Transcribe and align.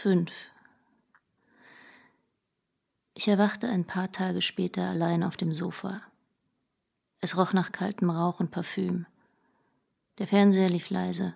Fünf. 0.00 0.52
Ich 3.14 3.26
erwachte 3.26 3.68
ein 3.68 3.84
paar 3.84 4.12
Tage 4.12 4.42
später 4.42 4.88
allein 4.88 5.24
auf 5.24 5.36
dem 5.36 5.52
Sofa. 5.52 6.00
Es 7.18 7.36
roch 7.36 7.52
nach 7.52 7.72
kaltem 7.72 8.08
Rauch 8.08 8.38
und 8.38 8.52
Parfüm. 8.52 9.06
Der 10.18 10.28
Fernseher 10.28 10.70
lief 10.70 10.90
leise. 10.90 11.34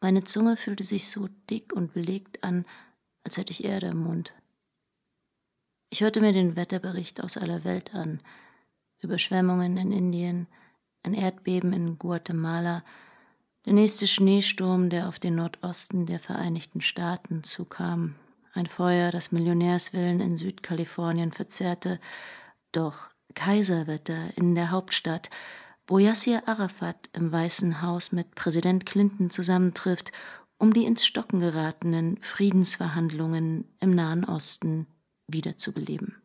Meine 0.00 0.22
Zunge 0.22 0.56
fühlte 0.56 0.84
sich 0.84 1.10
so 1.10 1.26
dick 1.50 1.72
und 1.72 1.94
belegt 1.94 2.44
an, 2.44 2.64
als 3.24 3.38
hätte 3.38 3.50
ich 3.50 3.64
Erde 3.64 3.88
im 3.88 4.04
Mund. 4.04 4.32
Ich 5.90 6.02
hörte 6.02 6.20
mir 6.20 6.32
den 6.32 6.54
Wetterbericht 6.54 7.24
aus 7.24 7.36
aller 7.36 7.64
Welt 7.64 7.92
an. 7.92 8.20
Überschwemmungen 8.98 9.78
in 9.78 9.90
Indien, 9.90 10.46
ein 11.02 11.14
Erdbeben 11.14 11.72
in 11.72 11.98
Guatemala, 11.98 12.84
der 13.66 13.72
nächste 13.72 14.06
Schneesturm, 14.06 14.90
der 14.90 15.08
auf 15.08 15.18
den 15.18 15.34
Nordosten 15.34 16.06
der 16.06 16.20
Vereinigten 16.20 16.80
Staaten 16.80 17.42
zukam, 17.42 18.14
ein 18.54 18.66
Feuer, 18.66 19.10
das 19.10 19.32
Millionärsvillen 19.32 20.20
in 20.20 20.36
Südkalifornien 20.36 21.32
verzehrte, 21.32 21.98
doch 22.72 23.10
Kaiserwetter 23.34 24.30
in 24.36 24.54
der 24.54 24.70
Hauptstadt, 24.70 25.30
wo 25.86 25.98
Yassir 25.98 26.48
Arafat 26.48 27.10
im 27.12 27.30
Weißen 27.30 27.82
Haus 27.82 28.12
mit 28.12 28.34
Präsident 28.36 28.86
Clinton 28.86 29.30
zusammentrifft, 29.30 30.12
um 30.58 30.72
die 30.72 30.84
ins 30.84 31.04
Stocken 31.04 31.40
geratenen 31.40 32.18
Friedensverhandlungen 32.22 33.66
im 33.80 33.94
Nahen 33.94 34.24
Osten 34.24 34.86
wiederzubeleben. 35.26 36.16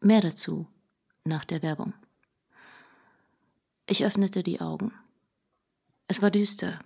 Mehr 0.00 0.20
dazu 0.20 0.68
nach 1.24 1.44
der 1.44 1.62
Werbung. 1.62 1.92
Ich 3.86 4.04
öffnete 4.04 4.42
die 4.42 4.60
Augen. 4.60 4.92
Es 6.10 6.22
war 6.22 6.30
düster, 6.30 6.78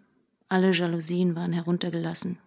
alle 0.48 0.72
Jalousien 0.72 1.36
waren 1.36 1.52
heruntergelassen. 1.52 2.38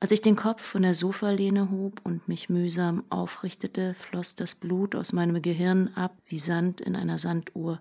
Als 0.00 0.10
ich 0.10 0.20
den 0.20 0.34
Kopf 0.34 0.62
von 0.62 0.82
der 0.82 0.94
Sofalehne 0.94 1.70
hob 1.70 2.00
und 2.02 2.26
mich 2.26 2.48
mühsam 2.48 3.04
aufrichtete, 3.08 3.94
floss 3.94 4.34
das 4.34 4.56
Blut 4.56 4.96
aus 4.96 5.12
meinem 5.12 5.40
Gehirn 5.40 5.94
ab 5.94 6.14
wie 6.26 6.40
Sand 6.40 6.80
in 6.80 6.96
einer 6.96 7.18
Sanduhr. 7.18 7.80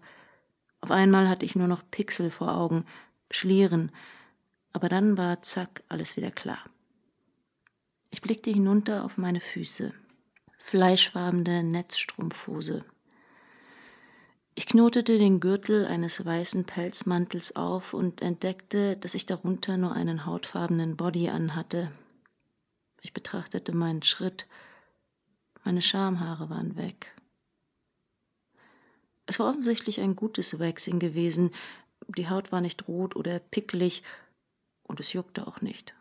Auf 0.81 0.91
einmal 0.91 1.27
hatte 1.27 1.47
ich 1.47 1.55
nur 1.55 1.67
noch 1.67 1.81
Pixel 1.89 2.29
vor 2.29 2.55
Augen, 2.55 2.85
Schlieren, 3.31 3.91
aber 4.71 4.87
dann 4.87 5.17
war 5.17 5.41
zack 5.41 5.81
alles 5.89 6.15
wieder 6.15 6.29
klar. 6.29 6.59
Ich 8.11 8.21
blickte 8.21 8.51
hinunter 8.51 9.03
auf 9.03 9.17
meine 9.17 9.41
Füße, 9.41 9.91
fleischfarbene 10.59 11.63
Netzstrumpfhose. 11.63 12.85
Ich 14.55 14.67
knotete 14.67 15.17
den 15.17 15.39
Gürtel 15.39 15.85
eines 15.85 16.23
weißen 16.23 16.65
Pelzmantels 16.65 17.55
auf 17.55 17.95
und 17.95 18.21
entdeckte, 18.21 18.97
dass 18.97 19.15
ich 19.15 19.25
darunter 19.25 19.77
nur 19.77 19.93
einen 19.93 20.27
hautfarbenen 20.27 20.95
Body 20.95 21.29
anhatte. 21.29 21.91
Ich 23.01 23.13
betrachtete 23.13 23.75
meinen 23.75 24.03
Schritt. 24.03 24.47
Meine 25.63 25.81
Schamhaare 25.81 26.51
waren 26.51 26.77
weg. 26.77 27.15
Es 29.25 29.39
war 29.39 29.49
offensichtlich 29.49 30.01
ein 30.01 30.15
gutes 30.15 30.59
Waxing 30.59 30.99
gewesen. 30.99 31.49
Die 32.07 32.29
Haut 32.29 32.51
war 32.51 32.61
nicht 32.61 32.87
rot 32.87 33.15
oder 33.15 33.39
picklig 33.39 34.03
und 34.83 34.99
es 34.99 35.13
juckte 35.13 35.47
auch 35.47 35.61
nicht. 35.61 35.95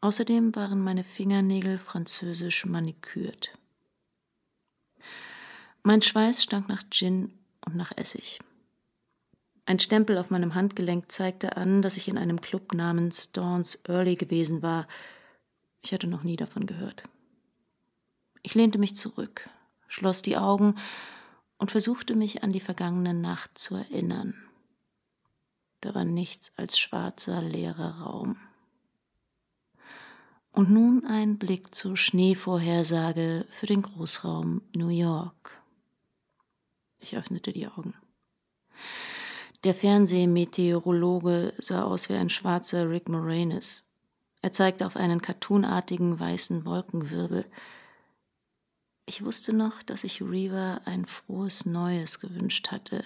Außerdem 0.00 0.56
waren 0.56 0.80
meine 0.80 1.04
Fingernägel 1.04 1.78
französisch 1.78 2.66
manikürt. 2.66 3.56
Mein 5.86 6.02
Schweiß 6.02 6.42
stank 6.42 6.68
nach 6.68 6.82
Gin 6.90 7.32
und 7.64 7.76
nach 7.76 7.92
Essig. 7.96 8.40
Ein 9.66 9.78
Stempel 9.78 10.18
auf 10.18 10.30
meinem 10.30 10.56
Handgelenk 10.56 11.12
zeigte 11.12 11.56
an, 11.56 11.80
dass 11.80 11.96
ich 11.96 12.08
in 12.08 12.18
einem 12.18 12.40
Club 12.40 12.74
namens 12.74 13.30
Dawn's 13.30 13.84
Early 13.86 14.16
gewesen 14.16 14.62
war. 14.62 14.88
Ich 15.82 15.92
hatte 15.92 16.08
noch 16.08 16.24
nie 16.24 16.34
davon 16.34 16.66
gehört. 16.66 17.04
Ich 18.42 18.56
lehnte 18.56 18.78
mich 18.78 18.96
zurück, 18.96 19.48
schloss 19.86 20.22
die 20.22 20.36
Augen 20.36 20.74
und 21.56 21.70
versuchte 21.70 22.16
mich 22.16 22.42
an 22.42 22.52
die 22.52 22.58
vergangene 22.58 23.14
Nacht 23.14 23.56
zu 23.56 23.76
erinnern. 23.76 24.34
Da 25.82 25.94
war 25.94 26.04
nichts 26.04 26.58
als 26.58 26.80
schwarzer, 26.80 27.40
leerer 27.42 28.00
Raum. 28.00 28.38
Und 30.50 30.68
nun 30.68 31.06
ein 31.06 31.38
Blick 31.38 31.76
zur 31.76 31.96
Schneevorhersage 31.96 33.46
für 33.50 33.66
den 33.66 33.82
Großraum 33.82 34.62
New 34.74 34.88
York. 34.88 35.62
Ich 37.00 37.16
öffnete 37.16 37.52
die 37.52 37.66
Augen. 37.66 37.94
Der 39.64 39.74
Fernsehmeteorologe 39.74 41.52
sah 41.58 41.84
aus 41.84 42.08
wie 42.08 42.14
ein 42.14 42.30
schwarzer 42.30 42.88
Rick 42.88 43.08
Moranis. 43.08 43.84
Er 44.42 44.52
zeigte 44.52 44.86
auf 44.86 44.96
einen 44.96 45.20
cartoonartigen 45.20 46.20
weißen 46.20 46.64
Wolkenwirbel. 46.64 47.44
Ich 49.06 49.24
wusste 49.24 49.52
noch, 49.52 49.82
dass 49.82 50.04
ich 50.04 50.22
Reaver 50.22 50.82
ein 50.84 51.04
frohes 51.06 51.66
Neues 51.66 52.20
gewünscht 52.20 52.70
hatte. 52.70 53.04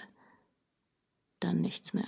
Dann 1.39 1.61
nichts 1.61 1.93
mehr. 1.93 2.07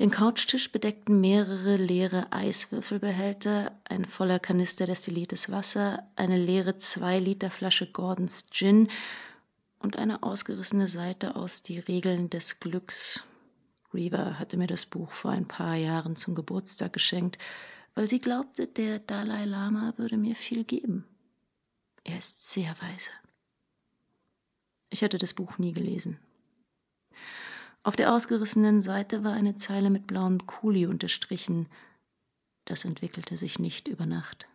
Den 0.00 0.10
Couchtisch 0.10 0.72
bedeckten 0.72 1.20
mehrere 1.20 1.76
leere 1.76 2.32
Eiswürfelbehälter, 2.32 3.78
ein 3.84 4.04
voller 4.04 4.40
Kanister 4.40 4.86
destilliertes 4.86 5.52
Wasser, 5.52 6.10
eine 6.16 6.36
leere 6.36 6.78
zwei 6.78 7.20
Liter 7.20 7.48
Flasche 7.48 7.86
Gordons 7.86 8.50
Gin 8.50 8.88
und 9.78 9.96
eine 9.96 10.24
ausgerissene 10.24 10.88
Seite 10.88 11.36
aus 11.36 11.62
Die 11.62 11.78
Regeln 11.78 12.28
des 12.28 12.58
Glücks. 12.58 13.24
Reva 13.92 14.40
hatte 14.40 14.56
mir 14.56 14.66
das 14.66 14.84
Buch 14.84 15.12
vor 15.12 15.30
ein 15.30 15.46
paar 15.46 15.76
Jahren 15.76 16.16
zum 16.16 16.34
Geburtstag 16.34 16.92
geschenkt, 16.92 17.38
weil 17.94 18.08
sie 18.08 18.18
glaubte, 18.18 18.66
der 18.66 18.98
Dalai 18.98 19.44
Lama 19.44 19.94
würde 19.96 20.16
mir 20.16 20.34
viel 20.34 20.64
geben. 20.64 21.06
Er 22.02 22.18
ist 22.18 22.50
sehr 22.50 22.74
weise. 22.80 23.10
Ich 24.90 25.04
hatte 25.04 25.18
das 25.18 25.34
Buch 25.34 25.58
nie 25.58 25.72
gelesen. 25.72 26.18
Auf 27.84 27.96
der 27.96 28.14
ausgerissenen 28.14 28.80
Seite 28.80 29.24
war 29.24 29.34
eine 29.34 29.56
Zeile 29.56 29.90
mit 29.90 30.06
blauem 30.06 30.46
Kuli 30.46 30.86
unterstrichen. 30.86 31.68
Das 32.64 32.86
entwickelte 32.86 33.36
sich 33.36 33.58
nicht 33.58 33.88
über 33.88 34.06
Nacht. 34.06 34.46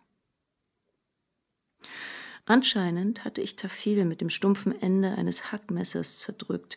Anscheinend 2.44 3.24
hatte 3.24 3.40
ich 3.40 3.54
Tafil 3.54 4.04
mit 4.04 4.20
dem 4.20 4.30
stumpfen 4.30 4.80
Ende 4.82 5.12
eines 5.12 5.52
Hackmessers 5.52 6.18
zerdrückt 6.18 6.76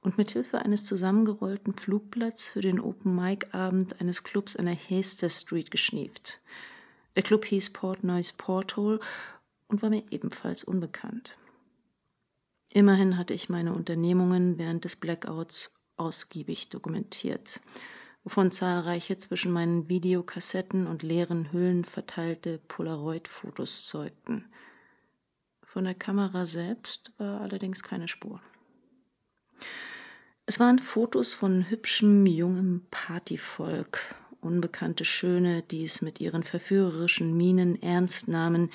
und 0.00 0.16
mit 0.16 0.30
Hilfe 0.30 0.60
eines 0.60 0.84
zusammengerollten 0.84 1.74
Flugblatts 1.74 2.46
für 2.46 2.62
den 2.62 2.80
Open-Mic-Abend 2.80 4.00
eines 4.00 4.24
Clubs 4.24 4.56
an 4.56 4.64
der 4.64 4.74
Hester 4.74 5.28
Street 5.28 5.70
geschnieft. 5.70 6.40
Der 7.14 7.22
Club 7.22 7.44
hieß 7.44 7.74
Portnoy's 7.74 8.32
Porthole 8.32 9.00
und 9.68 9.82
war 9.82 9.90
mir 9.90 10.04
ebenfalls 10.10 10.64
unbekannt. 10.64 11.36
Immerhin 12.72 13.18
hatte 13.18 13.34
ich 13.34 13.50
meine 13.50 13.74
Unternehmungen 13.74 14.56
während 14.56 14.86
des 14.86 14.96
Blackouts 14.96 15.74
ausgiebig 16.00 16.70
dokumentiert, 16.70 17.60
wovon 18.24 18.50
zahlreiche 18.50 19.16
zwischen 19.18 19.52
meinen 19.52 19.88
Videokassetten 19.88 20.86
und 20.86 21.02
leeren 21.02 21.52
Hüllen 21.52 21.84
verteilte 21.84 22.58
Polaroid-Fotos 22.66 23.84
zeugten. 23.84 24.46
Von 25.62 25.84
der 25.84 25.94
Kamera 25.94 26.46
selbst 26.46 27.12
war 27.18 27.42
allerdings 27.42 27.82
keine 27.82 28.08
Spur. 28.08 28.40
Es 30.46 30.58
waren 30.58 30.80
Fotos 30.80 31.32
von 31.32 31.70
hübschem, 31.70 32.26
jungem 32.26 32.86
Partyvolk, 32.90 34.16
unbekannte 34.40 35.04
Schöne, 35.04 35.62
die 35.62 35.84
es 35.84 36.02
mit 36.02 36.20
ihren 36.20 36.42
verführerischen 36.42 37.36
Mienen 37.36 37.80
ernst 37.82 38.26
nahmen, 38.26 38.70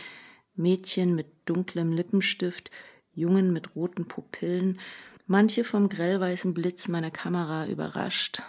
Mädchen 0.55 1.15
mit 1.15 1.27
dunklem 1.45 1.91
Lippenstift, 1.91 2.71
Jungen 3.11 3.51
mit 3.51 3.75
roten 3.75 4.07
Pupillen 4.07 4.79
Manche 5.27 5.63
vom 5.63 5.89
grellweißen 5.89 6.53
Blitz 6.53 6.87
meiner 6.87 7.09
Kamera 7.09 7.65
überrascht, 7.65 8.43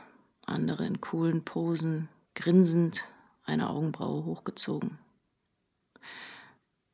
andere 0.45 0.87
in 0.87 1.01
coolen 1.01 1.43
Posen, 1.43 2.11
grinsend, 2.35 3.09
eine 3.45 3.71
Augenbraue 3.71 4.27
hochgezogen. 4.27 4.99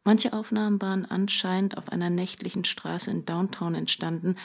Manche 0.05 0.33
Aufnahmen 0.33 0.81
waren 0.81 1.05
anscheinend 1.05 1.79
auf 1.79 1.91
einer 1.91 2.11
nächtlichen 2.11 2.65
Straße 2.65 3.11
in 3.11 3.25
Downtown 3.25 3.75
entstanden, 3.75 4.37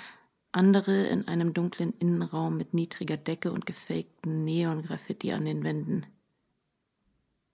andere 0.51 1.05
in 1.05 1.27
einem 1.27 1.53
dunklen 1.53 1.93
Innenraum 1.99 2.57
mit 2.57 2.73
niedriger 2.73 3.17
Decke 3.17 3.51
und 3.51 3.67
gefakten 3.67 4.43
Neon-Graffiti 4.43 5.33
an 5.33 5.45
den 5.45 5.63
Wänden. 5.63 6.07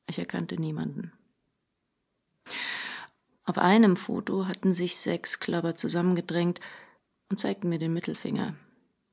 Ich 0.08 0.20
erkannte 0.20 0.56
niemanden. 0.56 1.12
Auf 3.44 3.58
einem 3.58 3.98
Foto 3.98 4.48
hatten 4.48 4.74
sich 4.74 4.96
sechs 4.96 5.42
Klapper 5.42 5.76
zusammengedrängt, 5.76 6.62
und 7.34 7.40
zeigten 7.40 7.70
mir 7.70 7.80
den 7.80 7.96
Mittelfinger. 7.96 8.54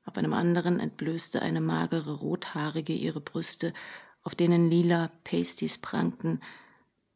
Auf 0.05 0.15
einem 0.15 0.33
anderen 0.33 0.79
entblößte 0.79 1.41
eine 1.41 1.59
magere 1.59 2.19
Rothaarige 2.19 2.93
ihre 2.93 3.19
Brüste, 3.19 3.73
auf 4.21 4.35
denen 4.35 4.69
lila 4.69 5.09
Pasties 5.23 5.79
prangten. 5.79 6.39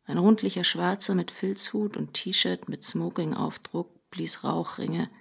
Ein 0.05 0.17
rundlicher 0.17 0.63
Schwarzer 0.63 1.13
mit 1.13 1.29
Filzhut 1.29 1.95
und 1.95 2.15
T-Shirt 2.15 2.67
mit 2.69 2.83
Smoking-Aufdruck 2.83 4.09
blies 4.09 4.43
Rauchringe, 4.43 5.11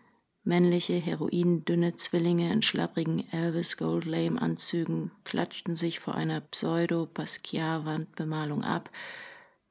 Männliche, 0.43 0.95
heroindünne 0.95 1.97
Zwillinge 1.97 2.51
in 2.51 2.63
schlapprigen 2.63 3.31
Elvis 3.31 3.77
Goldlame-Anzügen 3.77 5.11
klatschten 5.25 5.77
sich 5.77 6.01
vor 6.01 6.15
einer 6.15 6.41
Pseudo-Basquiat-Wandbemalung 6.41 8.65
ab. 8.65 8.89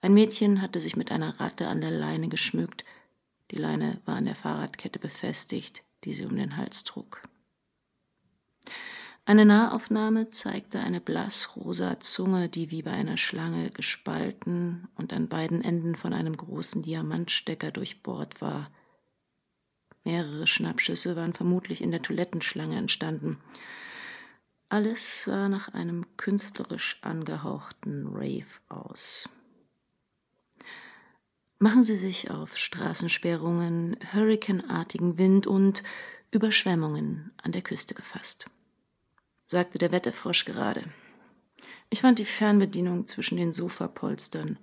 Ein 0.02 0.14
Mädchen 0.14 0.62
hatte 0.62 0.80
sich 0.80 0.96
mit 0.96 1.12
einer 1.12 1.40
Ratte 1.40 1.70
an 1.70 1.82
der 1.82 1.90
Leine 1.90 2.28
geschmückt. 2.28 2.86
Die 3.50 3.58
Leine 3.58 4.00
war 4.06 4.18
an 4.18 4.26
der 4.26 4.36
Fahrradkette 4.36 5.00
befestigt, 5.00 5.84
die 6.04 6.14
sie 6.14 6.26
um 6.26 6.36
den 6.36 6.58
Hals 6.58 6.84
trug. 6.84 7.22
Eine 9.26 9.46
Nahaufnahme 9.46 10.32
zeigte 10.32 10.82
eine 10.82 11.00
blassrosa 11.00 12.02
Zunge, 12.02 12.50
die 12.50 12.72
wie 12.72 12.82
bei 12.82 12.92
einer 12.92 13.16
Schlange 13.16 13.70
gespalten 13.70 14.90
und 14.96 15.14
an 15.14 15.30
beiden 15.30 15.64
Enden 15.64 15.96
von 15.96 16.14
einem 16.14 16.36
großen 16.36 16.84
Diamantstecker 16.84 17.72
durchbohrt 17.72 18.42
war. 18.42 18.70
Mehrere 20.04 20.46
Schnappschüsse 20.46 21.16
waren 21.16 21.34
vermutlich 21.34 21.82
in 21.82 21.92
der 21.92 22.02
Toilettenschlange 22.02 22.76
entstanden. 22.76 23.38
Alles 24.68 25.24
sah 25.24 25.48
nach 25.48 25.70
einem 25.70 26.06
künstlerisch 26.18 26.98
angehauchten 27.02 28.08
Rave 28.08 28.60
aus. 28.68 29.30
Machen 31.64 31.84
Sie 31.84 31.96
sich 31.96 32.30
auf 32.30 32.58
Straßensperrungen, 32.58 33.96
hurrikanartigen 34.14 35.18
Wind 35.18 35.48
und 35.48 35.82
Überschwemmungen 36.30 37.32
an 37.42 37.54
der 37.54 37.62
Küste 37.62 37.96
gefasst, 37.96 38.48
sagte 39.46 39.78
der 39.78 39.94
Wetterfrosch 39.94 40.44
gerade. 40.44 40.84
Ich 41.90 42.02
fand 42.02 42.20
die 42.20 42.26
Fernbedienung 42.26 43.08
zwischen 43.08 43.38
den 43.38 43.54
Sofapolstern 43.54 44.60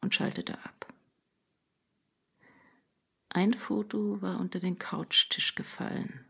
und 0.00 0.12
schaltete 0.12 0.54
ab. 0.64 0.92
Ein 3.28 3.54
Foto 3.54 4.20
war 4.20 4.40
unter 4.40 4.58
den 4.58 4.76
Couchtisch 4.76 5.54
gefallen. 5.54 6.26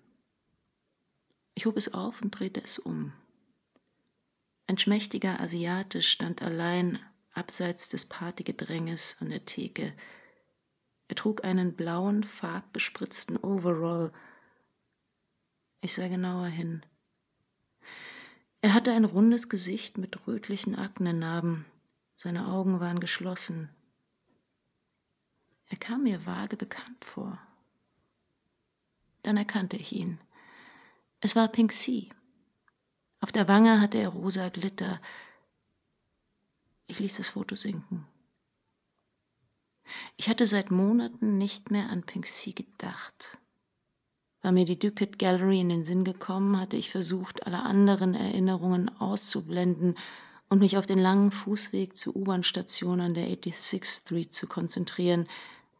Ich 1.55 1.65
hob 1.65 1.79
es 1.79 1.95
auf 1.95 2.21
und 2.21 2.39
drehte 2.39 2.61
es 2.63 2.79
um. 2.79 3.15
Ein 4.67 4.77
schmächtiger 4.77 5.41
Asiate 5.41 6.03
stand 6.03 6.43
allein 6.43 6.99
abseits 7.35 7.89
des 7.89 8.07
Partygedränges 8.07 9.17
an 9.21 9.31
der 9.31 9.45
Theke. 9.45 9.93
Er 11.09 11.17
trug 11.17 11.45
einen 11.45 11.75
blauen, 11.75 12.25
farbbespritzten 12.25 13.37
Overall. 13.37 14.13
Ich 15.81 15.95
sah 15.95 16.09
genauer 16.09 16.47
hin. 16.47 16.85
Er 18.63 18.73
hatte 18.73 18.93
ein 18.93 19.05
rundes 19.05 19.51
Gesicht 19.51 19.99
mit 19.99 20.27
rötlichen 20.27 20.75
Aknenarben. 20.75 21.67
Seine 22.15 22.47
Augen 22.47 22.81
waren 22.81 23.01
geschlossen. 23.01 23.69
Er 25.69 25.77
kam 25.77 26.05
mir 26.05 26.25
vage 26.25 26.57
bekannt 26.57 27.05
vor. 27.05 27.39
Dann 29.23 29.37
erkannte 29.37 29.77
ich 29.77 29.93
ihn. 29.93 30.19
Es 31.21 31.35
war 31.35 31.49
Pink 31.49 31.73
Sea. 31.73 32.09
Auf 33.21 33.33
der 33.33 33.49
Wange 33.49 33.81
hatte 33.81 33.99
er 33.99 34.11
rosa 34.11 34.51
Glitter. 34.51 35.01
Ich 36.87 36.99
ließ 36.99 37.17
das 37.17 37.31
Foto 37.31 37.55
sinken. 37.55 38.07
Ich 40.17 40.29
hatte 40.29 40.47
seit 40.47 40.71
Monaten 40.71 41.39
nicht 41.39 41.71
mehr 41.71 41.91
an 41.91 42.03
Pink 42.03 42.27
Sea 42.27 42.53
gedacht. 42.53 43.39
War 44.43 44.53
mir 44.53 44.65
die 44.65 44.79
Ducat 44.79 45.19
Gallery 45.19 45.61
in 45.61 45.71
den 45.71 45.85
Sinn 45.85 46.05
gekommen, 46.05 46.61
hatte 46.61 46.77
ich 46.77 46.91
versucht, 46.91 47.47
alle 47.47 47.63
anderen 47.63 48.15
Erinnerungen 48.15 48.91
auszublenden 49.01 49.97
und 50.51 50.59
mich 50.59 50.77
auf 50.77 50.87
den 50.87 50.99
langen 50.99 51.31
Fußweg 51.31 51.97
zur 51.97 52.15
U-Bahn-Station 52.15 53.01
an 53.01 53.15
der 53.15 53.27
86th 53.29 54.03
Street 54.03 54.35
zu 54.35 54.47
konzentrieren, 54.47 55.27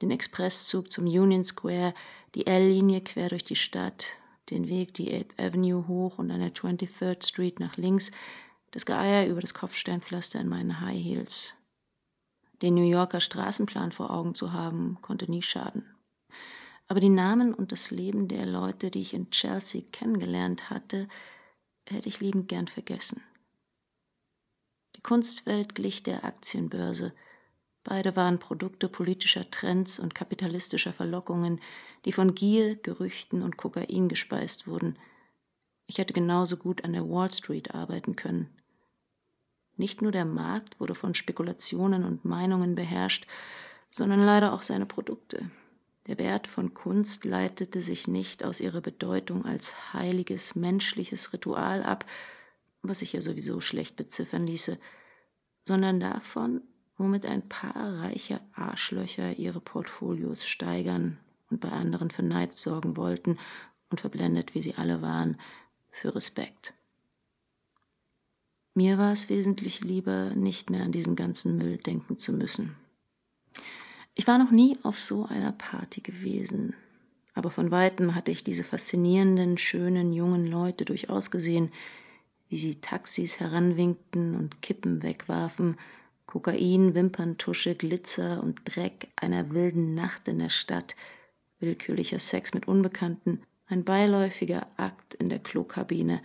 den 0.01 0.11
Expresszug 0.11 0.91
zum 0.91 1.05
Union 1.05 1.45
Square, 1.45 1.95
die 2.35 2.47
L-Linie 2.47 3.03
quer 3.03 3.29
durch 3.29 3.45
die 3.45 3.57
Stadt, 3.57 4.17
den 4.51 4.69
Weg 4.69 4.95
die 4.95 5.13
8th 5.13 5.39
Avenue 5.39 5.87
hoch 5.87 6.19
und 6.19 6.31
an 6.31 6.41
der 6.41 6.55
23rd 6.55 7.27
Street 7.27 7.61
nach 7.61 7.77
links, 7.77 8.11
das 8.75 8.85
Geeier 8.85 9.27
über 9.29 9.41
das 9.41 9.55
Kopfsteinpflaster 9.55 10.41
in 10.41 10.49
meinen 10.49 10.81
High 10.81 11.03
Heels. 11.03 11.55
Den 12.61 12.75
New 12.75 12.87
Yorker 12.87 13.21
Straßenplan 13.21 13.93
vor 13.93 14.11
Augen 14.11 14.35
zu 14.35 14.53
haben, 14.53 14.99
konnte 15.01 15.31
nie 15.31 15.43
schaden. 15.43 15.85
Aber 16.87 17.01
die 17.01 17.09
Namen 17.09 17.55
und 17.55 17.73
das 17.73 17.91
Leben 17.91 18.29
der 18.29 18.45
Leute, 18.45 18.91
die 18.91 19.01
ich 19.01 19.15
in 19.15 19.31
Chelsea 19.31 19.83
kennengelernt 19.91 20.69
hatte, 20.69 21.09
hätte 21.89 22.09
ich 22.09 22.21
liebend 22.21 22.49
gern 22.49 22.67
vergessen. 22.67 23.23
Die 24.97 25.01
Kunstwelt 25.01 25.75
glich 25.75 26.03
der 26.03 26.25
Aktienbörse– 26.25 27.15
Beide 27.85 28.17
waren 28.17 28.39
Produkte 28.39 28.89
politischer 28.89 29.51
Trends 29.51 29.99
und 29.99 30.15
kapitalistischer 30.15 30.95
Verlockungen, 30.95 31.61
die 32.07 32.13
von 32.13 32.35
Gier, 32.35 32.77
Gerüchten 32.77 33.43
und 33.43 33.59
Kokain 33.59 34.09
gespeist 34.09 34.67
wurden. 34.67 34.99
Ich 35.87 35.99
hätte 35.99 36.15
genauso 36.15 36.57
gut 36.57 36.83
an 36.83 36.95
der 36.95 37.09
Wall 37.09 37.31
Street 37.31 37.75
arbeiten 37.75 38.17
können. 38.17 38.49
Nicht 39.77 40.03
nur 40.03 40.13
der 40.13 40.25
Markt 40.25 40.79
wurde 40.81 40.95
von 40.95 41.15
Spekulationen 41.15 42.05
und 42.05 42.25
Meinungen 42.25 42.75
beherrscht, 42.75 43.27
sondern 43.91 44.21
leider 44.25 44.53
auch 44.53 44.63
seine 44.63 44.87
Produkte. 44.87 45.51
Der 46.07 46.19
Wert 46.19 46.47
von 46.47 46.75
Kunst 46.75 47.25
leitete 47.25 47.81
sich 47.81 48.07
nicht 48.07 48.45
aus 48.45 48.61
ihrer 48.61 48.81
Bedeutung 48.81 49.45
als 49.45 49.95
heiliges 49.95 50.55
menschliches 50.55 51.33
Ritual 51.33 51.83
ab, 51.83 52.05
was 52.83 52.99
sich 52.99 53.15
ja 53.15 53.23
sowieso 53.23 53.61
schlecht 53.61 53.97
beziffern 53.97 54.47
ließe, 54.47 54.79
sondern 55.63 56.01
davon, 56.01 56.61
womit 56.99 57.25
ein 57.25 57.49
paar 57.49 58.01
reiche 58.01 58.41
Arschlöcher 58.53 59.39
ihre 59.39 59.61
Portfolios 59.61 60.47
steigern 60.47 61.19
und 61.51 61.61
bei 61.61 61.71
anderen 61.71 62.11
für 62.11 62.23
Neid 62.23 62.55
sorgen 62.55 62.97
wollten 62.97 63.39
und 63.91 64.01
verblendet, 64.01 64.55
wie 64.55 64.63
sie 64.63 64.75
alle 64.75 65.01
waren, 65.01 65.41
für 65.91 66.15
Respekt. 66.15 66.75
Mir 68.75 68.99
war 68.99 69.13
es 69.13 69.29
wesentlich 69.29 69.85
lieber, 69.85 70.31
nicht 70.35 70.69
mehr 70.69 70.83
an 70.83 70.93
diesen 70.93 71.17
ganzen 71.17 71.57
Müll 71.57 71.79
denken 71.79 72.19
zu 72.19 72.33
müssen. 72.33 72.75
Ich 74.15 74.27
war 74.27 74.39
noch 74.39 74.51
nie 74.51 74.77
auf 74.83 74.99
so 74.99 75.27
einer 75.27 75.53
Party 75.53 76.01
gewesen, 76.01 76.75
aber 77.35 77.51
von 77.51 77.71
weitem 77.71 78.15
hatte 78.15 78.31
ich 78.31 78.45
diese 78.45 78.65
faszinierenden, 78.65 79.59
schönen, 79.59 80.13
jungen 80.13 80.47
Leute 80.47 80.85
durchaus 80.85 81.31
gesehen, 81.31 81.73
wie 82.49 82.59
sie 82.59 82.81
Taxis 82.81 83.41
heranwinkten 83.41 84.37
und 84.37 84.61
Kippen 84.61 85.03
wegwarfen 85.03 85.77
Kokain, 86.27 86.95
Wimperntusche, 86.95 87.77
Glitzer 87.77 88.43
und 88.43 88.61
Dreck 88.65 89.09
einer 89.15 89.51
wilden 89.51 89.95
Nacht 89.95 90.27
in 90.27 90.41
der 90.41 90.49
Stadt, 90.49 90.97
willkürlicher 91.61 92.19
Sex 92.19 92.55
mit 92.55 92.67
Unbekannten, 92.67 93.43
ein 93.67 93.85
beiläufiger 93.85 94.67
Akt 94.77 95.15
in 95.15 95.29
der 95.29 95.39
Klokabine, 95.39 96.21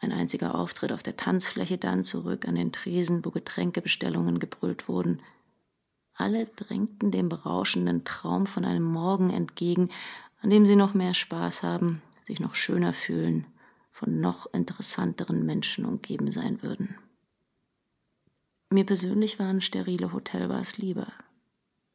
ein 0.00 0.12
einziger 0.12 0.54
Auftritt 0.54 0.92
auf 0.92 1.02
der 1.02 1.16
Tanzfläche, 1.16 1.78
dann 1.78 2.04
zurück 2.04 2.46
an 2.46 2.54
den 2.54 2.72
Tresen, 2.72 3.24
wo 3.24 3.30
Getränkebestellungen 3.30 4.38
gebrüllt 4.38 4.88
wurden. 4.88 5.20
Alle 6.14 6.46
drängten 6.46 7.10
dem 7.10 7.28
berauschenden 7.28 8.04
Traum 8.04 8.46
von 8.46 8.64
einem 8.64 8.84
Morgen 8.84 9.30
entgegen, 9.30 9.90
an 10.40 10.50
dem 10.50 10.66
sie 10.66 10.76
noch 10.76 10.94
mehr 10.94 11.14
Spaß 11.14 11.62
haben, 11.62 12.02
sich 12.22 12.40
noch 12.40 12.54
schöner 12.54 12.92
fühlen, 12.92 13.46
von 13.90 14.20
noch 14.20 14.52
interessanteren 14.52 15.44
Menschen 15.44 15.84
umgeben 15.84 16.30
sein 16.30 16.62
würden. 16.62 16.96
Mir 18.70 18.84
persönlich 18.84 19.38
waren 19.38 19.60
sterile 19.60 20.12
Hotelbars 20.12 20.78
lieber. 20.78 21.12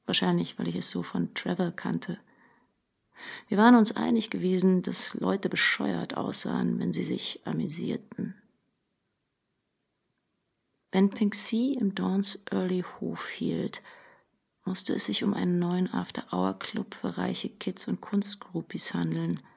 Wahrscheinlich, 0.05 0.60
weil 0.60 0.67
ich 0.67 0.75
es 0.75 0.89
so 0.89 1.03
von 1.03 1.33
Trevor 1.33 1.72
kannte. 1.72 2.17
Wir 3.48 3.58
waren 3.58 3.75
uns 3.75 3.96
einig 3.96 4.29
gewesen, 4.29 4.82
dass 4.82 5.13
Leute 5.15 5.50
bescheuert 5.50 6.17
aussahen, 6.17 6.79
wenn 6.79 6.93
sie 6.93 7.03
sich 7.03 7.41
amüsierten. 7.46 8.36
Wenn 10.91 11.10
Pink 11.10 11.36
Sea 11.36 11.79
im 11.79 11.96
Dawns 11.96 12.43
Early 12.51 12.84
Hof 13.00 13.29
hielt, 13.29 13.82
musste 14.65 14.93
es 14.93 15.05
sich 15.05 15.24
um 15.24 15.34
einen 15.34 15.60
neuen 15.60 15.91
After-Hour-Club 15.91 16.93
für 16.93 17.17
reiche 17.17 17.50
Kids 17.50 17.88
und 17.88 18.01
Kunstgroupies 18.01 18.93
handeln– 18.93 19.39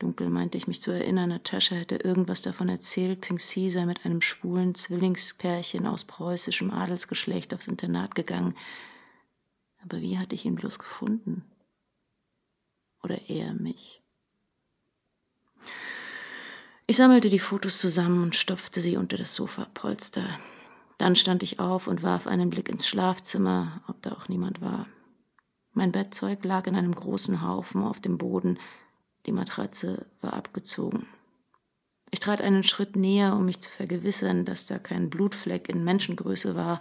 Dunkel 0.00 0.30
meinte 0.30 0.56
ich 0.56 0.66
mich 0.66 0.80
zu 0.80 0.90
erinnern, 0.90 1.28
Natascha 1.28 1.76
hätte 1.76 1.96
irgendwas 1.96 2.40
davon 2.40 2.70
erzählt, 2.70 3.20
Pink 3.20 3.38
Sea 3.38 3.68
sei 3.68 3.84
mit 3.84 4.06
einem 4.06 4.22
schwulen 4.22 4.74
Zwillingspärchen 4.74 5.86
aus 5.86 6.04
preußischem 6.04 6.70
Adelsgeschlecht 6.70 7.54
aufs 7.54 7.68
Internat 7.68 8.14
gegangen. 8.14 8.56
Aber 9.82 10.00
wie 10.00 10.18
hatte 10.18 10.34
ich 10.34 10.46
ihn 10.46 10.54
bloß 10.54 10.78
gefunden? 10.78 11.44
Oder 13.02 13.28
er 13.28 13.54
mich? 13.54 14.02
Ich 16.86 16.96
sammelte 16.96 17.30
die 17.30 17.38
Fotos 17.38 17.78
zusammen 17.78 18.22
und 18.22 18.34
stopfte 18.34 18.80
sie 18.80 18.96
unter 18.96 19.16
das 19.16 19.34
Sofapolster. 19.34 20.24
Dann 20.98 21.16
stand 21.16 21.42
ich 21.42 21.60
auf 21.60 21.86
und 21.86 22.02
warf 22.02 22.26
einen 22.26 22.50
Blick 22.50 22.68
ins 22.68 22.86
Schlafzimmer, 22.86 23.80
ob 23.86 24.02
da 24.02 24.12
auch 24.12 24.28
niemand 24.28 24.60
war. 24.60 24.86
Mein 25.72 25.92
Bettzeug 25.92 26.44
lag 26.44 26.66
in 26.66 26.74
einem 26.74 26.94
großen 26.94 27.46
Haufen 27.46 27.84
auf 27.84 28.00
dem 28.00 28.18
Boden, 28.18 28.58
die 29.26 29.32
Matratze 29.32 30.06
war 30.20 30.32
abgezogen. 30.32 31.06
Ich 32.10 32.18
trat 32.18 32.42
einen 32.42 32.64
Schritt 32.64 32.96
näher, 32.96 33.34
um 33.34 33.44
mich 33.44 33.60
zu 33.60 33.70
vergewissern, 33.70 34.44
dass 34.44 34.66
da 34.66 34.78
kein 34.78 35.10
Blutfleck 35.10 35.68
in 35.68 35.84
Menschengröße 35.84 36.56
war, 36.56 36.80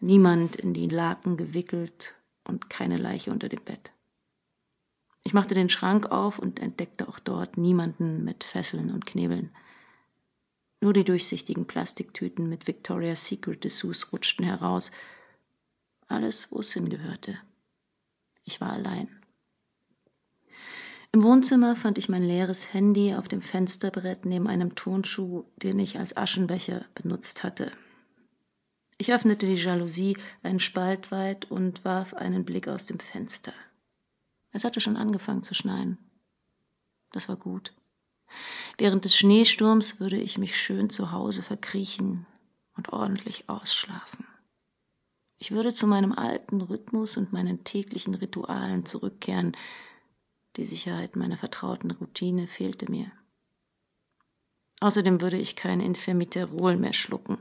niemand 0.00 0.56
in 0.56 0.74
die 0.74 0.88
Laken 0.88 1.36
gewickelt 1.36 2.14
und 2.42 2.68
keine 2.68 2.96
Leiche 2.96 3.30
unter 3.30 3.48
dem 3.48 3.62
Bett. 3.62 3.92
Ich 5.24 5.32
machte 5.32 5.54
den 5.54 5.70
Schrank 5.70 6.12
auf 6.12 6.38
und 6.38 6.60
entdeckte 6.60 7.08
auch 7.08 7.18
dort 7.18 7.56
niemanden 7.56 8.24
mit 8.24 8.44
Fesseln 8.44 8.92
und 8.92 9.06
Knebeln. 9.06 9.50
Nur 10.80 10.92
die 10.92 11.04
durchsichtigen 11.04 11.66
Plastiktüten 11.66 12.48
mit 12.48 12.66
Victoria's 12.66 13.26
Secret 13.26 13.64
Dessous 13.64 14.12
rutschten 14.12 14.44
heraus. 14.44 14.92
Alles, 16.08 16.52
wo 16.52 16.60
es 16.60 16.74
hingehörte. 16.74 17.38
Ich 18.44 18.60
war 18.60 18.72
allein. 18.72 19.08
Im 21.12 21.22
Wohnzimmer 21.22 21.74
fand 21.74 21.96
ich 21.96 22.10
mein 22.10 22.24
leeres 22.24 22.74
Handy 22.74 23.14
auf 23.14 23.28
dem 23.28 23.40
Fensterbrett 23.40 24.26
neben 24.26 24.46
einem 24.46 24.74
Turnschuh, 24.74 25.44
den 25.56 25.78
ich 25.78 25.98
als 25.98 26.16
Aschenbecher 26.16 26.84
benutzt 26.94 27.44
hatte. 27.44 27.70
Ich 28.98 29.12
öffnete 29.12 29.46
die 29.46 29.54
Jalousie 29.54 30.18
einen 30.42 30.60
Spalt 30.60 31.10
weit 31.10 31.50
und 31.50 31.84
warf 31.84 32.14
einen 32.14 32.44
Blick 32.44 32.68
aus 32.68 32.86
dem 32.86 32.98
Fenster. 32.98 33.54
Es 34.54 34.62
hatte 34.62 34.80
schon 34.80 34.96
angefangen 34.96 35.42
zu 35.42 35.52
schneien. 35.52 35.98
Das 37.10 37.28
war 37.28 37.36
gut. 37.36 37.74
Während 38.78 39.04
des 39.04 39.16
Schneesturms 39.16 39.98
würde 39.98 40.16
ich 40.16 40.38
mich 40.38 40.56
schön 40.56 40.90
zu 40.90 41.10
Hause 41.10 41.42
verkriechen 41.42 42.24
und 42.76 42.92
ordentlich 42.92 43.48
ausschlafen. 43.48 44.26
Ich 45.38 45.50
würde 45.50 45.74
zu 45.74 45.88
meinem 45.88 46.12
alten 46.12 46.60
Rhythmus 46.60 47.16
und 47.16 47.32
meinen 47.32 47.64
täglichen 47.64 48.14
Ritualen 48.14 48.86
zurückkehren, 48.86 49.56
die 50.56 50.64
Sicherheit 50.64 51.16
meiner 51.16 51.36
vertrauten 51.36 51.90
Routine 51.90 52.46
fehlte 52.46 52.88
mir. 52.88 53.10
Außerdem 54.78 55.20
würde 55.20 55.36
ich 55.36 55.56
kein 55.56 55.80
Infemiterol 55.80 56.76
mehr 56.76 56.92
schlucken, 56.92 57.38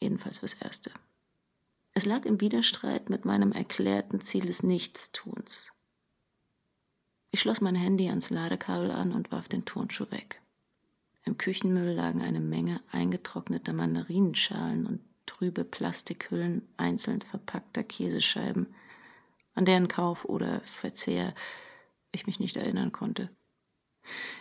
jedenfalls 0.00 0.40
fürs 0.40 0.54
Erste. 0.54 0.90
Es 1.94 2.06
lag 2.06 2.24
im 2.24 2.40
Widerstreit 2.40 3.08
mit 3.08 3.24
meinem 3.24 3.52
erklärten 3.52 4.20
Ziel 4.20 4.46
des 4.46 4.64
Nichtstuns. 4.64 5.72
Ich 7.30 7.40
schloss 7.40 7.60
mein 7.60 7.74
Handy 7.74 8.08
ans 8.08 8.30
Ladekabel 8.30 8.90
an 8.90 9.12
und 9.12 9.30
warf 9.30 9.48
den 9.48 9.64
Turnschuh 9.64 10.10
weg. 10.10 10.40
Im 11.24 11.36
Küchenmüll 11.36 11.92
lagen 11.92 12.22
eine 12.22 12.40
Menge 12.40 12.80
eingetrockneter 12.90 13.74
Mandarinenschalen 13.74 14.86
und 14.86 15.00
trübe 15.26 15.64
Plastikhüllen 15.64 16.66
einzeln 16.78 17.20
verpackter 17.20 17.84
Käsescheiben, 17.84 18.74
an 19.54 19.66
deren 19.66 19.88
Kauf 19.88 20.24
oder 20.24 20.60
Verzehr 20.60 21.34
ich 22.12 22.26
mich 22.26 22.40
nicht 22.40 22.56
erinnern 22.56 22.92
konnte. 22.92 23.28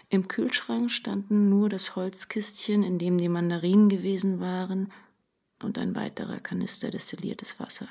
Im 0.10 0.30
Kühlschrank 0.30 0.90
standen 0.92 1.50
nur 1.50 1.68
das 1.68 1.98
Holzkistchen, 1.98 2.84
in 2.84 3.00
dem 3.00 3.18
die 3.18 3.28
Mandarinen 3.28 3.90
gewesen 3.90 4.40
waren, 4.40 4.92
und 5.62 5.78
ein 5.78 5.96
weiterer 5.96 6.40
Kanister 6.40 6.92
destilliertes 6.92 7.60
Wasser. 7.60 7.90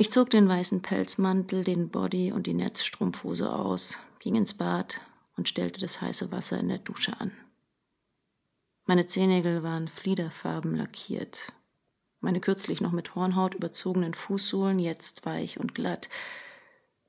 Ich 0.00 0.10
zog 0.10 0.30
den 0.30 0.48
weißen 0.48 0.80
Pelzmantel, 0.80 1.62
den 1.62 1.90
Body 1.90 2.32
und 2.32 2.46
die 2.46 2.54
Netzstrumpfhose 2.54 3.52
aus, 3.52 3.98
ging 4.18 4.34
ins 4.34 4.54
Bad 4.54 4.98
und 5.36 5.46
stellte 5.46 5.78
das 5.78 6.00
heiße 6.00 6.32
Wasser 6.32 6.58
in 6.58 6.70
der 6.70 6.78
Dusche 6.78 7.20
an. 7.20 7.32
Meine 8.86 9.04
Zehennägel 9.04 9.62
waren 9.62 9.88
fliederfarben 9.88 10.74
lackiert, 10.74 11.52
meine 12.20 12.40
kürzlich 12.40 12.80
noch 12.80 12.92
mit 12.92 13.14
Hornhaut 13.14 13.54
überzogenen 13.54 14.14
Fußsohlen 14.14 14.78
jetzt 14.78 15.26
weich 15.26 15.60
und 15.60 15.74
glatt, 15.74 16.08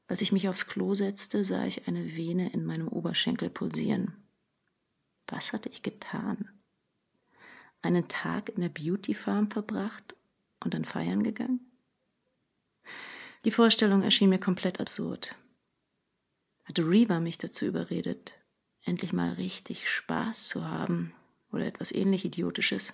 als 0.07 0.21
ich 0.21 0.33
mich 0.33 0.50
aufs 0.50 0.67
Klo 0.67 0.93
setzte, 0.93 1.45
sah 1.45 1.63
ich 1.63 1.88
eine 1.88 2.17
Vene 2.17 2.51
in 2.51 2.65
meinem 2.65 2.89
Oberschenkel 2.89 3.50
pulsieren. 3.50 4.21
Was 5.27 5.53
hatte 5.53 5.69
ich 5.69 5.81
getan? 5.81 6.50
Einen 7.81 8.10
Tag 8.10 8.50
in 8.50 8.60
der 8.60 8.67
Beauty 8.67 9.13
Farm 9.13 9.50
verbracht 9.50 10.13
und 10.62 10.74
dann 10.74 10.83
feiern 10.83 11.24
gegangen? 11.24 11.70
Die 13.45 13.51
Vorstellung 13.51 14.03
erschien 14.03 14.29
mir 14.29 14.39
komplett 14.39 14.79
absurd. 14.79 15.36
Hatte 16.65 16.88
Reba 16.88 17.19
mich 17.19 17.38
dazu 17.38 17.65
überredet, 17.65 18.33
endlich 18.86 19.13
mal 19.13 19.31
richtig 19.33 19.89
Spaß 19.89 20.48
zu 20.48 20.67
haben 20.67 21.13
oder 21.51 21.65
etwas 21.65 21.91
ähnlich 21.91 22.24
Idiotisches? 22.25 22.93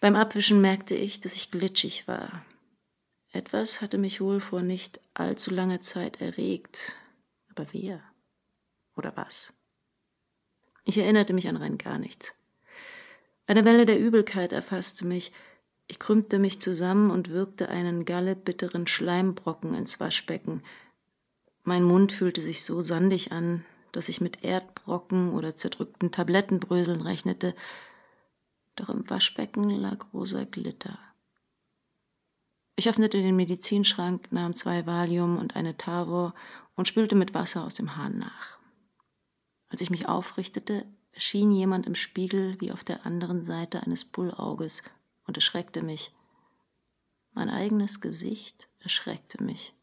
Beim 0.00 0.16
Abwischen 0.16 0.60
merkte 0.60 0.94
ich, 0.94 1.20
dass 1.20 1.36
ich 1.36 1.50
glitschig 1.50 2.08
war, 2.08 2.44
etwas 3.34 3.80
hatte 3.80 3.98
mich 3.98 4.20
wohl 4.20 4.38
vor 4.38 4.62
nicht 4.62 5.00
allzu 5.12 5.50
langer 5.50 5.80
Zeit 5.80 6.20
erregt. 6.20 7.00
Aber 7.50 7.66
wer? 7.72 8.00
Oder 8.96 9.16
was? 9.16 9.52
Ich 10.84 10.98
erinnerte 10.98 11.32
mich 11.32 11.48
an 11.48 11.56
rein 11.56 11.76
gar 11.76 11.98
nichts. 11.98 12.36
Eine 13.48 13.64
Welle 13.64 13.86
der 13.86 13.98
Übelkeit 13.98 14.52
erfasste 14.52 15.04
mich. 15.04 15.32
Ich 15.86 15.98
krümmte 15.98 16.38
mich 16.38 16.60
zusammen 16.60 17.10
und 17.10 17.30
wirkte 17.30 17.68
einen 17.68 18.04
gallebitteren 18.04 18.86
Schleimbrocken 18.86 19.74
ins 19.74 20.00
Waschbecken. 20.00 20.62
Mein 21.62 21.84
Mund 21.84 22.12
fühlte 22.12 22.40
sich 22.40 22.64
so 22.64 22.80
sandig 22.80 23.32
an, 23.32 23.64
dass 23.92 24.08
ich 24.08 24.20
mit 24.20 24.42
Erdbrocken 24.42 25.32
oder 25.32 25.56
zerdrückten 25.56 26.10
Tablettenbröseln 26.10 27.00
rechnete. 27.00 27.54
Doch 28.76 28.88
im 28.88 29.08
Waschbecken 29.08 29.70
lag 29.70 30.12
rosa 30.12 30.44
Glitter. 30.44 30.98
Ich 32.76 32.88
öffnete 32.88 33.18
den 33.18 33.36
Medizinschrank, 33.36 34.32
nahm 34.32 34.54
zwei 34.54 34.84
Valium 34.84 35.38
und 35.38 35.54
eine 35.54 35.76
Tavor 35.76 36.34
und 36.74 36.88
spülte 36.88 37.14
mit 37.14 37.34
Wasser 37.34 37.64
aus 37.64 37.74
dem 37.74 37.96
Hahn 37.96 38.18
nach. 38.18 38.58
Als 39.68 39.80
ich 39.80 39.90
mich 39.90 40.08
aufrichtete, 40.08 40.84
erschien 41.12 41.52
jemand 41.52 41.86
im 41.86 41.94
Spiegel 41.94 42.60
wie 42.60 42.72
auf 42.72 42.82
der 42.82 43.06
anderen 43.06 43.44
Seite 43.44 43.82
eines 43.82 44.04
Bullauges 44.04 44.82
und 45.26 45.36
erschreckte 45.36 45.82
mich. 45.82 46.12
Mein 47.32 47.50
eigenes 47.50 48.00
Gesicht 48.00 48.68
erschreckte 48.80 49.42
mich. 49.42 49.74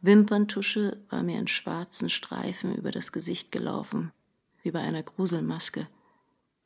Wimperntusche 0.00 1.00
war 1.08 1.22
mir 1.22 1.38
in 1.38 1.46
schwarzen 1.46 2.10
Streifen 2.10 2.74
über 2.74 2.90
das 2.90 3.12
Gesicht 3.12 3.52
gelaufen, 3.52 4.12
wie 4.62 4.70
bei 4.70 4.80
einer 4.80 5.02
Gruselmaske. 5.02 5.86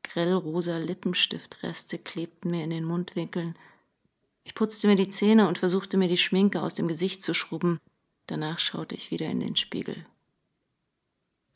Grellrosa 0.03 0.79
Lippenstiftreste 0.79 1.99
klebten 1.99 2.51
mir 2.51 2.65
in 2.65 2.71
den 2.71 2.85
Mundwinkeln 2.85 3.57
ich 4.47 4.55
putzte 4.55 4.87
mir 4.87 4.95
die 4.95 5.09
Zähne 5.09 5.49
und 5.49 5.59
versuchte 5.59 5.97
mir 5.97 6.07
die 6.07 6.17
Schminke 6.17 6.63
aus 6.63 6.75
dem 6.75 6.87
Gesicht 6.87 7.21
zu 7.21 7.35
schrubben. 7.35 7.81
Danach 8.29 8.61
schaute 8.61 8.95
ich 8.95 9.11
wieder 9.11 9.27
in 9.27 9.41
den 9.41 9.57
Spiegel. 9.57 10.07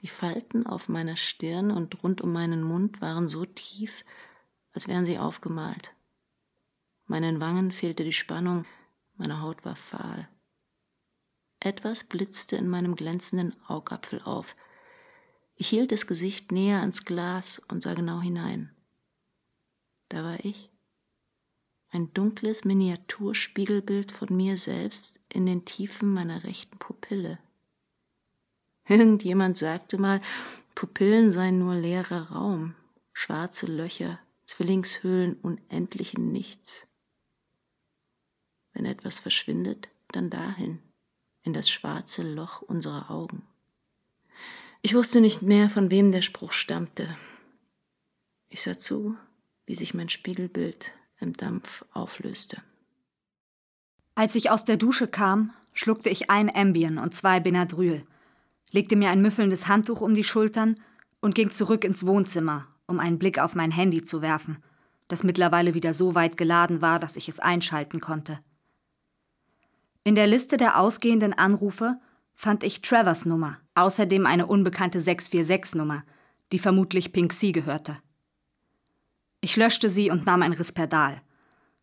Die 0.00 0.08
Falten 0.08 0.66
auf 0.66 0.88
meiner 0.88 1.14
Stirn 1.14 1.70
und 1.70 2.02
rund 2.02 2.20
um 2.20 2.32
meinen 2.32 2.64
Mund 2.64 3.00
waren 3.00 3.28
so 3.28 3.44
tief, 3.44 4.04
als 4.72 4.88
wären 4.88 5.06
sie 5.06 5.18
aufgemalt. 5.18 5.94
Meinen 7.10 7.40
Wangen 7.40 7.72
fehlte 7.72 8.04
die 8.04 8.12
Spannung, 8.12 8.66
meine 9.16 9.42
Haut 9.42 9.64
war 9.64 9.74
fahl. 9.74 10.28
Etwas 11.58 12.04
blitzte 12.04 12.54
in 12.54 12.68
meinem 12.68 12.94
glänzenden 12.94 13.52
Augapfel 13.66 14.22
auf. 14.22 14.54
Ich 15.56 15.66
hielt 15.66 15.90
das 15.90 16.06
Gesicht 16.06 16.52
näher 16.52 16.78
ans 16.78 17.04
Glas 17.04 17.60
und 17.66 17.82
sah 17.82 17.94
genau 17.94 18.20
hinein. 18.20 18.70
Da 20.08 20.22
war 20.22 20.38
ich 20.44 20.70
ein 21.88 22.14
dunkles 22.14 22.64
Miniaturspiegelbild 22.64 24.12
von 24.12 24.28
mir 24.30 24.56
selbst 24.56 25.18
in 25.28 25.46
den 25.46 25.64
Tiefen 25.64 26.14
meiner 26.14 26.44
rechten 26.44 26.78
Pupille. 26.78 27.40
Irgendjemand 28.86 29.58
sagte 29.58 29.98
mal, 29.98 30.20
Pupillen 30.76 31.32
seien 31.32 31.58
nur 31.58 31.74
leerer 31.74 32.30
Raum, 32.30 32.76
schwarze 33.12 33.66
Löcher, 33.66 34.20
Zwillingshöhlen 34.46 35.34
unendlichen 35.34 36.30
Nichts. 36.30 36.86
Wenn 38.72 38.84
etwas 38.84 39.20
verschwindet, 39.20 39.88
dann 40.08 40.30
dahin, 40.30 40.78
in 41.42 41.52
das 41.52 41.70
schwarze 41.70 42.22
Loch 42.22 42.62
unserer 42.62 43.10
Augen. 43.10 43.42
Ich 44.82 44.94
wusste 44.94 45.20
nicht 45.20 45.42
mehr, 45.42 45.68
von 45.68 45.90
wem 45.90 46.12
der 46.12 46.22
Spruch 46.22 46.52
stammte. 46.52 47.16
Ich 48.48 48.62
sah 48.62 48.78
zu, 48.78 49.16
wie 49.66 49.74
sich 49.74 49.94
mein 49.94 50.08
Spiegelbild 50.08 50.92
im 51.18 51.34
Dampf 51.34 51.84
auflöste. 51.92 52.62
Als 54.14 54.34
ich 54.34 54.50
aus 54.50 54.64
der 54.64 54.76
Dusche 54.76 55.06
kam, 55.06 55.52
schluckte 55.72 56.08
ich 56.10 56.30
ein 56.30 56.54
Ambien 56.54 56.98
und 56.98 57.14
zwei 57.14 57.40
Benadryl, 57.40 58.04
legte 58.70 58.96
mir 58.96 59.10
ein 59.10 59.22
müffelndes 59.22 59.68
Handtuch 59.68 60.00
um 60.00 60.14
die 60.14 60.24
Schultern 60.24 60.80
und 61.20 61.34
ging 61.34 61.50
zurück 61.50 61.84
ins 61.84 62.06
Wohnzimmer, 62.06 62.66
um 62.86 62.98
einen 63.00 63.18
Blick 63.18 63.38
auf 63.38 63.54
mein 63.54 63.70
Handy 63.70 64.02
zu 64.02 64.22
werfen, 64.22 64.62
das 65.08 65.24
mittlerweile 65.24 65.74
wieder 65.74 65.94
so 65.94 66.14
weit 66.14 66.36
geladen 66.36 66.80
war, 66.80 66.98
dass 66.98 67.16
ich 67.16 67.28
es 67.28 67.40
einschalten 67.40 68.00
konnte. 68.00 68.40
In 70.02 70.14
der 70.14 70.26
Liste 70.26 70.56
der 70.56 70.78
ausgehenden 70.78 71.34
Anrufe 71.34 71.96
fand 72.34 72.64
ich 72.64 72.80
Travers 72.80 73.26
Nummer, 73.26 73.58
außerdem 73.74 74.24
eine 74.24 74.46
unbekannte 74.46 74.98
646-Nummer, 74.98 76.04
die 76.52 76.58
vermutlich 76.58 77.12
Pink 77.12 77.34
Sea 77.34 77.52
gehörte. 77.52 77.98
Ich 79.42 79.56
löschte 79.56 79.90
sie 79.90 80.10
und 80.10 80.24
nahm 80.24 80.40
ein 80.40 80.54
Risperdal, 80.54 81.20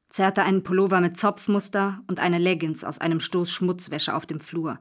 zerrte 0.10 0.42
einen 0.42 0.64
Pullover 0.64 1.00
mit 1.00 1.16
Zopfmuster 1.16 2.02
und 2.08 2.20
eine 2.20 2.40
Leggings 2.40 2.84
aus 2.84 2.98
einem 2.98 3.20
Stoß 3.20 3.52
Schmutzwäsche 3.52 4.16
auf 4.16 4.26
dem 4.26 4.40
Flur, 4.40 4.80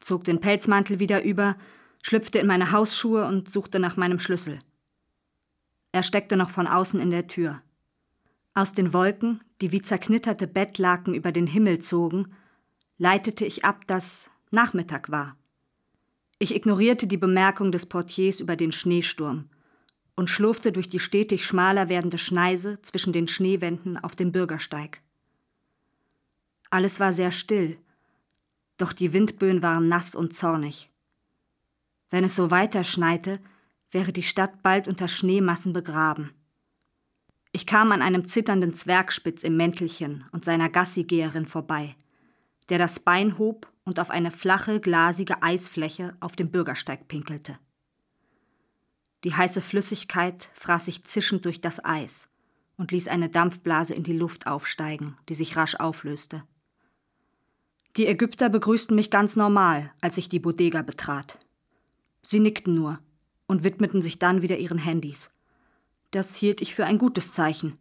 zog 0.00 0.24
den 0.24 0.40
Pelzmantel 0.40 0.98
wieder 0.98 1.22
über, 1.22 1.56
schlüpfte 2.02 2.38
in 2.38 2.46
meine 2.46 2.72
Hausschuhe 2.72 3.26
und 3.26 3.50
suchte 3.50 3.78
nach 3.78 3.98
meinem 3.98 4.18
Schlüssel. 4.18 4.58
Er 5.92 6.02
steckte 6.02 6.36
noch 6.38 6.50
von 6.50 6.66
außen 6.66 6.98
in 6.98 7.10
der 7.10 7.26
Tür. 7.26 7.60
Aus 8.54 8.72
den 8.72 8.94
Wolken, 8.94 9.44
die 9.60 9.70
wie 9.70 9.82
zerknitterte 9.82 10.46
Bettlaken 10.46 11.12
über 11.12 11.30
den 11.30 11.46
Himmel 11.46 11.80
zogen, 11.80 12.34
leitete 12.98 13.44
ich 13.44 13.64
ab, 13.64 13.86
dass, 13.86 14.30
Nachmittag 14.50 15.10
war. 15.10 15.36
Ich 16.38 16.54
ignorierte 16.54 17.06
die 17.06 17.16
Bemerkung 17.16 17.72
des 17.72 17.86
Portiers 17.86 18.40
über 18.40 18.56
den 18.56 18.72
Schneesturm 18.72 19.48
und 20.16 20.30
schlurfte 20.30 20.72
durch 20.72 20.88
die 20.88 21.00
stetig 21.00 21.44
schmaler 21.44 21.88
werdende 21.88 22.18
Schneise 22.18 22.80
zwischen 22.82 23.12
den 23.12 23.28
Schneewänden 23.28 23.96
auf 23.96 24.14
den 24.14 24.32
Bürgersteig. 24.32 25.02
Alles 26.70 27.00
war 27.00 27.12
sehr 27.12 27.32
still, 27.32 27.78
doch 28.76 28.92
die 28.92 29.12
Windböen 29.12 29.62
waren 29.62 29.88
nass 29.88 30.14
und 30.14 30.34
zornig. 30.34 30.90
Wenn 32.10 32.24
es 32.24 32.36
so 32.36 32.50
weiter 32.50 32.84
schneite, 32.84 33.40
wäre 33.90 34.12
die 34.12 34.22
Stadt 34.22 34.62
bald 34.62 34.88
unter 34.88 35.08
Schneemassen 35.08 35.72
begraben. 35.72 36.32
Ich 37.52 37.66
kam 37.66 37.92
an 37.92 38.02
einem 38.02 38.26
zitternden 38.26 38.74
Zwergspitz 38.74 39.44
im 39.44 39.56
Mäntelchen 39.56 40.24
und 40.32 40.44
seiner 40.44 40.68
Gassigeherin 40.68 41.46
vorbei, 41.46 41.94
der 42.68 42.78
das 42.78 43.00
Bein 43.00 43.38
hob 43.38 43.70
und 43.84 44.00
auf 44.00 44.10
eine 44.10 44.30
flache, 44.30 44.80
glasige 44.80 45.42
Eisfläche 45.42 46.16
auf 46.20 46.36
dem 46.36 46.50
Bürgersteig 46.50 47.08
pinkelte. 47.08 47.58
Die 49.24 49.34
heiße 49.34 49.62
Flüssigkeit 49.62 50.48
fraß 50.54 50.86
sich 50.86 51.04
zischend 51.04 51.44
durch 51.44 51.60
das 51.60 51.84
Eis 51.84 52.28
und 52.76 52.92
ließ 52.92 53.08
eine 53.08 53.30
Dampfblase 53.30 53.94
in 53.94 54.02
die 54.02 54.16
Luft 54.16 54.46
aufsteigen, 54.46 55.16
die 55.28 55.34
sich 55.34 55.56
rasch 55.56 55.76
auflöste. 55.76 56.42
Die 57.96 58.06
Ägypter 58.06 58.48
begrüßten 58.48 58.94
mich 58.94 59.10
ganz 59.10 59.36
normal, 59.36 59.92
als 60.00 60.18
ich 60.18 60.28
die 60.28 60.40
Bodega 60.40 60.82
betrat. 60.82 61.38
Sie 62.22 62.40
nickten 62.40 62.74
nur 62.74 62.98
und 63.46 63.62
widmeten 63.62 64.02
sich 64.02 64.18
dann 64.18 64.42
wieder 64.42 64.58
ihren 64.58 64.78
Handys. 64.78 65.30
Das 66.10 66.34
hielt 66.34 66.60
ich 66.60 66.74
für 66.74 66.86
ein 66.86 66.98
gutes 66.98 67.32
Zeichen. 67.32 67.78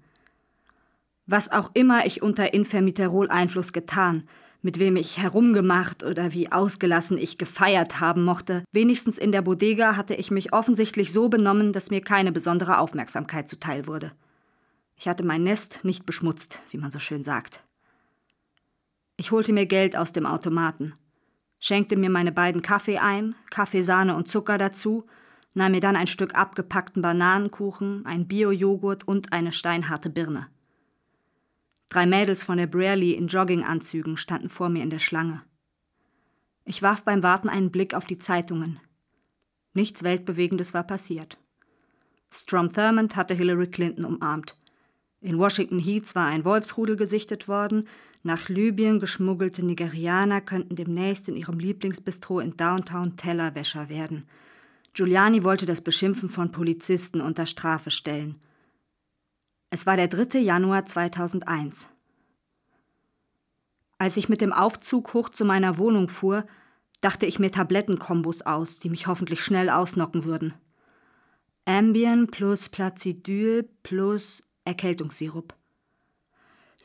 Was 1.26 1.52
auch 1.52 1.72
immer 1.74 2.06
ich 2.06 2.22
unter 2.22 2.54
Infermiterol-Einfluss 2.54 3.74
getan, 3.74 4.28
mit 4.64 4.80
wem 4.80 4.96
ich 4.96 5.18
herumgemacht 5.18 6.04
oder 6.04 6.34
wie 6.34 6.52
ausgelassen 6.52 7.18
ich 7.18 7.38
gefeiert 7.38 8.00
haben 8.00 8.24
mochte, 8.24 8.64
wenigstens 8.72 9.18
in 9.18 9.34
der 9.34 9.42
Bodega 9.42 9.98
hatte 9.98 10.16
ich 10.16 10.32
mich 10.32 10.54
offensichtlich 10.54 11.12
so 11.12 11.30
benommen, 11.30 11.74
dass 11.74 11.92
mir 11.92 12.02
keine 12.02 12.32
besondere 12.32 12.80
Aufmerksamkeit 12.80 13.50
zuteil 13.50 13.86
wurde. 13.88 14.14
Ich 14.96 15.08
hatte 15.08 15.26
mein 15.26 15.44
Nest 15.44 15.82
nicht 15.84 16.06
beschmutzt, 16.06 16.60
wie 16.72 16.78
man 16.78 16.92
so 16.92 17.00
schön 17.00 17.26
sagt. 17.26 17.62
Ich 19.18 19.32
holte 19.32 19.52
mir 19.52 19.66
Geld 19.66 19.98
aus 19.98 20.14
dem 20.14 20.26
Automaten, 20.26 20.94
schenkte 21.60 21.98
mir 21.98 22.10
meine 22.10 22.32
beiden 22.32 22.62
Kaffee 22.62 23.00
ein, 23.00 23.36
Kaffeesahne 23.52 24.16
und 24.16 24.30
Zucker 24.30 24.58
dazu, 24.58 25.06
nahm 25.56 25.74
mir 25.74 25.82
dann 25.82 25.98
ein 25.98 26.08
Stück 26.08 26.36
abgepackten 26.36 27.02
Bananenkuchen, 27.02 28.06
ein 28.06 28.28
Bio-Joghurt 28.28 29.06
und 29.06 29.34
eine 29.34 29.52
steinharte 29.52 30.10
Birne. 30.10 30.48
Drei 31.94 32.08
Mädels 32.08 32.44
von 32.44 32.58
der 32.58 32.66
Braley 32.66 33.12
in 33.12 33.28
Jogginganzügen 33.28 34.18
standen 34.18 34.50
vor 34.50 34.68
mir 34.68 34.82
in 34.82 34.90
der 34.90 34.98
Schlange. 34.98 35.44
Ich 36.66 36.82
warf 36.82 37.04
beim 37.04 37.22
Warten 37.22 37.50
einen 37.50 37.70
Blick 37.70 37.94
auf 37.94 38.08
die 38.08 38.18
Zeitungen. 38.18 38.80
Nichts 39.76 40.02
Weltbewegendes 40.02 40.74
war 40.74 40.86
passiert. 40.86 41.38
Strom 42.32 42.74
Thurmond 42.74 43.16
hatte 43.16 43.36
Hillary 43.36 43.68
Clinton 43.68 44.06
umarmt. 44.06 44.58
In 45.22 45.38
Washington 45.38 45.78
Heats 45.78 46.16
war 46.16 46.26
ein 46.26 46.46
Wolfsrudel 46.46 46.96
gesichtet 46.96 47.48
worden, 47.48 47.88
nach 48.24 48.50
Libyen 48.50 49.00
geschmuggelte 49.00 49.64
Nigerianer 49.64 50.42
könnten 50.42 50.76
demnächst 50.76 51.30
in 51.30 51.36
ihrem 51.36 51.60
Lieblingsbistro 51.60 52.40
in 52.40 52.58
Downtown 52.58 53.18
Tellerwäscher 53.18 53.90
werden. 53.90 54.28
Giuliani 54.96 55.44
wollte 55.44 55.68
das 55.68 55.82
Beschimpfen 55.82 56.30
von 56.30 56.52
Polizisten 56.52 57.22
unter 57.22 57.46
Strafe 57.46 57.92
stellen. 57.92 58.40
Es 59.76 59.88
war 59.88 59.98
der 59.98 60.08
3. 60.08 60.38
Januar 60.38 60.86
2001. 60.86 61.88
Als 63.98 64.18
ich 64.18 64.30
mit 64.30 64.40
dem 64.40 64.54
Aufzug 64.54 65.16
hoch 65.16 65.30
zu 65.30 65.46
meiner 65.46 65.80
Wohnung 65.80 66.10
fuhr, 66.10 66.46
dachte 67.02 67.26
ich 67.26 67.40
mir 67.40 67.50
Tablettenkombos 67.50 68.44
aus, 68.44 68.78
die 68.78 68.92
mich 68.92 69.08
hoffentlich 69.08 69.44
schnell 69.44 69.72
ausnocken 69.72 70.26
würden. 70.26 70.54
Ambien 71.66 72.28
plus 72.28 72.70
Placidyl 72.70 73.68
plus 73.82 74.44
Erkältungssirup. 74.64 75.56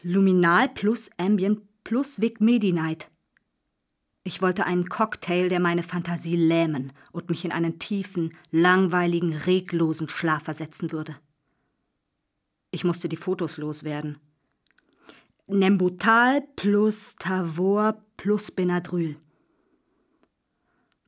Luminal 0.03 0.71
plus 0.71 1.11
Ambient 1.19 1.61
plus 1.85 2.23
Vic 2.23 2.41
Medi-Night. 2.41 3.11
Ich 4.25 4.41
wollte 4.41 4.65
einen 4.65 4.89
Cocktail, 4.89 5.51
der 5.51 5.61
meine 5.61 5.83
Fantasie 5.83 6.37
lähmen 6.37 6.95
und 7.13 7.29
mich 7.29 7.45
in 7.45 7.53
einen 7.53 7.79
tiefen, 7.79 8.35
langweiligen, 8.51 9.35
reglosen 9.35 10.09
Schlaf 10.09 10.45
versetzen 10.45 10.91
würde. 10.91 11.17
Ich 12.71 12.85
musste 12.85 13.09
die 13.09 13.17
Fotos 13.17 13.57
loswerden. 13.57 14.19
Nembutal 15.47 16.43
plus 16.57 17.17
Tavor 17.17 18.05
plus 18.17 18.51
Benadryl. 18.51 19.17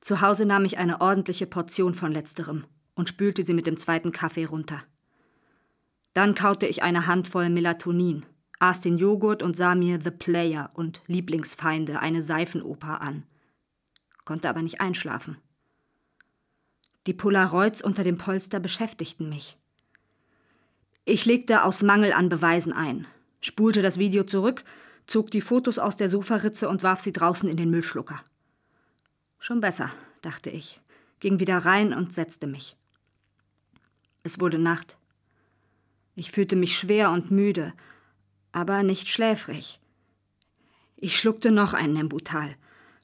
Zu 0.01 0.23
Hause 0.23 0.47
nahm 0.47 0.65
ich 0.65 0.79
eine 0.79 1.01
ordentliche 1.01 1.47
Portion 1.47 1.95
von 1.95 2.13
letzterem 2.13 2.65
und 2.95 3.09
spülte 3.09 3.43
sie 3.43 3.53
mit 3.53 3.67
dem 3.67 3.77
zweiten 3.77 4.13
Kaffee 4.13 4.47
runter. 4.47 4.83
Dann 6.15 6.35
kaute 6.35 6.67
ich 6.67 6.83
eine 6.83 7.07
Handvoll 7.07 7.51
Melatonin 7.51 8.25
aß 8.61 8.83
den 8.83 8.99
Joghurt 8.99 9.43
und 9.43 9.57
sah 9.57 9.75
mir 9.75 9.99
The 10.03 10.11
Player 10.11 10.71
und 10.75 11.03
Lieblingsfeinde, 11.07 11.99
eine 11.99 12.23
Seifenoper 12.23 13.01
an. 13.01 13.25
Konnte 14.25 14.49
aber 14.49 14.63
nicht 14.63 14.81
einschlafen. 14.81 15.39
Die 17.07 17.15
Polaroids 17.15 17.83
unter 17.83 18.05
dem 18.05 18.19
Polster 18.19 18.61
beschäftigten 18.61 19.29
mich. 19.31 19.59
Ich 21.11 21.25
legte 21.25 21.65
aus 21.65 21.83
Mangel 21.83 22.13
an 22.13 22.29
Beweisen 22.29 22.73
ein, 22.73 23.05
spulte 23.41 23.83
das 23.83 23.99
Video 23.99 24.23
zurück, 24.23 24.63
zog 25.09 25.33
die 25.33 25.41
Fotos 25.41 25.81
aus 25.81 25.97
der 25.97 26.09
Sofaritze 26.09 26.69
und 26.69 26.85
warf 26.85 27.01
sie 27.01 27.13
draußen 27.13 27.49
in 27.49 27.57
den 27.57 27.69
Müllschlucker. 27.69 28.23
Schon 29.41 29.61
besser, 29.61 29.91
dachte 30.23 30.51
ich, 30.51 30.81
ging 31.19 31.41
wieder 31.41 31.59
rein 31.59 31.93
und 31.93 32.15
setzte 32.15 32.47
mich. 32.47 32.77
Es 34.23 34.39
wurde 34.39 34.61
Nacht. 34.61 34.99
Ich 36.15 36.31
fühlte 36.31 36.55
mich 36.55 36.79
schwer 36.79 37.11
und 37.11 37.33
müde, 37.33 37.73
aber 38.53 38.85
nicht 38.85 39.09
schläfrig. 39.09 39.81
Ich 40.95 41.19
schluckte 41.19 41.51
noch 41.51 41.75
ein 41.75 41.93
Nembutal, 41.93 42.55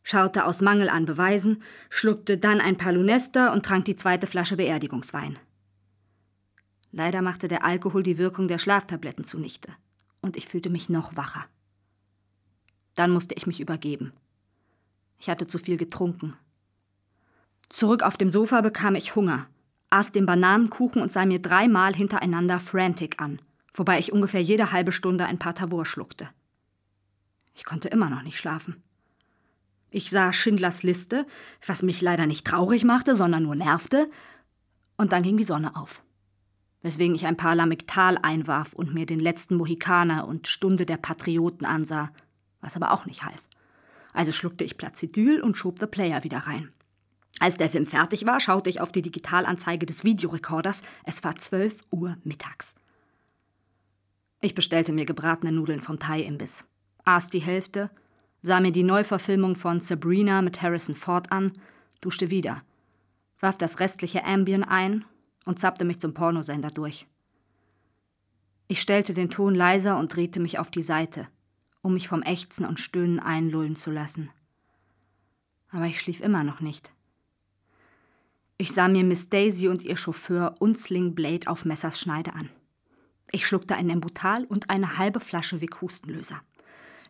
schaute 0.05 0.45
aus 0.45 0.61
Mangel 0.61 0.91
an 0.91 1.07
Beweisen, 1.07 1.61
schluckte 1.91 2.39
dann 2.39 2.61
ein 2.61 2.77
paar 2.77 2.93
Lunester 2.93 3.53
und 3.53 3.67
trank 3.67 3.85
die 3.85 3.97
zweite 3.97 4.29
Flasche 4.29 4.57
Beerdigungswein. 4.57 5.41
Leider 6.97 7.21
machte 7.21 7.47
der 7.47 7.63
Alkohol 7.63 8.03
die 8.03 8.17
Wirkung 8.17 8.49
der 8.49 8.59
Schlaftabletten 8.59 9.25
zunichte, 9.25 9.71
und 10.23 10.37
ich 10.37 10.49
fühlte 10.49 10.71
mich 10.71 10.89
noch 10.89 11.15
wacher. 11.15 11.45
Dann 12.95 13.11
musste 13.11 13.35
ich 13.35 13.47
mich 13.47 13.61
übergeben. 13.61 14.13
Ich 15.19 15.29
hatte 15.29 15.47
zu 15.47 15.59
viel 15.59 15.77
getrunken. 15.77 16.35
Zurück 17.69 18.03
auf 18.03 18.17
dem 18.17 18.31
Sofa 18.31 18.63
bekam 18.63 18.95
ich 18.95 19.15
Hunger, 19.15 19.47
aß 19.91 20.13
den 20.13 20.25
Bananenkuchen 20.25 21.03
und 21.03 21.13
sah 21.13 21.27
mir 21.27 21.43
dreimal 21.43 21.95
hintereinander 21.95 22.59
Frantic 22.59 23.21
an– 23.21 23.41
wobei 23.79 23.99
ich 23.99 24.13
ungefähr 24.13 24.43
jede 24.43 24.73
halbe 24.73 24.93
Stunde 24.93 25.27
ein 25.27 25.39
paar 25.39 25.55
Tavor 25.55 25.85
schluckte. 25.85 26.29
Ich 27.55 27.65
konnte 27.65 27.89
immer 27.89 28.11
noch 28.11 28.23
nicht 28.23 28.39
schlafen. 28.39 28.83
Ich 29.91 30.11
sah 30.11 30.33
Schindlers 30.33 30.83
Liste, 30.83 31.27
was 31.67 31.83
mich 31.83 32.03
leider 32.03 32.27
nicht 32.27 32.47
traurig 32.47 32.85
machte, 32.85 33.15
sondern 33.15 33.45
nur 33.45 33.55
nervte, 33.55 34.09
und 34.97 35.13
dann 35.13 35.23
ging 35.23 35.37
die 35.37 35.45
Sonne 35.45 35.77
auf. 35.77 36.03
Weswegen 36.83 37.15
ich 37.15 37.27
ein 37.27 37.37
paar 37.37 37.55
Lamiktal 37.55 38.19
einwarf 38.23 38.73
und 38.73 38.95
mir 38.95 39.07
den 39.07 39.21
letzten 39.21 39.57
Mohikaner 39.57 40.27
und 40.27 40.47
Stunde 40.49 40.87
der 40.87 40.99
Patrioten 40.99 41.65
ansah, 41.65 42.11
was 42.61 42.77
aber 42.77 42.93
auch 42.93 43.07
nicht 43.07 43.25
half. 43.25 43.43
Also 44.13 44.33
schluckte 44.33 44.65
ich 44.65 44.77
Placidyl 44.77 45.43
und 45.43 45.57
schob 45.57 45.79
The 45.81 45.87
Player 45.87 46.25
wieder 46.25 46.39
rein. 46.39 46.73
Als 47.39 47.59
der 47.59 47.69
Film 47.69 47.87
fertig 47.87 48.27
war, 48.27 48.41
schaute 48.41 48.71
ich 48.71 48.81
auf 48.81 48.93
die 48.93 49.03
Digitalanzeige 49.03 49.85
des 49.85 50.05
Videorekorders. 50.05 50.83
Es 51.05 51.23
war 51.23 51.37
12 51.37 51.83
Uhr 51.91 52.17
mittags. 52.25 52.75
Ich 54.41 54.55
bestellte 54.55 54.93
mir 54.93 55.05
gebratene 55.05 55.53
Nudeln 55.53 55.81
vom 55.81 55.99
Thai-Imbiss, 55.99 56.65
aß 57.05 57.31
die 57.31 57.41
Hälfte, 57.41 57.91
sah 58.43 58.61
mir 58.61 58.71
die 58.71 58.85
Neuverfilmung 58.85 59.57
von 59.57 59.81
Sabrina 59.81 60.41
mit 60.41 60.63
Harrison 60.63 60.95
Ford 60.95 61.33
an, 61.33 61.53
duschte 62.01 62.31
wieder, 62.31 62.63
warf 63.41 63.59
das 63.59 63.81
restliche 63.81 64.25
Ambien 64.25 64.63
ein 64.63 65.05
und 65.47 65.59
zappte 65.59 65.87
mich 65.87 65.99
zum 65.99 66.13
Pornosender 66.13 66.71
durch. 66.71 67.07
Ich 68.69 68.83
stellte 68.83 69.15
den 69.15 69.31
Ton 69.31 69.55
leiser 69.55 69.97
und 69.97 70.15
drehte 70.15 70.41
mich 70.41 70.59
auf 70.59 70.71
die 70.71 70.83
Seite, 70.83 71.29
um 71.81 71.95
mich 71.95 72.09
vom 72.09 72.23
Ächzen 72.23 72.67
und 72.67 72.81
Stöhnen 72.81 73.21
einlullen 73.21 73.77
zu 73.77 73.91
lassen. 73.91 74.29
Aber 75.71 75.87
ich 75.87 76.01
schlief 76.01 76.21
immer 76.21 76.45
noch 76.45 76.61
nicht. 76.61 76.93
Ich 78.59 78.73
sah 78.73 78.89
mir 78.89 79.05
Miss 79.05 79.29
Daisy 79.29 79.69
und 79.69 79.83
ihr 79.83 79.97
Chauffeur 79.97 80.57
Unsling 80.59 81.15
Blade 81.15 81.47
auf 81.47 81.65
Messers 81.65 82.01
Schneide 82.01 82.35
an. 82.35 82.51
Ich 83.31 83.47
schluckte 83.47 83.75
ein 83.75 83.87
Nembutal 83.87 84.45
und 84.45 84.71
eine 84.71 84.99
halbe 84.99 85.21
Flasche 85.21 85.61
Wick-Hustenlöser. 85.61 86.41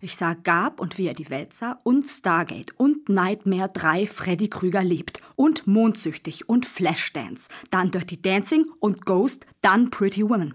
Ich 0.01 0.17
sah 0.17 0.35
Gab 0.35 0.81
und 0.81 0.99
wie 0.99 1.07
er 1.07 1.15
die 1.15 1.31
Welt 1.31 1.53
sah 1.53 1.81
und 1.83 2.07
Stargate 2.07 2.79
und 2.79 3.09
Nightmare 3.09 3.71
3 3.73 4.07
Freddy 4.07 4.49
Krüger 4.49 4.85
lebt 4.85 5.21
und 5.37 5.67
Mondsüchtig 5.67 6.49
und 6.49 6.67
Flashdance, 6.67 7.49
dann 7.71 7.91
Dirty 7.91 8.21
Dancing 8.21 8.67
und 8.81 9.07
Ghost, 9.07 9.47
dann 9.63 9.91
Pretty 9.91 10.23
Woman. 10.23 10.55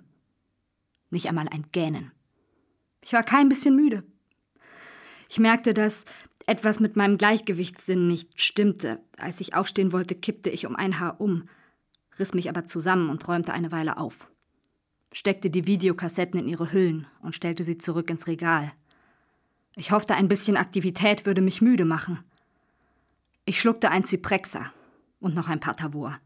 Nicht 1.09 1.27
einmal 1.27 1.47
ein 1.49 1.65
Gähnen. 1.71 2.11
Ich 3.03 3.13
war 3.13 3.23
kein 3.23 3.49
bisschen 3.49 3.75
müde. 3.75 4.03
Ich 5.27 5.39
merkte, 5.39 5.73
dass 5.73 6.05
Etwas 6.47 6.79
mit 6.79 6.95
meinem 6.95 7.17
Gleichgewichtssinn 7.17 8.07
nicht 8.07 8.41
stimmte. 8.41 8.99
Als 9.17 9.39
ich 9.41 9.53
aufstehen 9.53 9.91
wollte, 9.91 10.15
kippte 10.15 10.49
ich 10.49 10.65
um 10.65 10.75
ein 10.75 10.99
Haar 10.99 11.21
um, 11.21 11.47
riss 12.19 12.33
mich 12.33 12.49
aber 12.49 12.65
zusammen 12.65 13.09
und 13.09 13.27
räumte 13.27 13.53
eine 13.53 13.71
Weile 13.71 13.97
auf. 13.97 14.27
Steckte 15.13 15.49
die 15.49 15.67
Videokassetten 15.67 16.39
in 16.39 16.47
ihre 16.47 16.71
Hüllen 16.71 17.07
und 17.21 17.35
stellte 17.35 17.63
sie 17.63 17.77
zurück 17.77 18.09
ins 18.09 18.27
Regal. 18.27 18.71
Ich 19.75 19.91
hoffte, 19.91 20.15
ein 20.15 20.27
bisschen 20.27 20.57
Aktivität 20.57 21.25
würde 21.25 21.41
mich 21.41 21.61
müde 21.61 21.85
machen. 21.85 22.23
Ich 23.45 23.59
schluckte 23.59 23.89
ein 23.89 24.03
Zyprexa 24.03 24.71
und 25.19 25.33
noch 25.35 25.47
ein 25.47 25.59
paar 25.59 25.75
Tavor. 25.75 26.19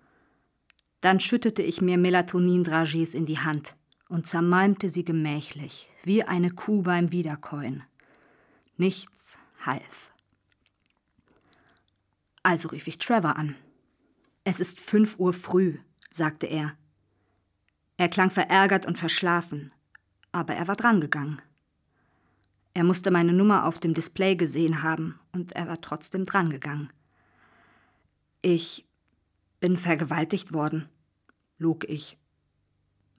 Dann 1.02 1.20
schüttete 1.20 1.62
ich 1.62 1.82
mir 1.82 1.98
Melatonin-Dragees 1.98 3.14
in 3.14 3.26
die 3.26 3.40
Hand 3.40 3.76
und 4.10 4.28
zermalmte 4.28 4.90
sie 4.90 5.06
gemächlich, 5.06 5.90
wie 6.04 6.24
eine 6.24 6.50
Kuh 6.50 6.82
beim 6.82 7.12
Wiederkäuen. 7.12 7.84
Nichts 8.78 9.38
half. 9.66 10.12
Also 12.44 12.70
rief 12.70 12.88
ich 12.88 12.98
Trevor 12.98 13.38
an. 13.38 13.56
Es 14.44 14.60
ist 14.60 14.80
fünf 14.80 15.18
Uhr 15.18 15.34
früh, 15.34 15.80
sagte 16.12 16.46
er. 16.46 16.76
Er 17.98 18.10
klang 18.10 18.30
verärgert 18.30 18.86
und 18.86 18.98
verschlafen, 18.98 19.72
aber 20.32 20.54
er 20.54 20.68
war 20.68 20.76
drangegangen. 20.76 21.42
Er 22.76 22.84
musste 22.84 23.10
meine 23.10 23.32
Nummer 23.32 23.66
auf 23.66 23.80
dem 23.80 23.94
Display 23.94 24.36
gesehen 24.36 24.84
haben 24.84 25.18
und 25.32 25.54
er 25.54 25.70
war 25.70 25.80
trotzdem 25.80 26.26
drangegangen. 26.26 26.92
Ich 28.42 28.86
bin 29.62 29.78
vergewaltigt 29.78 30.52
worden, 30.52 30.90
log 31.58 31.88
ich. 31.88 32.18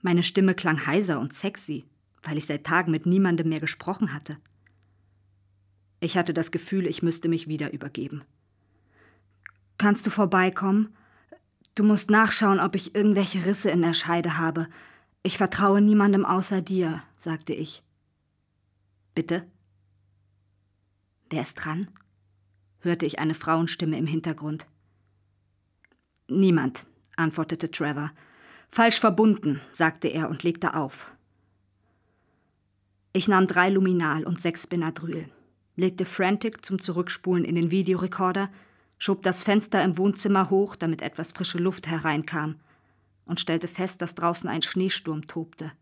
Meine 0.03 0.23
Stimme 0.23 0.55
klang 0.55 0.87
heiser 0.87 1.19
und 1.19 1.33
sexy, 1.33 1.87
weil 2.23 2.37
ich 2.37 2.45
seit 2.45 2.65
Tagen 2.65 2.93
mit 2.93 3.07
niemandem 3.07 3.49
mehr 3.49 3.61
gesprochen 3.61 4.13
hatte. 4.13 4.37
Ich 6.01 6.19
hatte 6.19 6.35
das 6.35 6.51
Gefühl, 6.51 6.87
ich 6.87 7.03
müsste 7.03 7.31
mich 7.31 7.49
wieder 7.49 7.73
übergeben. 7.73 8.25
Kannst 9.79 10.07
du 10.07 10.11
vorbeikommen? 10.11 10.95
Du 11.75 11.83
musst 11.83 12.11
nachschauen, 12.11 12.61
ob 12.61 12.75
ich 12.75 12.95
irgendwelche 12.95 13.47
Risse 13.47 13.71
in 13.71 13.81
der 13.81 13.95
Scheide 13.95 14.37
habe. 14.37 14.67
Ich 15.23 15.39
vertraue 15.39 15.81
niemandem 15.81 16.27
außer 16.27 16.61
dir, 16.61 17.03
sagte 17.17 17.55
ich. 17.55 17.86
Bitte? 19.17 19.51
Wer 21.31 21.41
ist 21.41 21.55
dran? 21.55 21.89
hörte 22.81 23.07
ich 23.07 23.19
eine 23.19 23.33
Frauenstimme 23.33 23.97
im 23.97 24.07
Hintergrund. 24.07 24.67
Niemand, 26.29 26.87
antwortete 27.17 27.71
Trevor. 27.71 28.13
Falsch 28.69 29.01
verbunden, 29.01 29.63
sagte 29.73 30.09
er 30.09 30.29
und 30.29 30.43
legte 30.43 30.75
auf. 30.75 31.11
Ich 33.15 33.27
nahm 33.27 33.47
drei 33.47 33.71
Luminal 33.71 34.25
und 34.25 34.39
sechs 34.39 34.67
Benadryl, 34.67 35.31
legte 35.77 36.05
Frantic 36.05 36.63
zum 36.63 36.79
Zurückspulen 36.79 37.47
in 37.47 37.55
den 37.55 37.71
Videorekorder, 37.71 38.51
schob 38.99 39.23
das 39.23 39.43
Fenster 39.43 39.83
im 39.83 39.97
Wohnzimmer 39.97 40.51
hoch, 40.51 40.77
damit 40.77 41.01
etwas 41.01 41.33
frische 41.33 41.59
Luft 41.59 41.87
hereinkam, 41.87 42.57
und 43.25 43.41
stellte 43.41 43.67
fest, 43.67 44.03
dass 44.03 44.15
draußen 44.15 44.51
ein 44.51 44.61
Schneesturm 44.61 45.27
tobte. 45.27 45.73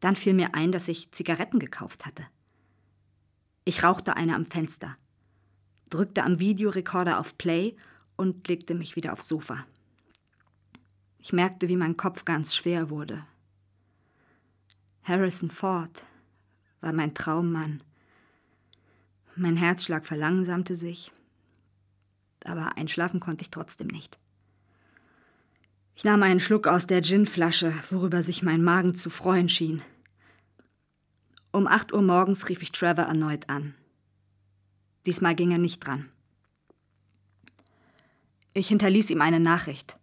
Dann 0.00 0.16
fiel 0.16 0.34
mir 0.34 0.54
ein, 0.54 0.72
dass 0.72 0.88
ich 0.88 1.12
Zigaretten 1.12 1.58
gekauft 1.58 2.06
hatte. 2.06 2.26
Ich 3.64 3.82
rauchte 3.82 4.16
eine 4.16 4.34
am 4.34 4.46
Fenster, 4.46 4.96
drückte 5.90 6.24
am 6.24 6.40
Videorekorder 6.40 7.18
auf 7.18 7.36
Play 7.36 7.76
und 8.16 8.48
legte 8.48 8.74
mich 8.74 8.96
wieder 8.96 9.12
aufs 9.12 9.28
Sofa. 9.28 9.66
Ich 11.18 11.32
merkte, 11.32 11.68
wie 11.68 11.76
mein 11.76 11.96
Kopf 11.96 12.24
ganz 12.24 12.54
schwer 12.54 12.88
wurde. 12.88 13.24
Harrison 15.02 15.50
Ford 15.50 16.02
war 16.80 16.92
mein 16.92 17.14
Traummann. 17.14 17.82
Mein 19.36 19.56
Herzschlag 19.56 20.06
verlangsamte 20.06 20.76
sich, 20.76 21.12
aber 22.44 22.76
einschlafen 22.76 23.20
konnte 23.20 23.42
ich 23.42 23.50
trotzdem 23.50 23.88
nicht. 23.88 24.18
Ich 25.94 26.04
nahm 26.04 26.22
einen 26.22 26.40
Schluck 26.40 26.66
aus 26.66 26.86
der 26.86 27.02
Ginflasche, 27.02 27.74
worüber 27.90 28.22
sich 28.22 28.42
mein 28.42 28.62
Magen 28.62 28.94
zu 28.94 29.10
freuen 29.10 29.48
schien. 29.50 29.82
Um 31.52 31.66
acht 31.66 31.92
Uhr 31.92 32.02
morgens 32.02 32.48
rief 32.48 32.62
ich 32.62 32.72
Trevor 32.72 33.04
erneut 33.04 33.48
an. 33.48 33.74
Diesmal 35.06 35.34
ging 35.34 35.50
er 35.50 35.58
nicht 35.58 35.80
dran. 35.80 36.08
Ich 38.54 38.68
hinterließ 38.68 39.10
ihm 39.10 39.20
eine 39.20 39.40
Nachricht. 39.40 39.96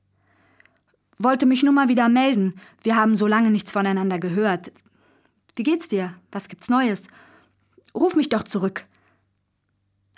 Wollte 1.18 1.46
mich 1.46 1.64
nur 1.64 1.74
mal 1.74 1.90
wieder 1.90 2.10
melden. 2.10 2.60
Wir 2.84 2.96
haben 2.96 3.18
so 3.18 3.28
lange 3.28 3.52
nichts 3.52 3.72
voneinander 3.72 4.20
gehört. 4.20 4.72
Wie 5.56 5.64
geht's 5.64 5.88
dir? 5.88 6.14
Was 6.32 6.48
gibt's 6.48 6.70
Neues? 6.70 7.08
Ruf 7.96 8.16
mich 8.16 8.30
doch 8.30 8.44
zurück. 8.44 8.86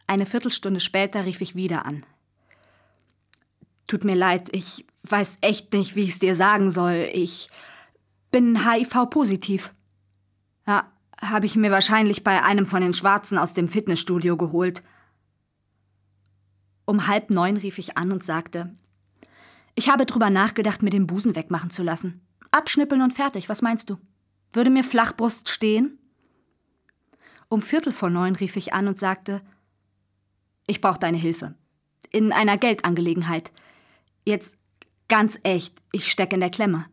Eine 0.07 0.25
Viertelstunde 0.25 0.79
später 0.79 1.25
rief 1.25 1.39
ich 1.41 1.55
wieder 1.55 1.85
an. 1.85 2.05
Tut 3.87 4.03
mir 4.03 4.15
leid, 4.15 4.49
ich 4.55 4.85
weiß 5.03 5.37
echt 5.41 5.73
nicht, 5.73 5.95
wie 5.95 6.03
ich 6.03 6.09
es 6.09 6.19
dir 6.19 6.35
sagen 6.35 6.71
soll. 6.71 7.09
Ich 7.13 7.47
bin 8.31 8.69
HIV-positiv. 8.69 9.71
Ja, 10.67 10.91
habe 11.21 11.45
ich 11.45 11.55
mir 11.55 11.71
wahrscheinlich 11.71 12.23
bei 12.23 12.43
einem 12.43 12.65
von 12.65 12.81
den 12.81 12.93
Schwarzen 12.93 13.37
aus 13.37 13.53
dem 13.53 13.67
Fitnessstudio 13.67 14.37
geholt. 14.37 14.83
Um 16.85 17.07
halb 17.07 17.29
neun 17.29 17.57
rief 17.57 17.77
ich 17.77 17.97
an 17.97 18.11
und 18.11 18.23
sagte, 18.23 18.73
ich 19.75 19.89
habe 19.89 20.05
drüber 20.05 20.29
nachgedacht, 20.29 20.81
mir 20.81 20.89
den 20.89 21.07
Busen 21.07 21.35
wegmachen 21.35 21.69
zu 21.69 21.83
lassen. 21.83 22.21
Abschnippeln 22.51 23.01
und 23.01 23.13
fertig, 23.13 23.49
was 23.49 23.61
meinst 23.61 23.89
du? 23.89 23.97
Würde 24.53 24.69
mir 24.69 24.83
Flachbrust 24.83 25.49
stehen? 25.49 25.99
Um 27.47 27.61
Viertel 27.61 27.93
vor 27.93 28.09
neun 28.09 28.35
rief 28.35 28.55
ich 28.55 28.73
an 28.73 28.87
und 28.87 28.97
sagte, 28.97 29.41
ich 30.67 30.81
brauche 30.81 30.99
deine 30.99 31.17
Hilfe. 31.17 31.55
In 32.11 32.31
einer 32.31 32.57
Geldangelegenheit. 32.57 33.51
Jetzt 34.25 34.55
ganz 35.07 35.39
echt, 35.43 35.81
ich 35.91 36.09
stecke 36.11 36.35
in 36.35 36.41
der 36.41 36.51
Klemme. 36.51 36.85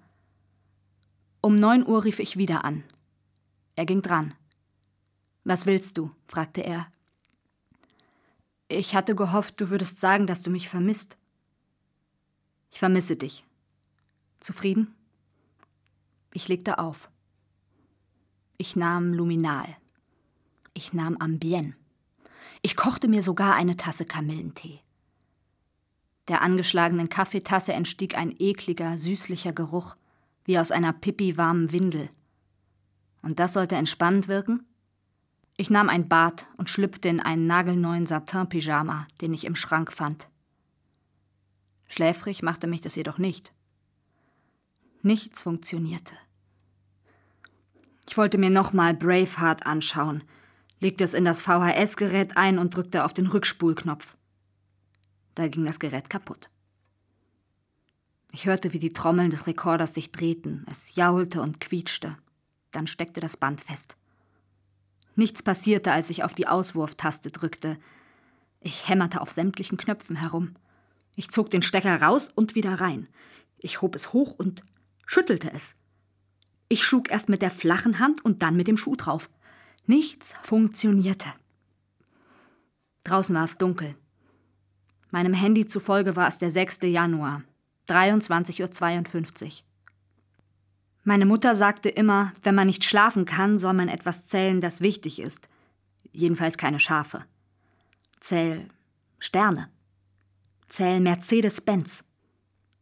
Um 1.41 1.57
neun 1.57 1.87
Uhr 1.87 2.05
rief 2.05 2.19
ich 2.19 2.37
wieder 2.37 2.65
an. 2.65 2.85
Er 3.77 3.87
ging 3.87 4.03
dran. 4.03 4.35
Was 5.45 5.67
willst 5.67 5.97
du? 5.97 6.11
fragte 6.27 6.63
er. 6.63 6.91
Ich 8.69 8.97
hatte 8.97 9.15
gehofft, 9.15 9.61
du 9.61 9.71
würdest 9.71 10.01
sagen, 10.01 10.27
dass 10.27 10.43
du 10.43 10.51
mich 10.51 10.69
vermisst. 10.69 11.19
Ich 12.73 12.81
vermisse 12.81 13.17
dich. 13.17 13.45
Zufrieden? 14.41 14.95
Ich 16.33 16.49
legte 16.49 16.79
auf. 16.79 17.09
Ich 18.59 18.75
nahm 18.75 19.13
Luminal. 19.13 19.67
Ich 20.75 20.93
nahm 20.93 21.17
Ambien. 21.19 21.77
Ich 22.63 22.77
kochte 22.77 23.07
mir 23.07 23.23
sogar 23.23 23.55
eine 23.55 23.77
Tasse 23.77 24.05
Kamillentee. 24.05 24.81
Der 26.29 26.43
angeschlagenen 26.43 27.09
Kaffeetasse 27.09 27.73
entstieg 27.73 28.17
ein 28.17 28.35
ekliger, 28.39 28.99
süßlicher 28.99 29.53
Geruch, 29.53 29.97
wie 30.45 30.59
aus 30.59 30.71
einer 30.71 30.93
pipi-warmen 30.93 31.71
Windel. 31.73 32.11
Und 33.27 33.41
das 33.41 33.55
sollte 33.55 33.75
entspannend 33.75 34.29
wirken? 34.29 34.65
Ich 35.57 35.69
nahm 35.69 35.89
ein 35.89 36.07
Bad 36.07 36.47
und 36.59 36.71
schlüpfte 36.71 37.09
in 37.09 37.19
einen 37.19 37.49
nagelneuen 37.49 38.07
Satin-Pyjama, 38.07 39.09
den 39.21 39.35
ich 39.35 39.47
im 39.47 39.57
Schrank 39.57 39.93
fand. 39.93 40.29
Schläfrig 41.89 42.45
machte 42.45 42.69
mich 42.69 42.83
das 42.83 42.95
jedoch 42.95 43.19
nicht. 43.19 43.53
Nichts 45.03 45.43
funktionierte. 45.43 46.15
Ich 48.09 48.17
wollte 48.17 48.39
mir 48.39 48.51
nochmal 48.51 48.95
Braveheart 48.95 49.67
anschauen, 49.67 50.23
legte 50.79 51.03
es 51.03 51.13
in 51.13 51.25
das 51.25 51.43
VHS-Gerät 51.43 52.37
ein 52.37 52.61
und 52.61 52.77
drückte 52.77 53.05
auf 53.05 53.13
den 53.13 53.27
Rückspulknopf. 53.27 54.17
Da 55.35 55.49
ging 55.49 55.65
das 55.65 55.81
Gerät 55.81 56.09
kaputt. 56.11 56.49
Ich 58.31 58.47
hörte, 58.47 58.73
wie 58.73 58.79
die 58.79 58.93
Trommeln 58.93 59.31
des 59.31 59.49
Rekorders 59.49 59.95
sich 59.95 60.13
drehten, 60.13 60.65
es 60.71 60.95
jaulte 60.95 61.43
und 61.43 61.59
quietschte. 61.59 62.17
Dann 62.77 62.87
steckte 62.87 63.21
das 63.21 63.39
Band 63.39 63.63
fest. 63.63 63.97
Nichts 65.15 65.43
passierte, 65.43 65.93
als 65.93 66.11
ich 66.11 66.25
auf 66.25 66.35
die 66.35 66.47
Auswurftaste 66.47 67.31
drückte. 67.31 67.79
Ich 68.61 68.91
hämmerte 68.91 69.23
auf 69.23 69.31
sämtlichen 69.31 69.79
Knöpfen 69.79 70.17
herum. 70.17 70.57
Ich 71.15 71.31
zog 71.31 71.51
den 71.51 71.63
Stecker 71.63 72.03
raus 72.03 72.31
und 72.35 72.55
wieder 72.55 72.79
rein. 72.79 73.09
Ich 73.57 73.81
hob 73.81 73.95
es 73.95 74.13
hoch 74.13 74.35
und 74.35 74.63
schüttelte 75.07 75.51
es. 75.55 75.75
Ich 76.69 76.85
schlug 76.85 77.11
erst 77.11 77.31
mit 77.31 77.41
der 77.41 77.51
flachen 77.51 77.99
Hand 77.99 78.23
und 78.27 78.43
dann 78.43 78.57
mit 78.57 78.69
dem 78.69 78.77
Schuh 78.77 78.97
drauf. 78.97 79.31
Nichts 79.87 80.35
funktionierte. 80.43 81.33
Draußen 83.05 83.35
war 83.35 83.45
es 83.45 83.57
dunkel. 83.57 83.97
Meinem 85.11 85.33
Handy 85.33 85.67
zufolge 85.67 86.15
war 86.15 86.29
es 86.29 86.37
der 86.37 86.51
6. 86.51 86.81
Januar, 86.83 87.43
23.52 87.89 89.45
Uhr. 89.45 89.66
Meine 91.09 91.25
Mutter 91.25 91.55
sagte 91.55 91.89
immer, 91.89 92.33
wenn 92.43 92.57
man 92.57 92.67
nicht 92.67 92.83
schlafen 92.83 93.27
kann, 93.27 93.61
soll 93.61 93.75
man 93.75 93.89
etwas 93.89 94.27
zählen, 94.27 94.61
das 94.61 94.81
wichtig 94.81 95.21
ist. 95.21 95.49
Jedenfalls 96.11 96.59
keine 96.59 96.81
Schafe. 96.81 97.25
Zähl 98.19 98.69
Sterne. 99.21 99.71
Zähl 100.69 100.99
Mercedes-Benz. 100.99 102.03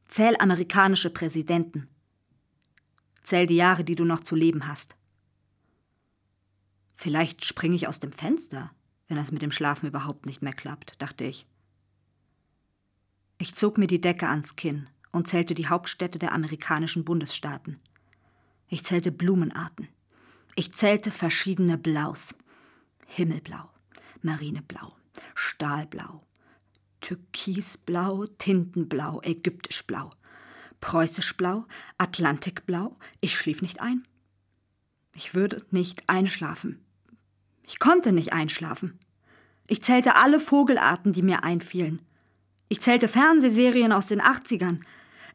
Zähl 0.08 0.38
amerikanische 0.38 1.10
Präsidenten. 1.10 1.86
Zähl 3.22 3.46
die 3.46 3.56
Jahre, 3.56 3.84
die 3.84 3.94
du 3.94 4.06
noch 4.06 4.20
zu 4.20 4.36
leben 4.36 4.68
hast. 4.68 4.96
Vielleicht 6.94 7.44
springe 7.44 7.76
ich 7.76 7.88
aus 7.88 8.00
dem 8.00 8.12
Fenster, 8.12 8.70
wenn 9.06 9.18
es 9.18 9.32
mit 9.32 9.42
dem 9.42 9.52
Schlafen 9.52 9.86
überhaupt 9.86 10.24
nicht 10.24 10.40
mehr 10.40 10.54
klappt, 10.54 10.94
dachte 11.02 11.24
ich. 11.24 11.46
Ich 13.36 13.54
zog 13.54 13.76
mir 13.76 13.86
die 13.86 14.00
Decke 14.00 14.30
ans 14.30 14.56
Kinn 14.56 14.88
und 15.12 15.28
zählte 15.28 15.54
die 15.54 15.68
Hauptstädte 15.68 16.18
der 16.18 16.32
amerikanischen 16.32 17.04
Bundesstaaten. 17.04 17.80
Ich 18.74 18.82
zählte 18.82 19.12
Blumenarten. 19.12 19.86
Ich 20.56 20.72
zählte 20.72 21.12
verschiedene 21.12 21.78
Blaus. 21.78 22.34
Himmelblau, 23.06 23.70
Marineblau, 24.22 24.96
Stahlblau, 25.36 26.26
Türkisblau, 27.00 28.26
Tintenblau, 28.26 29.20
Ägyptischblau, 29.22 30.10
Preußischblau, 30.80 31.66
Atlantikblau. 31.98 32.96
Ich 33.20 33.38
schlief 33.38 33.62
nicht 33.62 33.80
ein. 33.80 34.08
Ich 35.14 35.36
würde 35.36 35.64
nicht 35.70 36.08
einschlafen. 36.08 36.84
Ich 37.62 37.78
konnte 37.78 38.10
nicht 38.10 38.32
einschlafen. 38.32 38.98
Ich 39.68 39.84
zählte 39.84 40.16
alle 40.16 40.40
Vogelarten, 40.40 41.12
die 41.12 41.22
mir 41.22 41.44
einfielen. 41.44 42.00
Ich 42.68 42.80
zählte 42.80 43.06
Fernsehserien 43.06 43.92
aus 43.92 44.08
den 44.08 44.20
80ern. 44.20 44.80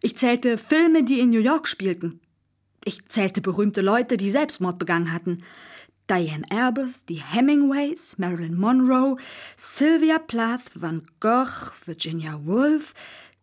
Ich 0.02 0.18
zählte 0.18 0.58
Filme, 0.58 1.06
die 1.06 1.22
in 1.22 1.30
New 1.30 1.40
York 1.40 1.70
spielten. 1.70 2.20
Ich 2.84 3.08
zählte 3.10 3.42
berühmte 3.42 3.82
Leute, 3.82 4.18
die 4.18 4.32
Selbstmord 4.32 4.80
begangen 4.80 5.12
hatten. 5.12 5.44
Diane 6.10 6.50
Arbus, 6.50 7.06
die 7.06 7.22
Hemingways, 7.22 8.18
Marilyn 8.18 8.58
Monroe, 8.58 9.18
Sylvia 9.56 10.18
Plath, 10.18 10.72
Van 10.74 11.06
Gogh, 11.20 11.72
Virginia 11.86 12.44
Woolf, 12.46 12.94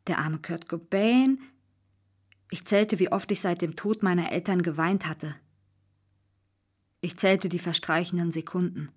der 0.06 0.18
arme 0.18 0.38
Kurt 0.38 0.68
Cobain. 0.68 1.38
Ich 2.50 2.64
zählte, 2.64 2.98
wie 2.98 3.12
oft 3.12 3.30
ich 3.30 3.40
seit 3.40 3.62
dem 3.62 3.76
Tod 3.76 4.02
meiner 4.02 4.32
Eltern 4.32 4.62
geweint 4.62 5.06
hatte. 5.06 5.36
Ich 7.00 7.16
zählte 7.16 7.48
die 7.48 7.58
verstreichenden 7.58 8.32
Sekunden. 8.32 8.90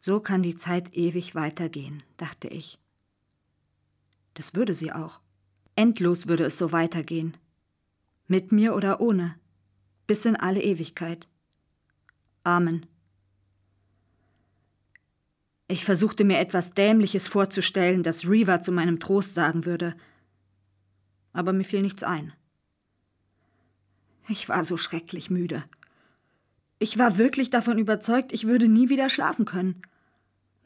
So 0.00 0.20
kann 0.20 0.42
die 0.42 0.56
Zeit 0.56 0.96
ewig 0.96 1.34
weitergehen, 1.34 2.02
dachte 2.16 2.48
ich. 2.48 2.78
Das 4.32 4.54
würde 4.54 4.74
sie 4.74 4.92
auch. 4.92 5.20
Endlos 5.76 6.26
würde 6.28 6.44
es 6.44 6.56
so 6.56 6.72
weitergehen. 6.72 7.36
Mit 8.30 8.52
mir 8.52 8.76
oder 8.76 9.00
ohne. 9.00 9.34
Bis 10.06 10.24
in 10.24 10.36
alle 10.36 10.62
Ewigkeit. 10.62 11.26
Amen. 12.44 12.86
Ich 15.66 15.84
versuchte 15.84 16.22
mir 16.22 16.38
etwas 16.38 16.72
Dämliches 16.72 17.26
vorzustellen, 17.26 18.04
das 18.04 18.28
Reaver 18.28 18.62
zu 18.62 18.70
meinem 18.70 19.00
Trost 19.00 19.34
sagen 19.34 19.64
würde. 19.64 19.96
Aber 21.32 21.52
mir 21.52 21.64
fiel 21.64 21.82
nichts 21.82 22.04
ein. 22.04 22.32
Ich 24.28 24.48
war 24.48 24.64
so 24.64 24.76
schrecklich 24.76 25.28
müde. 25.28 25.64
Ich 26.78 26.98
war 26.98 27.18
wirklich 27.18 27.50
davon 27.50 27.78
überzeugt, 27.78 28.32
ich 28.32 28.46
würde 28.46 28.68
nie 28.68 28.90
wieder 28.90 29.08
schlafen 29.08 29.44
können. 29.44 29.82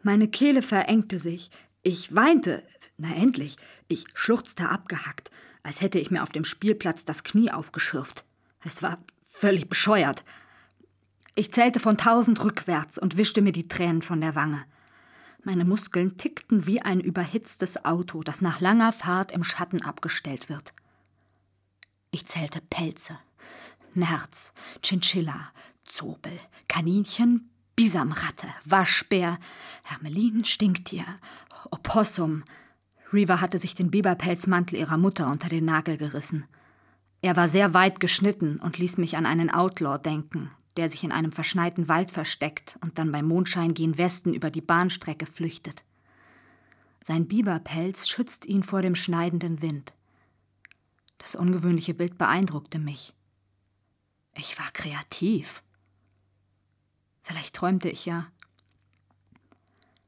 Meine 0.03 0.29
Kehle 0.29 0.61
verengte 0.61 1.19
sich. 1.19 1.51
Ich 1.83 2.15
weinte. 2.15 2.63
Na 2.99 3.15
endlich. 3.15 3.57
Ich 3.89 4.05
schluchzte 4.13 4.69
abgehackt, 4.69 5.31
als 5.65 5.81
hätte 5.81 5.99
ich 5.99 6.13
mir 6.13 6.23
auf 6.23 6.31
dem 6.31 6.45
Spielplatz 6.45 7.05
das 7.05 7.25
Knie 7.25 7.51
aufgeschürft. 7.51 8.25
Es 8.65 8.83
war 8.83 8.99
völlig 9.31 9.69
bescheuert. 9.69 10.25
Ich 11.35 11.53
zählte 11.53 11.81
von 11.81 11.99
tausend 11.99 12.45
rückwärts 12.45 12.99
und 12.99 13.17
wischte 13.17 13.43
mir 13.43 13.51
die 13.51 13.67
Tränen 13.67 14.03
von 14.03 14.21
der 14.21 14.37
Wange. 14.37 14.65
Meine 15.43 15.65
Muskeln 15.65 16.17
tickten 16.17 16.67
wie 16.67 16.81
ein 16.81 17.01
überhitztes 17.01 17.85
Auto, 17.85 18.23
das 18.23 18.41
nach 18.41 18.61
langer 18.61 18.93
Fahrt 18.93 19.33
im 19.33 19.43
Schatten 19.43 19.83
abgestellt 19.83 20.49
wird. 20.49 20.73
Ich 22.13 22.27
zählte 22.27 22.61
Pelze, 22.61 23.19
Nerz, 23.95 24.53
Chinchilla, 24.83 25.53
Zobel, 25.85 26.39
Kaninchen, 26.69 27.51
Bisamratte, 27.75 28.47
Waschbär, 28.65 29.39
Hermelin, 29.83 30.45
Stinktier, 30.45 31.05
Opossum. 31.71 32.45
Reaver 33.15 33.41
hatte 33.41 33.59
sich 33.59 33.75
den 33.75 33.91
Biberpelzmantel 33.91 34.79
ihrer 34.79 34.99
Mutter 34.99 35.31
unter 35.31 35.49
den 35.49 35.65
Nagel 35.65 35.97
gerissen. 35.97 36.45
Er 37.23 37.37
war 37.37 37.49
sehr 37.49 37.73
weit 37.73 38.01
geschnitten 38.01 38.59
und 38.59 38.77
ließ 38.77 38.99
mich 38.99 39.17
an 39.17 39.25
einen 39.25 39.51
Outlaw 39.51 39.99
denken, 39.99 40.51
der 40.77 40.89
sich 40.89 41.05
in 41.05 41.13
einem 41.13 41.33
verschneiten 41.33 41.89
Wald 41.89 42.11
versteckt 42.11 42.77
und 42.83 42.99
dann 42.99 43.13
beim 43.13 43.27
Mondschein 43.27 43.73
gen 43.73 43.97
Westen 43.97 44.35
über 44.35 44.51
die 44.51 44.61
Bahnstrecke 44.61 45.27
flüchtet. 45.27 45.85
Sein 47.03 47.27
Biberpelz 47.27 48.09
schützt 48.09 48.45
ihn 48.47 48.63
vor 48.63 48.83
dem 48.83 48.95
schneidenden 48.95 49.63
Wind. 49.63 49.95
Das 51.19 51.35
ungewöhnliche 51.35 51.95
Bild 51.95 52.19
beeindruckte 52.19 52.79
mich. 52.79 53.15
Ich 54.35 54.59
war 54.59 54.71
kreativ. 54.73 55.63
Vielleicht 57.23 57.55
träumte 57.55 57.89
ich 57.89 58.05
ja. 58.05 58.27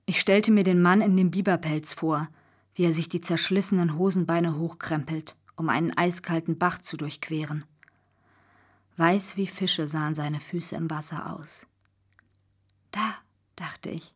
Ich 0.07 0.21
stellte 0.21 0.51
mir 0.51 0.65
den 0.65 0.83
Mann 0.83 1.01
in 1.01 1.17
dem 1.17 1.31
Biberpelz 1.31 1.95
vor, 1.95 2.29
wie 2.77 2.85
er 2.85 2.93
sich 2.93 3.09
die 3.09 3.23
zerschlissenen 3.23 3.97
Hosenbeine 3.97 4.57
hochkrempelt, 4.59 5.35
um 5.57 5.71
einen 5.71 5.97
eiskalten 5.97 6.59
Bach 6.59 6.79
zu 6.79 6.99
durchqueren. 6.99 7.65
Weiß 8.99 9.37
wie 9.37 9.47
Fische 9.47 9.87
sahen 9.87 10.15
seine 10.15 10.41
Füße 10.41 10.77
im 10.77 10.91
Wasser 10.91 11.35
aus. 11.35 11.67
Da, 12.91 13.15
dachte 13.57 13.89
ich. 13.89 14.15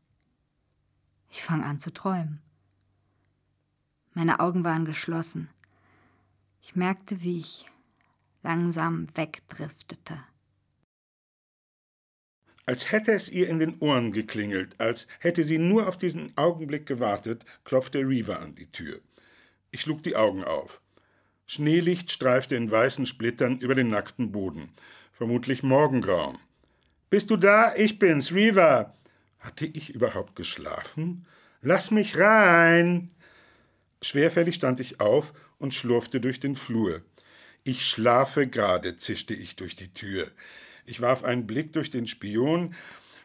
Ich 1.31 1.43
fang 1.43 1.65
an 1.65 1.79
zu 1.79 1.93
träumen. 1.93 2.41
Meine 4.13 4.41
Augen 4.41 4.63
waren 4.63 4.85
geschlossen. 4.85 5.49
Ich 6.61 6.77
merkte, 6.77 7.23
wie 7.23 7.39
ich 7.39 7.67
langsam 8.43 9.07
wegdriftete. 9.15 10.19
Als 12.67 12.93
hätte 12.93 13.13
es 13.13 13.29
ihr 13.29 13.49
in 13.49 13.59
den 13.59 13.79
Ohren 13.81 14.13
geklingelt, 14.13 14.79
als 14.79 15.09
hätte 15.19 15.45
sie 15.45 15.59
nur 15.59 15.89
auf 15.89 15.99
diesen 15.99 16.37
Augenblick 16.37 16.87
gewartet, 16.87 17.45
klopfte 17.65 17.99
Reaver 17.99 18.41
an 18.41 18.55
die 18.55 18.71
Tür. 18.71 19.01
Ich 19.71 19.83
schlug 19.83 20.03
die 20.03 20.17
Augen 20.17 20.45
auf. 20.45 20.81
Schneelicht 21.47 22.11
streifte 22.11 22.55
in 22.55 22.71
weißen 22.71 23.07
Splittern 23.07 23.59
über 23.59 23.75
den 23.75 23.89
nackten 23.89 24.31
Boden. 24.31 24.71
Vermutlich 25.13 25.63
Morgengrauen. 25.63 26.39
Bist 27.09 27.31
du 27.31 27.37
da? 27.37 27.75
Ich 27.75 27.99
bin's, 27.99 28.33
Reaver. 28.33 28.95
Hatte 29.41 29.67
ich 29.67 29.91
überhaupt 29.91 30.37
geschlafen? 30.37 31.27
Lass 31.63 31.91
mich 31.91 32.17
rein! 32.17 33.11
Schwerfällig 34.03 34.55
stand 34.55 34.81
ich 34.81 35.01
auf 35.01 35.33
und 35.59 35.75
schlurfte 35.75 36.21
durch 36.21 36.41
den 36.41 36.55
Flur. 36.55 37.03
Ich 37.65 37.85
schlafe 37.85 38.47
gerade, 38.47 38.97
zischte 38.97 39.35
ich 39.35 39.57
durch 39.57 39.77
die 39.77 39.93
Tür. 39.93 40.31
Ich 40.91 41.01
warf 41.01 41.23
einen 41.23 41.47
Blick 41.47 41.73
durch 41.73 41.91
den 41.91 42.07
Spion. 42.07 42.75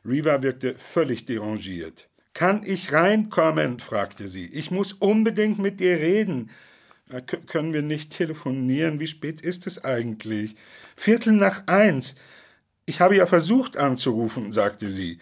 Reaver 0.06 0.44
wirkte 0.44 0.76
völlig 0.76 1.26
derangiert. 1.26 2.08
Kann 2.34 2.64
ich 2.64 2.94
reinkommen? 2.94 3.80
fragte 3.80 4.28
sie. 4.28 4.46
Ich 4.54 4.70
muss 4.70 4.94
unbedingt 4.94 5.58
mit 5.58 5.80
dir 5.80 5.98
reden. 5.98 6.52
Äh, 7.10 7.22
können 7.22 7.74
wir 7.74 7.82
nicht 7.82 8.12
telefonieren? 8.12 9.00
Wie 9.00 9.08
spät 9.08 9.42
ist 9.42 9.66
es 9.66 9.84
eigentlich? 9.84 10.56
Viertel 10.96 11.34
nach 11.34 11.64
eins. 11.66 12.16
Ich 12.86 13.00
habe 13.00 13.16
ja 13.16 13.26
versucht 13.26 13.78
anzurufen, 13.78 14.52
sagte 14.52 14.92
sie. 14.92 15.18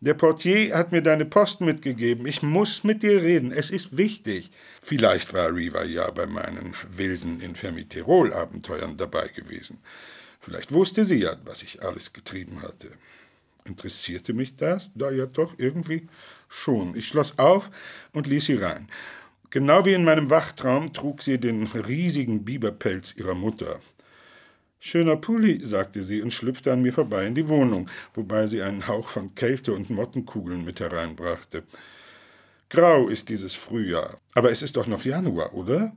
Der 0.00 0.12
Portier 0.12 0.76
hat 0.76 0.92
mir 0.92 1.00
deine 1.00 1.24
Post 1.24 1.62
mitgegeben. 1.62 2.26
Ich 2.26 2.42
muss 2.42 2.84
mit 2.84 3.02
dir 3.02 3.22
reden. 3.22 3.52
Es 3.52 3.70
ist 3.70 3.96
wichtig. 3.96 4.50
Vielleicht 4.82 5.32
war 5.32 5.54
Riva 5.54 5.84
ja 5.84 6.10
bei 6.10 6.26
meinen 6.26 6.74
wilden 6.90 7.40
Infermiterol-Abenteuern 7.40 8.98
dabei 8.98 9.28
gewesen. 9.28 9.78
Vielleicht 10.46 10.70
wusste 10.70 11.04
sie 11.04 11.16
ja, 11.16 11.36
was 11.44 11.64
ich 11.64 11.82
alles 11.82 12.12
getrieben 12.12 12.62
hatte. 12.62 12.92
Interessierte 13.64 14.32
mich 14.32 14.54
das? 14.54 14.92
Da 14.94 15.10
ja 15.10 15.26
doch 15.26 15.58
irgendwie 15.58 16.06
schon. 16.48 16.94
Ich 16.94 17.08
schloss 17.08 17.36
auf 17.36 17.68
und 18.12 18.28
ließ 18.28 18.44
sie 18.44 18.54
rein. 18.54 18.86
Genau 19.50 19.84
wie 19.84 19.94
in 19.94 20.04
meinem 20.04 20.30
Wachtraum 20.30 20.92
trug 20.92 21.24
sie 21.24 21.38
den 21.38 21.66
riesigen 21.66 22.44
Biberpelz 22.44 23.16
ihrer 23.16 23.34
Mutter. 23.34 23.80
Schöner 24.78 25.16
Pulli, 25.16 25.66
sagte 25.66 26.04
sie 26.04 26.22
und 26.22 26.32
schlüpfte 26.32 26.72
an 26.72 26.82
mir 26.82 26.92
vorbei 26.92 27.26
in 27.26 27.34
die 27.34 27.48
Wohnung, 27.48 27.90
wobei 28.14 28.46
sie 28.46 28.62
einen 28.62 28.86
Hauch 28.86 29.08
von 29.08 29.34
Kälte 29.34 29.72
und 29.72 29.90
Mottenkugeln 29.90 30.64
mit 30.64 30.78
hereinbrachte. 30.78 31.64
Grau 32.70 33.08
ist 33.08 33.30
dieses 33.30 33.56
Frühjahr, 33.56 34.20
aber 34.34 34.52
es 34.52 34.62
ist 34.62 34.76
doch 34.76 34.86
noch 34.86 35.04
Januar, 35.04 35.54
oder? 35.54 35.92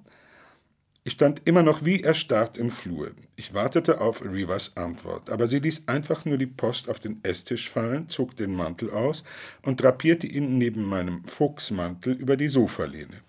Ich 1.04 1.14
stand 1.14 1.42
immer 1.46 1.64
noch 1.64 1.86
wie 1.86 2.02
erstarrt 2.04 2.58
im 2.58 2.70
Flur. 2.70 3.12
Ich 3.36 3.54
wartete 3.54 4.02
auf 4.02 4.24
Rivas 4.24 4.76
Antwort, 4.76 5.30
aber 5.30 5.48
sie 5.48 5.60
ließ 5.60 5.88
einfach 5.88 6.26
nur 6.26 6.38
die 6.38 6.46
Post 6.46 6.90
auf 6.90 7.00
den 7.00 7.20
Esstisch 7.24 7.70
fallen, 7.70 8.10
zog 8.10 8.36
den 8.36 8.54
Mantel 8.54 8.92
aus 8.92 9.24
und 9.62 9.82
drapierte 9.82 10.28
ihn 10.28 10.58
neben 10.58 10.84
meinem 10.84 11.24
Fuchsmantel 11.26 12.14
über 12.14 12.36
die 12.38 12.50
Sofalehne 12.50 13.22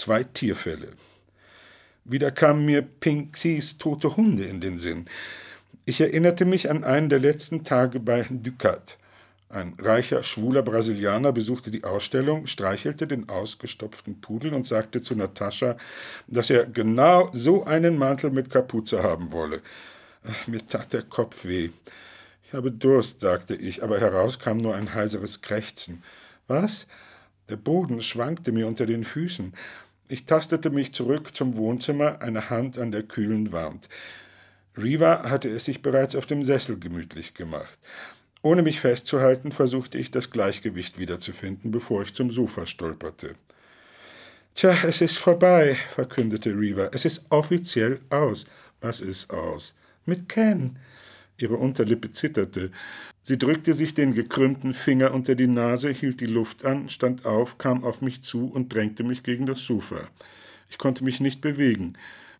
zwei 0.00 0.24
Tierfälle. 0.24 0.88
Wieder 2.04 2.30
kamen 2.30 2.64
mir 2.64 2.82
Pinksys 2.82 3.78
tote 3.78 4.16
Hunde 4.16 4.44
in 4.44 4.60
den 4.60 4.78
Sinn. 4.78 5.04
Ich 5.84 6.00
erinnerte 6.00 6.44
mich 6.44 6.70
an 6.70 6.84
einen 6.84 7.08
der 7.08 7.18
letzten 7.18 7.64
Tage 7.64 8.00
bei 8.00 8.26
Ducat. 8.30 8.96
Ein 9.52 9.74
reicher, 9.80 10.22
schwuler 10.22 10.62
Brasilianer 10.62 11.32
besuchte 11.32 11.72
die 11.72 11.82
Ausstellung, 11.82 12.46
streichelte 12.46 13.08
den 13.08 13.28
ausgestopften 13.28 14.20
Pudel 14.20 14.54
und 14.54 14.64
sagte 14.64 15.02
zu 15.02 15.16
Natascha, 15.16 15.76
dass 16.28 16.50
er 16.50 16.66
genau 16.66 17.30
so 17.32 17.64
einen 17.64 17.98
Mantel 17.98 18.30
mit 18.30 18.48
Kapuze 18.48 19.02
haben 19.02 19.32
wolle. 19.32 19.60
Mir 20.46 20.64
tat 20.64 20.92
der 20.92 21.02
Kopf 21.02 21.44
weh. 21.46 21.70
Ich 22.44 22.52
habe 22.52 22.70
Durst, 22.70 23.18
sagte 23.18 23.56
ich, 23.56 23.82
aber 23.82 23.98
heraus 23.98 24.38
kam 24.38 24.58
nur 24.58 24.76
ein 24.76 24.94
heiseres 24.94 25.42
Krächzen. 25.42 26.04
Was? 26.46 26.86
Der 27.48 27.56
Boden 27.56 28.02
schwankte 28.02 28.52
mir 28.52 28.68
unter 28.68 28.86
den 28.86 29.02
Füßen. 29.02 29.52
Ich 30.06 30.26
tastete 30.26 30.70
mich 30.70 30.94
zurück 30.94 31.34
zum 31.34 31.56
Wohnzimmer, 31.56 32.22
eine 32.22 32.50
Hand 32.50 32.78
an 32.78 32.92
der 32.92 33.02
kühlen 33.02 33.50
Wand. 33.50 33.88
Riva 34.76 35.28
hatte 35.28 35.48
es 35.48 35.64
sich 35.64 35.82
bereits 35.82 36.14
auf 36.14 36.26
dem 36.26 36.44
Sessel 36.44 36.78
gemütlich 36.78 37.34
gemacht. 37.34 37.78
Ohne 38.42 38.62
mich 38.62 38.80
festzuhalten, 38.80 39.52
versuchte 39.52 39.98
ich 39.98 40.10
das 40.10 40.30
Gleichgewicht 40.30 40.98
wiederzufinden, 40.98 41.70
bevor 41.70 42.02
ich 42.02 42.14
zum 42.14 42.30
Sofa 42.30 42.66
stolperte. 42.66 43.34
Tja, 44.54 44.76
es 44.86 45.00
ist 45.00 45.18
vorbei, 45.18 45.76
verkündete 45.94 46.50
Riva. 46.50 46.90
Es 46.92 47.04
ist 47.04 47.24
offiziell 47.28 48.00
aus. 48.08 48.46
Was 48.80 49.00
ist 49.00 49.30
aus? 49.30 49.74
Mit 50.06 50.28
Ken. 50.28 50.78
Ihre 51.36 51.56
Unterlippe 51.56 52.10
zitterte. 52.10 52.70
Sie 53.22 53.38
drückte 53.38 53.74
sich 53.74 53.94
den 53.94 54.14
gekrümmten 54.14 54.74
Finger 54.74 55.12
unter 55.12 55.34
die 55.34 55.46
Nase, 55.46 55.90
hielt 55.90 56.20
die 56.20 56.26
Luft 56.26 56.64
an, 56.64 56.88
stand 56.88 57.26
auf, 57.26 57.58
kam 57.58 57.84
auf 57.84 58.00
mich 58.00 58.22
zu 58.22 58.46
und 58.46 58.72
drängte 58.74 59.04
mich 59.04 59.22
gegen 59.22 59.46
das 59.46 59.60
Sofa. 59.60 60.08
Ich 60.70 60.78
konnte 60.78 61.04
mich 61.04 61.20
nicht 61.20 61.40
bewegen. 61.40 61.94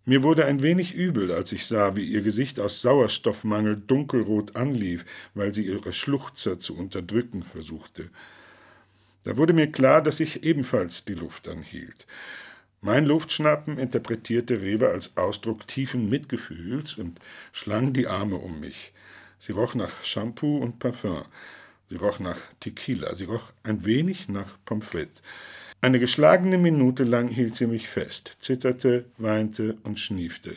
Mir 0.06 0.22
wurde 0.22 0.46
ein 0.46 0.62
wenig 0.62 0.94
übel, 0.94 1.30
als 1.30 1.52
ich 1.52 1.66
sah, 1.66 1.94
wie 1.94 2.04
ihr 2.04 2.22
Gesicht 2.22 2.58
aus 2.58 2.80
Sauerstoffmangel 2.80 3.76
dunkelrot 3.76 4.56
anlief, 4.56 5.04
weil 5.34 5.52
sie 5.52 5.66
ihre 5.66 5.92
Schluchzer 5.92 6.58
zu 6.58 6.76
unterdrücken 6.76 7.42
versuchte. 7.42 8.10
Da 9.24 9.36
wurde 9.36 9.52
mir 9.52 9.70
klar, 9.70 10.02
dass 10.02 10.18
ich 10.20 10.42
ebenfalls 10.42 11.04
die 11.04 11.14
Luft 11.14 11.48
anhielt. 11.48 12.06
Mein 12.80 13.04
Luftschnappen 13.04 13.78
interpretierte 13.78 14.62
Rewe 14.62 14.88
als 14.88 15.18
Ausdruck 15.18 15.66
tiefen 15.66 16.08
Mitgefühls 16.08 16.94
und 16.94 17.20
schlang 17.52 17.92
die 17.92 18.06
Arme 18.06 18.36
um 18.36 18.58
mich. 18.58 18.94
Sie 19.38 19.52
roch 19.52 19.74
nach 19.74 20.02
Shampoo 20.02 20.56
und 20.58 20.78
Parfum. 20.78 21.24
Sie 21.90 21.96
roch 21.96 22.20
nach 22.20 22.38
Tequila. 22.60 23.14
Sie 23.14 23.24
roch 23.24 23.52
ein 23.64 23.84
wenig 23.84 24.30
nach 24.30 24.56
Pommes 24.64 24.86
frites. 24.88 25.22
Eine 25.82 25.98
geschlagene 25.98 26.58
Minute 26.58 27.04
lang 27.04 27.28
hielt 27.28 27.54
sie 27.54 27.66
mich 27.66 27.88
fest, 27.88 28.36
zitterte, 28.38 29.06
weinte 29.16 29.78
und 29.82 29.98
schniefte. 29.98 30.56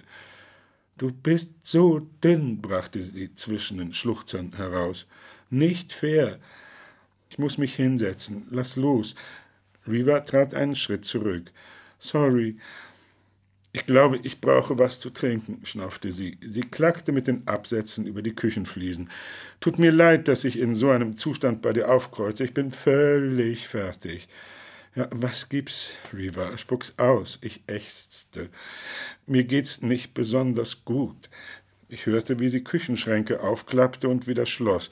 Du 0.98 1.14
bist 1.14 1.50
so 1.62 2.00
dünn, 2.24 2.62
brachte 2.62 3.02
sie 3.02 3.34
zwischen 3.34 3.78
den 3.78 3.94
Schluchzern 3.94 4.54
heraus. 4.58 5.08
Nicht 5.50 5.94
fair. 5.94 6.40
Ich 7.30 7.40
muss 7.40 7.58
mich 7.58 7.76
hinsetzen. 7.76 8.48
Lass 8.52 8.76
los. 8.76 9.16
Riva 9.88 10.20
trat 10.20 10.54
einen 10.54 10.76
Schritt 10.76 11.06
zurück. 11.06 11.52
Sorry. 12.00 12.58
Ich 13.72 13.86
glaube, 13.86 14.20
ich 14.24 14.40
brauche 14.42 14.78
was 14.78 15.00
zu 15.00 15.10
trinken, 15.10 15.62
schnaufte 15.66 16.12
sie. 16.12 16.38
Sie 16.42 16.62
klackte 16.62 17.12
mit 17.12 17.28
den 17.28 17.48
Absätzen 17.48 18.06
über 18.06 18.22
die 18.22 18.36
Küchenfliesen. 18.36 19.10
Tut 19.62 19.80
mir 19.80 19.92
leid, 19.92 20.28
dass 20.28 20.44
ich 20.44 20.60
in 20.60 20.76
so 20.76 20.90
einem 20.90 21.16
Zustand 21.16 21.62
bei 21.62 21.74
dir 21.74 21.90
aufkreuze. 21.90 22.44
Ich 22.44 22.54
bin 22.54 22.72
völlig 22.72 23.68
fertig. 23.68 24.28
Ja, 24.95 25.08
was 25.12 25.49
gibt's, 25.49 25.89
Riva? 26.13 26.56
Spuck's 26.58 26.93
aus. 26.97 27.39
Ich 27.41 27.63
ächzte. 27.65 28.49
Mir 29.25 29.43
geht's 29.43 29.82
nicht 29.82 30.13
besonders 30.13 30.86
gut. 30.86 31.29
Ich 31.89 32.06
hörte, 32.06 32.39
wie 32.39 32.49
sie 32.49 32.63
Küchenschränke 32.63 33.41
aufklappte 33.41 34.08
und 34.08 34.27
wieder 34.27 34.45
schloss. 34.45 34.91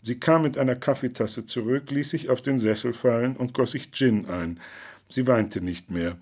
Sie 0.00 0.18
kam 0.18 0.42
mit 0.42 0.56
einer 0.56 0.74
Kaffeetasse 0.74 1.44
zurück, 1.44 1.90
ließ 1.90 2.10
sich 2.10 2.30
auf 2.30 2.40
den 2.40 2.58
Sessel 2.58 2.92
fallen 2.92 3.36
und 3.36 3.52
goss 3.52 3.72
sich 3.72 3.92
Gin 3.92 4.26
ein. 4.26 4.58
Sie 5.08 5.26
weinte 5.26 5.60
nicht 5.60 5.90
mehr. 5.90 6.16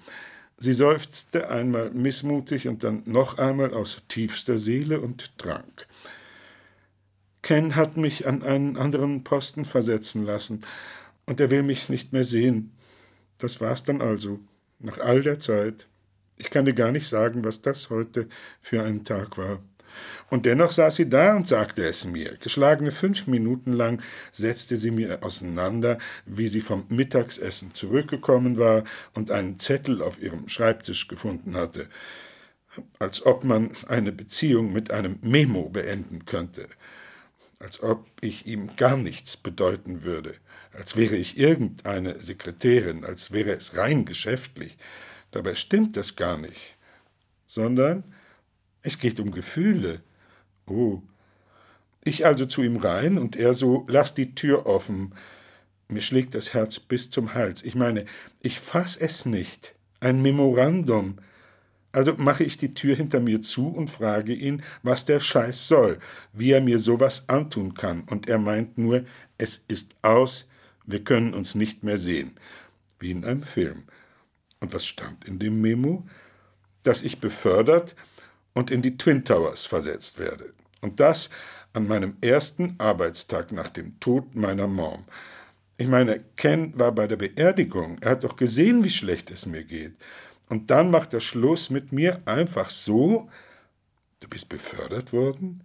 Sie 0.58 0.72
seufzte 0.72 1.48
einmal 1.48 1.90
missmutig 1.90 2.68
und 2.68 2.84
dann 2.84 3.02
noch 3.06 3.38
einmal 3.38 3.72
aus 3.72 4.02
tiefster 4.08 4.58
Seele 4.58 5.00
und 5.00 5.38
trank. 5.38 5.86
Ken 7.42 7.76
hat 7.76 7.96
mich 7.96 8.26
an 8.26 8.42
einen 8.42 8.76
anderen 8.76 9.24
Posten 9.24 9.64
versetzen 9.64 10.24
lassen, 10.26 10.62
und 11.26 11.40
er 11.40 11.50
will 11.50 11.62
mich 11.62 11.88
nicht 11.88 12.12
mehr 12.12 12.24
sehen. 12.24 12.72
Das 13.40 13.61
war's 13.61 13.85
dann 13.85 14.00
also, 14.00 14.38
nach 14.79 14.98
all 14.98 15.22
der 15.22 15.38
Zeit. 15.38 15.88
Ich 16.37 16.50
kann 16.50 16.64
dir 16.64 16.74
gar 16.74 16.92
nicht 16.92 17.09
sagen, 17.09 17.44
was 17.44 17.61
das 17.61 17.90
heute 17.90 18.29
für 18.61 18.83
ein 18.83 19.05
Tag 19.05 19.37
war. 19.37 19.61
Und 20.29 20.46
dennoch 20.46 20.72
saß 20.72 20.96
sie 20.96 21.09
da 21.09 21.37
und 21.37 21.48
sagte 21.48 21.85
es 21.85 22.05
mir. 22.05 22.37
Geschlagene 22.37 22.92
fünf 22.92 23.26
Minuten 23.26 23.72
lang 23.72 24.03
setzte 24.33 24.76
sie 24.76 24.90
mir 24.90 25.22
auseinander, 25.24 25.98
wie 26.26 26.48
sie 26.48 26.61
vom 26.61 26.85
Mittagsessen 26.88 27.74
zurückgekommen 27.74 28.59
war 28.59 28.85
und 29.14 29.31
einen 29.31 29.59
Zettel 29.59 30.03
auf 30.03 30.22
ihrem 30.22 30.48
Schreibtisch 30.48 31.09
gefunden 31.09 31.57
hatte. 31.57 31.88
Als 33.00 33.26
ob 33.26 33.42
man 33.42 33.72
eine 33.88 34.12
Beziehung 34.12 34.72
mit 34.72 34.92
einem 34.92 35.18
Memo 35.22 35.68
beenden 35.68 36.24
könnte. 36.24 36.68
Als 37.61 37.83
ob 37.83 38.07
ich 38.20 38.46
ihm 38.46 38.75
gar 38.75 38.96
nichts 38.96 39.37
bedeuten 39.37 40.03
würde 40.03 40.35
als 40.73 40.96
wäre 40.96 41.16
ich 41.16 41.38
irgendeine 41.38 42.20
Sekretärin, 42.20 43.05
als 43.05 43.33
wäre 43.33 43.53
es 43.53 43.77
rein 43.77 44.05
geschäftlich. 44.05 44.77
Dabei 45.31 45.55
stimmt 45.55 45.96
das 45.96 46.16
gar 46.16 46.38
nicht, 46.38 46.77
sondern 47.46 48.05
es 48.83 48.99
geht 48.99 49.20
um 49.20 49.31
Gefühle. 49.31 50.01
Oh. 50.66 51.03
Ich 52.03 52.25
also 52.25 52.46
zu 52.46 52.62
ihm 52.62 52.77
rein 52.77 53.18
und 53.18 53.37
er 53.37 53.53
so, 53.53 53.85
lass 53.88 54.14
die 54.14 54.35
Tür 54.35 54.66
offen. 54.66 55.14
Mir 55.88 56.01
schlägt 56.01 56.35
das 56.35 56.55
Herz 56.55 56.79
bis 56.79 57.11
zum 57.11 57.35
Hals. 57.35 57.62
Ich 57.62 57.75
meine, 57.75 58.07
ich 58.40 58.61
fass 58.61 58.96
es 58.96 59.27
nicht. 59.27 59.75
Ein 59.99 60.23
Memorandum. 60.23 61.18
Also 61.92 62.14
mache 62.16 62.44
ich 62.44 62.57
die 62.57 62.74
Tür 62.74 62.94
hinter 62.94 63.20
mir 63.20 63.40
zu 63.40 63.68
und 63.68 63.90
frage 63.90 64.33
ihn, 64.33 64.62
was 64.83 65.05
der 65.05 65.20
Scheiß 65.20 65.66
soll, 65.66 65.98
wie 66.33 66.53
er 66.53 66.61
mir 66.61 66.79
sowas 66.79 67.29
antun 67.29 67.74
kann. 67.74 68.03
Und 68.03 68.29
er 68.29 68.38
meint 68.38 68.79
nur, 68.79 69.05
es 69.38 69.64
ist 69.66 69.94
aus, 70.03 70.48
wir 70.87 71.03
können 71.03 71.35
uns 71.35 71.55
nicht 71.55 71.83
mehr 71.83 71.98
sehen, 71.98 72.33
wie 73.00 73.11
in 73.11 73.24
einem 73.24 73.42
Film. 73.42 73.85
Und 74.61 74.72
was 74.72 74.87
stand 74.87 75.24
in 75.24 75.38
dem 75.38 75.61
Memo? 75.61 76.07
Dass 76.85 77.03
ich 77.03 77.20
befördert 77.20 77.96
und 78.55 78.70
in 78.70 78.83
die 78.83 78.96
Twin 78.96 79.24
Towers 79.24 79.66
versetzt 79.66 80.18
werde. 80.18 80.53
Und 80.81 81.00
das 81.00 81.31
an 81.72 81.87
meinem 81.87 82.16
ersten 82.20 82.74
Arbeitstag 82.79 83.53
nach 83.53 83.68
dem 83.68 83.98
Tod 84.00 84.35
meiner 84.35 84.66
Mom. 84.66 85.05
Ich 85.76 85.88
meine, 85.88 86.20
Ken 86.37 86.79
war 86.79 86.92
bei 86.92 87.07
der 87.07 87.16
Beerdigung. 87.16 87.98
Er 88.00 88.12
hat 88.12 88.24
doch 88.24 88.37
gesehen, 88.37 88.85
wie 88.85 88.90
schlecht 88.90 89.31
es 89.31 89.46
mir 89.46 89.64
geht. 89.64 89.94
Und 90.50 90.70
dann 90.72 90.90
macht 90.90 91.14
er 91.14 91.20
Schluss 91.20 91.70
mit 91.70 91.92
mir 91.92 92.20
einfach 92.26 92.70
so. 92.70 93.30
Du 94.18 94.28
bist 94.28 94.48
befördert 94.48 95.12
worden? 95.12 95.62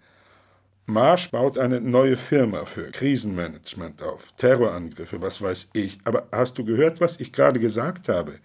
Marsch 0.85 1.31
baut 1.31 1.57
eine 1.57 1.81
neue 1.81 2.15
Firma 2.15 2.65
für 2.65 2.91
Krisenmanagement 2.91 4.03
auf, 4.03 4.31
Terrorangriffe, 4.37 5.19
was 5.19 5.41
weiß 5.41 5.69
ich. 5.73 5.97
Aber 6.03 6.27
hast 6.31 6.59
du 6.59 6.63
gehört, 6.63 7.01
was 7.01 7.19
ich 7.19 7.33
gerade 7.33 7.59
gesagt 7.59 8.07
habe? 8.07 8.39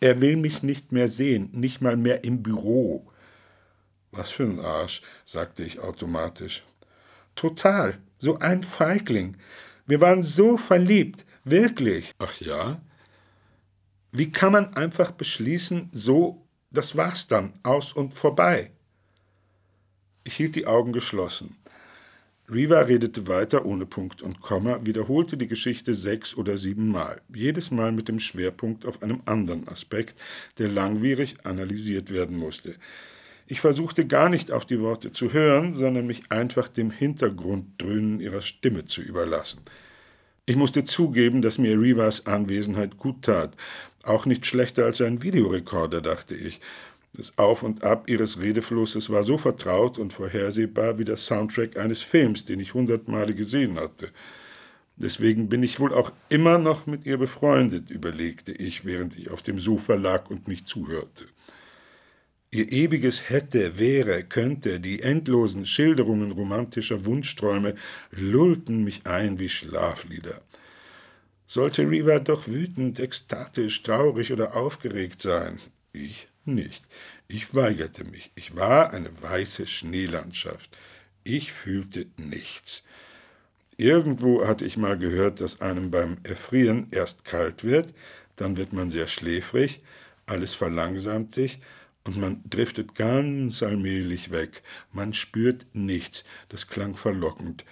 Er 0.00 0.20
will 0.20 0.36
mich 0.36 0.64
nicht 0.64 0.90
mehr 0.90 1.06
sehen, 1.06 1.50
nicht 1.52 1.80
mal 1.80 1.96
mehr 1.96 2.24
im 2.24 2.42
Büro. 2.42 3.06
Was 4.10 4.32
für 4.32 4.42
ein 4.42 4.58
Arsch, 4.58 5.02
sagte 5.24 5.62
ich 5.62 5.78
automatisch. 5.78 6.64
Total, 7.36 7.98
so 8.18 8.40
ein 8.40 8.64
Feigling. 8.64 9.36
Wir 9.86 10.00
waren 10.00 10.24
so 10.24 10.56
verliebt, 10.56 11.24
wirklich. 11.44 12.12
Ach 12.18 12.40
ja? 12.40 12.80
Wie 14.16 14.30
kann 14.30 14.52
man 14.52 14.74
einfach 14.74 15.10
beschließen, 15.10 15.88
so, 15.90 16.46
das 16.70 16.94
war's 16.94 17.26
dann, 17.26 17.52
aus 17.64 17.92
und 17.92 18.14
vorbei? 18.14 18.70
Ich 20.22 20.36
hielt 20.36 20.54
die 20.54 20.68
Augen 20.68 20.92
geschlossen. 20.92 21.56
Riva 22.48 22.78
redete 22.82 23.26
weiter 23.26 23.66
ohne 23.66 23.86
Punkt 23.86 24.22
und 24.22 24.40
Komma, 24.40 24.78
wiederholte 24.86 25.36
die 25.36 25.48
Geschichte 25.48 25.94
sechs 25.94 26.36
oder 26.36 26.58
sieben 26.58 26.92
Mal, 26.92 27.22
jedes 27.34 27.72
Mal 27.72 27.90
mit 27.90 28.06
dem 28.06 28.20
Schwerpunkt 28.20 28.86
auf 28.86 29.02
einem 29.02 29.20
anderen 29.24 29.66
Aspekt, 29.66 30.16
der 30.58 30.68
langwierig 30.68 31.44
analysiert 31.44 32.12
werden 32.12 32.36
musste. 32.36 32.76
Ich 33.48 33.60
versuchte 33.60 34.06
gar 34.06 34.28
nicht 34.28 34.52
auf 34.52 34.64
die 34.64 34.80
Worte 34.80 35.10
zu 35.10 35.32
hören, 35.32 35.74
sondern 35.74 36.06
mich 36.06 36.30
einfach 36.30 36.68
dem 36.68 36.92
Hintergrunddröhnen 36.92 38.20
ihrer 38.20 38.42
Stimme 38.42 38.84
zu 38.84 39.02
überlassen. 39.02 39.58
Ich 40.46 40.56
musste 40.56 40.84
zugeben, 40.84 41.40
dass 41.40 41.56
mir 41.56 41.80
Rivas 41.80 42.26
Anwesenheit 42.26 42.98
gut 42.98 43.22
tat, 43.22 43.56
auch 44.02 44.26
nicht 44.26 44.44
schlechter 44.44 44.84
als 44.84 45.00
ein 45.00 45.22
Videorekorder, 45.22 46.02
dachte 46.02 46.34
ich, 46.34 46.60
das 47.16 47.38
Auf 47.38 47.62
und 47.62 47.82
Ab 47.82 48.10
ihres 48.10 48.40
Redeflusses 48.40 49.08
war 49.08 49.22
so 49.22 49.38
vertraut 49.38 49.98
und 49.98 50.12
vorhersehbar 50.12 50.98
wie 50.98 51.04
der 51.06 51.16
Soundtrack 51.16 51.78
eines 51.78 52.02
Films, 52.02 52.44
den 52.44 52.60
ich 52.60 52.74
hundertmale 52.74 53.34
gesehen 53.34 53.78
hatte. 53.78 54.10
Deswegen 54.96 55.48
bin 55.48 55.62
ich 55.62 55.80
wohl 55.80 55.94
auch 55.94 56.12
immer 56.28 56.58
noch 56.58 56.86
mit 56.86 57.06
ihr 57.06 57.16
befreundet, 57.16 57.88
überlegte 57.90 58.52
ich, 58.52 58.84
während 58.84 59.16
ich 59.16 59.30
auf 59.30 59.40
dem 59.40 59.58
Sofa 59.58 59.94
lag 59.94 60.28
und 60.28 60.46
mich 60.46 60.66
zuhörte. 60.66 61.24
Ihr 62.54 62.70
ewiges 62.70 63.30
hätte, 63.30 63.80
wäre, 63.80 64.22
könnte, 64.22 64.78
die 64.78 65.02
endlosen 65.02 65.66
Schilderungen 65.66 66.30
romantischer 66.30 67.04
Wunschträume 67.04 67.74
lullten 68.12 68.84
mich 68.84 69.08
ein 69.08 69.40
wie 69.40 69.48
Schlaflieder. 69.48 70.40
Sollte 71.46 71.90
Riva 71.90 72.20
doch 72.20 72.46
wütend, 72.46 73.00
ekstatisch, 73.00 73.82
traurig 73.82 74.32
oder 74.32 74.54
aufgeregt 74.54 75.20
sein? 75.20 75.58
Ich 75.92 76.28
nicht. 76.44 76.84
Ich 77.26 77.56
weigerte 77.56 78.04
mich. 78.04 78.30
Ich 78.36 78.54
war 78.54 78.92
eine 78.92 79.10
weiße 79.20 79.66
Schneelandschaft. 79.66 80.78
Ich 81.24 81.52
fühlte 81.52 82.06
nichts. 82.18 82.84
Irgendwo 83.76 84.46
hatte 84.46 84.64
ich 84.64 84.76
mal 84.76 84.96
gehört, 84.96 85.40
dass 85.40 85.60
einem 85.60 85.90
beim 85.90 86.18
Erfrieren 86.22 86.86
erst 86.92 87.24
kalt 87.24 87.64
wird, 87.64 87.92
dann 88.36 88.56
wird 88.56 88.72
man 88.72 88.90
sehr 88.90 89.08
schläfrig, 89.08 89.80
alles 90.26 90.54
verlangsamt 90.54 91.32
sich 91.32 91.58
und 92.04 92.18
man 92.18 92.42
driftet 92.48 92.94
ganz 92.94 93.62
allmählich 93.62 94.30
weg. 94.30 94.62
Man 94.92 95.14
spürt 95.14 95.66
nichts. 95.72 96.24
Das 96.48 96.68
klang 96.68 96.96
verlockend. 96.96 97.64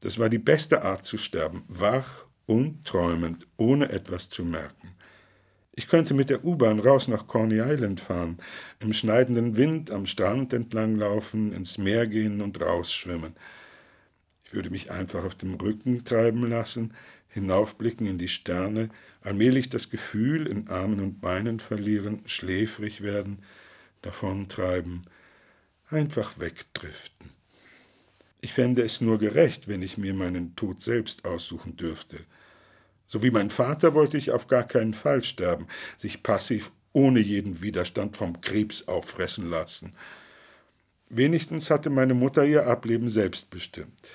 Das 0.00 0.18
war 0.18 0.28
die 0.28 0.38
beste 0.38 0.82
Art 0.82 1.04
zu 1.04 1.18
sterben, 1.18 1.64
wach 1.68 2.26
und 2.46 2.84
träumend, 2.84 3.46
ohne 3.56 3.90
etwas 3.90 4.28
zu 4.28 4.44
merken. 4.44 4.92
Ich 5.72 5.88
könnte 5.88 6.14
mit 6.14 6.30
der 6.30 6.44
U-Bahn 6.44 6.80
raus 6.80 7.06
nach 7.06 7.26
Corny 7.26 7.58
Island 7.58 8.00
fahren, 8.00 8.38
im 8.78 8.94
schneidenden 8.94 9.56
Wind 9.56 9.90
am 9.90 10.06
Strand 10.06 10.54
entlanglaufen, 10.54 11.52
ins 11.52 11.76
Meer 11.76 12.06
gehen 12.06 12.40
und 12.40 12.60
rausschwimmen. 12.62 13.34
Ich 14.44 14.54
würde 14.54 14.70
mich 14.70 14.90
einfach 14.90 15.24
auf 15.24 15.34
dem 15.34 15.54
Rücken 15.54 16.04
treiben 16.04 16.48
lassen, 16.48 16.94
hinaufblicken 17.28 18.06
in 18.06 18.16
die 18.16 18.28
Sterne, 18.28 18.88
allmählich 19.26 19.68
das 19.68 19.90
Gefühl 19.90 20.46
in 20.46 20.68
Armen 20.68 21.00
und 21.00 21.20
Beinen 21.20 21.58
verlieren, 21.58 22.22
schläfrig 22.26 23.02
werden, 23.02 23.42
davontreiben, 24.02 25.06
einfach 25.90 26.38
wegdriften. 26.38 27.30
Ich 28.40 28.52
fände 28.52 28.82
es 28.82 29.00
nur 29.00 29.18
gerecht, 29.18 29.66
wenn 29.66 29.82
ich 29.82 29.98
mir 29.98 30.14
meinen 30.14 30.54
Tod 30.54 30.80
selbst 30.80 31.24
aussuchen 31.24 31.76
dürfte. 31.76 32.18
So 33.08 33.24
wie 33.24 33.32
mein 33.32 33.50
Vater 33.50 33.94
wollte 33.94 34.16
ich 34.16 34.30
auf 34.30 34.46
gar 34.46 34.62
keinen 34.62 34.94
Fall 34.94 35.24
sterben, 35.24 35.66
sich 35.96 36.22
passiv 36.22 36.70
ohne 36.92 37.18
jeden 37.18 37.60
Widerstand 37.62 38.16
vom 38.16 38.40
Krebs 38.40 38.86
auffressen 38.86 39.50
lassen. 39.50 39.94
Wenigstens 41.08 41.68
hatte 41.70 41.90
meine 41.90 42.14
Mutter 42.14 42.44
ihr 42.44 42.66
Ableben 42.66 43.08
selbst 43.08 43.50
bestimmt. 43.50 44.08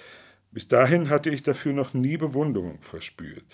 Bis 0.51 0.70
dahin 0.70 1.09
hatte 1.09 1.30
ich 1.30 1.43
dafür 1.43 1.74
noch 1.74 1.93
nie 1.93 2.16
Bewunderung 2.16 2.82
verspürt. 2.82 3.45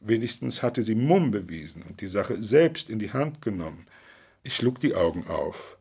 Wenigstens 0.00 0.62
hatte 0.62 0.82
sie 0.82 0.94
Mumm 0.94 1.30
bewiesen 1.30 1.82
und 1.82 2.00
die 2.00 2.08
Sache 2.08 2.42
selbst 2.42 2.88
in 2.88 2.98
die 2.98 3.12
Hand 3.12 3.42
genommen. 3.42 3.86
Ich 4.42 4.56
schlug 4.56 4.80
die 4.80 4.94
Augen 4.94 5.26
auf. 5.26 5.76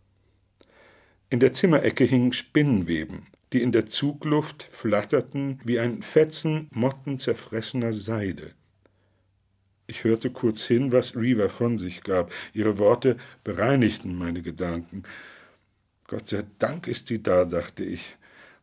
In 1.29 1.39
der 1.39 1.53
Zimmerecke 1.53 2.03
hingen 2.03 2.33
Spinnenweben, 2.33 3.27
die 3.53 3.61
in 3.61 3.71
der 3.71 3.85
Zugluft 3.85 4.63
flatterten 4.63 5.59
wie 5.63 5.79
ein 5.79 6.01
Fetzen 6.01 6.69
mottenzerfressener 6.73 7.93
Seide. 7.93 8.53
Ich 9.87 10.03
hörte 10.03 10.31
kurz 10.31 10.65
hin, 10.65 10.91
was 10.91 11.15
Reaver 11.15 11.49
von 11.49 11.77
sich 11.77 12.03
gab. 12.03 12.31
Ihre 12.53 12.77
Worte 12.77 13.17
bereinigten 13.43 14.15
meine 14.15 14.41
Gedanken. 14.41 15.03
Gott 16.07 16.27
sei 16.27 16.43
Dank 16.59 16.87
ist 16.87 17.07
sie 17.07 17.23
da, 17.23 17.45
dachte 17.45 17.83
ich 17.85 18.17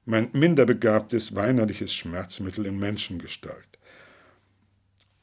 mein 0.06 0.28
minderbegabtes 0.32 1.34
weinerliches 1.34 1.94
Schmerzmittel 1.94 2.66
in 2.66 2.78
Menschengestalt. 2.78 3.73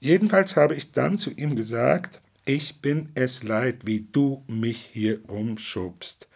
Jedenfalls 0.01 0.55
habe 0.55 0.73
ich 0.73 0.91
dann 0.91 1.19
zu 1.19 1.29
ihm 1.29 1.55
gesagt, 1.55 2.21
ich 2.43 2.81
bin 2.81 3.09
es 3.13 3.43
leid, 3.43 3.85
wie 3.85 4.07
du 4.11 4.43
mich 4.47 4.89
hier 4.91 5.21
rumschubst. 5.29 6.27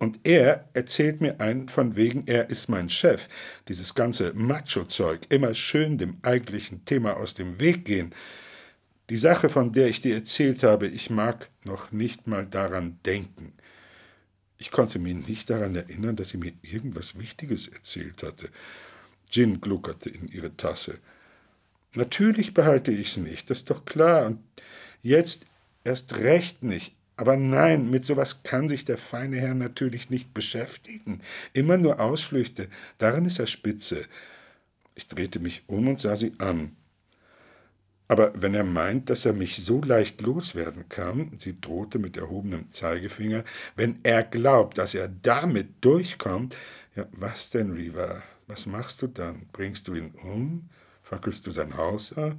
Und 0.00 0.18
er 0.24 0.68
erzählt 0.74 1.20
mir 1.20 1.40
ein, 1.40 1.68
von 1.68 1.94
wegen 1.94 2.26
er 2.26 2.50
ist 2.50 2.68
mein 2.68 2.90
Chef. 2.90 3.28
Dieses 3.68 3.94
ganze 3.94 4.32
Macho-Zeug, 4.34 5.20
immer 5.28 5.54
schön 5.54 5.96
dem 5.96 6.18
eigentlichen 6.22 6.84
Thema 6.84 7.16
aus 7.16 7.34
dem 7.34 7.60
Weg 7.60 7.84
gehen. 7.84 8.12
Die 9.10 9.16
Sache, 9.16 9.48
von 9.48 9.72
der 9.72 9.86
ich 9.86 10.00
dir 10.00 10.16
erzählt 10.16 10.64
habe, 10.64 10.88
ich 10.88 11.08
mag 11.08 11.48
noch 11.62 11.92
nicht 11.92 12.26
mal 12.26 12.46
daran 12.46 12.98
denken. 13.06 13.52
Ich 14.58 14.72
konnte 14.72 14.98
mich 14.98 15.28
nicht 15.28 15.50
daran 15.50 15.76
erinnern, 15.76 16.16
dass 16.16 16.30
sie 16.30 16.38
mir 16.38 16.52
irgendwas 16.62 17.16
Wichtiges 17.16 17.68
erzählt 17.68 18.24
hatte. 18.24 18.48
Gin 19.30 19.60
gluckerte 19.60 20.10
in 20.10 20.26
ihre 20.26 20.56
Tasse. 20.56 20.98
Natürlich 21.94 22.54
behalte 22.54 22.92
ich's 22.92 23.16
nicht, 23.16 23.50
das 23.50 23.58
ist 23.58 23.70
doch 23.70 23.84
klar. 23.84 24.26
Und 24.26 24.40
jetzt 25.02 25.46
erst 25.84 26.16
recht 26.16 26.62
nicht. 26.62 26.94
Aber 27.16 27.36
nein, 27.36 27.90
mit 27.90 28.04
sowas 28.04 28.44
kann 28.44 28.68
sich 28.68 28.84
der 28.84 28.96
feine 28.96 29.38
Herr 29.38 29.54
natürlich 29.54 30.08
nicht 30.08 30.32
beschäftigen. 30.34 31.20
Immer 31.52 31.76
nur 31.76 31.98
Ausflüchte, 31.98 32.68
darin 32.98 33.24
ist 33.24 33.40
er 33.40 33.48
spitze. 33.48 34.04
Ich 34.94 35.08
drehte 35.08 35.40
mich 35.40 35.64
um 35.66 35.88
und 35.88 35.98
sah 35.98 36.14
sie 36.14 36.32
an. 36.38 36.76
Aber 38.06 38.32
wenn 38.40 38.54
er 38.54 38.64
meint, 38.64 39.10
dass 39.10 39.26
er 39.26 39.34
mich 39.34 39.56
so 39.56 39.82
leicht 39.82 40.22
loswerden 40.22 40.88
kann, 40.88 41.32
sie 41.36 41.60
drohte 41.60 41.98
mit 41.98 42.16
erhobenem 42.16 42.70
Zeigefinger, 42.70 43.44
wenn 43.76 43.98
er 44.02 44.22
glaubt, 44.22 44.78
dass 44.78 44.94
er 44.94 45.08
damit 45.08 45.68
durchkommt, 45.82 46.56
ja, 46.96 47.06
was 47.12 47.50
denn, 47.50 47.72
Riva? 47.72 48.22
Was 48.46 48.64
machst 48.64 49.02
du 49.02 49.08
dann? 49.08 49.46
Bringst 49.52 49.88
du 49.88 49.94
ihn 49.94 50.12
um? 50.22 50.70
Fackelst 51.08 51.46
du 51.46 51.50
sein 51.50 51.76
Haus 51.78 52.12
ab? 52.12 52.36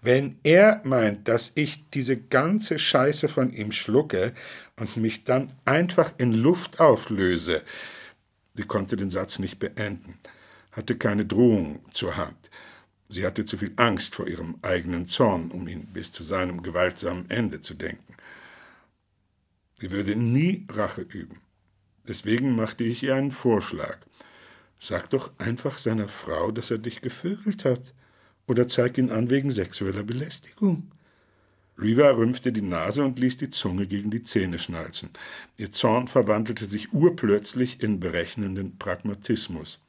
Wenn 0.00 0.38
er 0.42 0.80
meint, 0.84 1.28
dass 1.28 1.52
ich 1.54 1.90
diese 1.90 2.16
ganze 2.16 2.78
Scheiße 2.78 3.28
von 3.28 3.52
ihm 3.52 3.72
schlucke 3.72 4.32
und 4.76 4.96
mich 4.96 5.24
dann 5.24 5.52
einfach 5.66 6.14
in 6.16 6.32
Luft 6.32 6.80
auflöse, 6.80 7.62
sie 8.54 8.62
konnte 8.62 8.96
den 8.96 9.10
Satz 9.10 9.38
nicht 9.38 9.58
beenden, 9.58 10.18
hatte 10.72 10.96
keine 10.96 11.26
Drohung 11.26 11.84
zur 11.90 12.16
Hand. 12.16 12.50
Sie 13.10 13.26
hatte 13.26 13.44
zu 13.44 13.58
viel 13.58 13.72
Angst 13.76 14.14
vor 14.14 14.26
ihrem 14.26 14.56
eigenen 14.62 15.04
Zorn, 15.04 15.50
um 15.50 15.68
ihn 15.68 15.86
bis 15.92 16.10
zu 16.10 16.22
seinem 16.22 16.62
gewaltsamen 16.62 17.28
Ende 17.28 17.60
zu 17.60 17.74
denken. 17.74 18.14
Sie 19.78 19.90
würde 19.90 20.16
nie 20.16 20.66
Rache 20.70 21.02
üben. 21.02 21.40
Deswegen 22.08 22.56
machte 22.56 22.84
ich 22.84 23.02
ihr 23.02 23.14
einen 23.14 23.32
Vorschlag. 23.32 23.98
Sag 24.82 25.10
doch 25.10 25.30
einfach 25.38 25.76
seiner 25.76 26.08
Frau, 26.08 26.50
dass 26.50 26.70
er 26.70 26.78
dich 26.78 27.02
gevögelt 27.02 27.66
hat. 27.66 27.92
Oder 28.46 28.66
zeig 28.66 28.96
ihn 28.98 29.10
an 29.10 29.28
wegen 29.30 29.52
sexueller 29.52 30.02
Belästigung. 30.02 30.90
Riva 31.78 32.10
rümpfte 32.10 32.50
die 32.50 32.62
Nase 32.62 33.04
und 33.04 33.18
ließ 33.18 33.36
die 33.36 33.50
Zunge 33.50 33.86
gegen 33.86 34.10
die 34.10 34.22
Zähne 34.22 34.58
schnalzen. 34.58 35.10
Ihr 35.56 35.70
Zorn 35.70 36.08
verwandelte 36.08 36.66
sich 36.66 36.92
urplötzlich 36.92 37.82
in 37.82 38.00
berechnenden 38.00 38.78
Pragmatismus. 38.78 39.80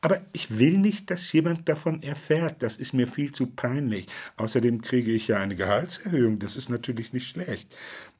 Aber 0.00 0.20
ich 0.32 0.58
will 0.58 0.78
nicht, 0.78 1.10
dass 1.10 1.32
jemand 1.32 1.68
davon 1.68 2.02
erfährt. 2.02 2.62
Das 2.62 2.76
ist 2.76 2.92
mir 2.92 3.08
viel 3.08 3.32
zu 3.32 3.46
peinlich. 3.46 4.06
Außerdem 4.36 4.82
kriege 4.82 5.10
ich 5.10 5.28
ja 5.28 5.38
eine 5.38 5.56
Gehaltserhöhung. 5.56 6.38
Das 6.38 6.56
ist 6.56 6.68
natürlich 6.68 7.12
nicht 7.12 7.28
schlecht. 7.28 7.74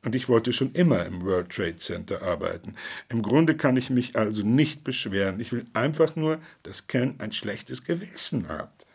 Und 0.06 0.14
ich 0.14 0.28
wollte 0.28 0.52
schon 0.52 0.72
immer 0.72 1.04
im 1.04 1.24
World 1.24 1.50
Trade 1.50 1.76
Center 1.76 2.22
arbeiten. 2.22 2.76
Im 3.08 3.22
Grunde 3.22 3.56
kann 3.56 3.76
ich 3.76 3.90
mich 3.90 4.16
also 4.16 4.44
nicht 4.44 4.84
beschweren. 4.84 5.40
Ich 5.40 5.50
will 5.50 5.66
einfach 5.74 6.14
nur, 6.14 6.38
dass 6.62 6.86
Ken 6.86 7.16
ein 7.18 7.32
schlechtes 7.32 7.82
Gewissen 7.82 8.48
hat. 8.48 8.86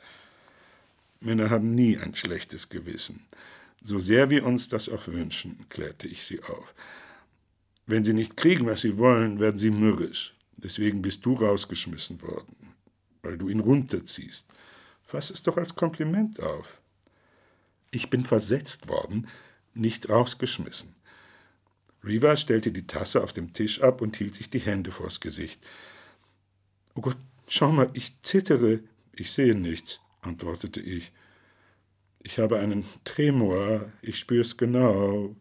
Männer 1.19 1.49
haben 1.49 1.75
nie 1.75 1.97
ein 1.97 2.15
schlechtes 2.15 2.69
Gewissen. 2.69 3.25
So 3.83 3.99
sehr 3.99 4.29
wir 4.29 4.45
uns 4.45 4.69
das 4.69 4.87
auch 4.87 5.07
wünschen, 5.07 5.65
klärte 5.69 6.07
ich 6.07 6.25
sie 6.25 6.41
auf. 6.43 6.73
Wenn 7.85 8.05
sie 8.05 8.13
nicht 8.13 8.37
kriegen, 8.37 8.65
was 8.65 8.81
sie 8.81 8.97
wollen, 8.97 9.39
werden 9.39 9.59
sie 9.59 9.71
mürrisch. 9.71 10.33
Deswegen 10.55 11.01
bist 11.01 11.25
du 11.25 11.33
rausgeschmissen 11.33 12.21
worden 12.21 12.55
weil 13.21 13.37
du 13.37 13.49
ihn 13.49 13.59
runterziehst. 13.59 14.47
Fass 15.03 15.29
es 15.29 15.43
doch 15.43 15.57
als 15.57 15.75
Kompliment 15.75 16.39
auf. 16.39 16.81
Ich 17.91 18.09
bin 18.09 18.23
versetzt 18.23 18.87
worden, 18.87 19.27
nicht 19.73 20.09
rausgeschmissen. 20.09 20.95
Riva 22.03 22.35
stellte 22.35 22.71
die 22.71 22.87
Tasse 22.87 23.23
auf 23.23 23.33
dem 23.33 23.53
Tisch 23.53 23.81
ab 23.81 24.01
und 24.01 24.17
hielt 24.17 24.35
sich 24.35 24.49
die 24.49 24.59
Hände 24.59 24.91
vors 24.91 25.19
Gesicht. 25.19 25.63
Oh 26.95 27.01
Gott, 27.01 27.17
schau 27.47 27.71
mal, 27.71 27.89
ich 27.93 28.19
zittere. 28.21 28.79
Ich 29.13 29.31
sehe 29.31 29.55
nichts, 29.55 29.99
antwortete 30.21 30.79
ich. 30.79 31.11
Ich 32.23 32.39
habe 32.39 32.59
einen 32.59 32.85
Tremor, 33.03 33.91
ich 34.01 34.17
spür's 34.17 34.57
genau. 34.57 35.35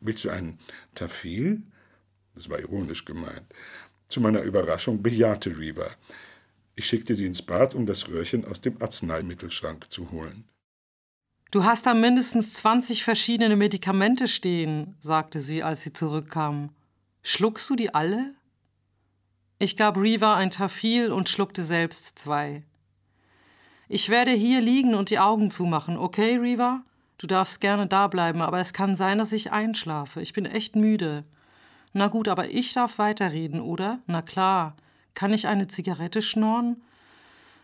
Willst 0.00 0.24
du 0.24 0.30
einen 0.30 0.58
Tafil? 0.94 1.62
Das 2.34 2.48
war 2.48 2.58
ironisch 2.58 3.04
gemeint. 3.04 3.44
Zu 4.08 4.20
meiner 4.20 4.42
Überraschung 4.42 5.02
bejahte 5.02 5.56
Riva. 5.56 5.90
Ich 6.76 6.86
schickte 6.86 7.14
sie 7.14 7.26
ins 7.26 7.42
Bad, 7.42 7.74
um 7.74 7.86
das 7.86 8.08
Röhrchen 8.08 8.44
aus 8.44 8.60
dem 8.60 8.80
Arzneimittelschrank 8.82 9.90
zu 9.90 10.10
holen. 10.10 10.44
Du 11.54 11.62
hast 11.62 11.86
da 11.86 11.94
mindestens 11.94 12.52
20 12.54 13.04
verschiedene 13.04 13.54
Medikamente 13.54 14.26
stehen, 14.26 14.96
sagte 14.98 15.38
sie, 15.38 15.62
als 15.62 15.82
sie 15.82 15.92
zurückkam. 15.92 16.70
Schluckst 17.22 17.70
du 17.70 17.76
die 17.76 17.94
alle? 17.94 18.34
Ich 19.60 19.76
gab 19.76 19.96
Reva 19.96 20.34
ein 20.34 20.50
Tafil 20.50 21.12
und 21.12 21.28
schluckte 21.28 21.62
selbst 21.62 22.18
zwei. 22.18 22.64
Ich 23.88 24.08
werde 24.08 24.32
hier 24.32 24.60
liegen 24.60 24.96
und 24.96 25.10
die 25.10 25.20
Augen 25.20 25.52
zumachen, 25.52 25.96
okay, 25.96 26.38
Reva? 26.38 26.82
Du 27.18 27.28
darfst 27.28 27.60
gerne 27.60 27.86
da 27.86 28.08
bleiben, 28.08 28.42
aber 28.42 28.58
es 28.58 28.72
kann 28.72 28.96
sein, 28.96 29.18
dass 29.18 29.30
ich 29.30 29.52
einschlafe. 29.52 30.20
Ich 30.22 30.32
bin 30.32 30.46
echt 30.46 30.74
müde. 30.74 31.22
Na 31.92 32.08
gut, 32.08 32.26
aber 32.26 32.50
ich 32.50 32.72
darf 32.72 32.98
weiterreden, 32.98 33.60
oder? 33.60 34.00
Na 34.08 34.22
klar. 34.22 34.74
Kann 35.14 35.32
ich 35.32 35.46
eine 35.46 35.68
Zigarette 35.68 36.20
schnorren? 36.20 36.82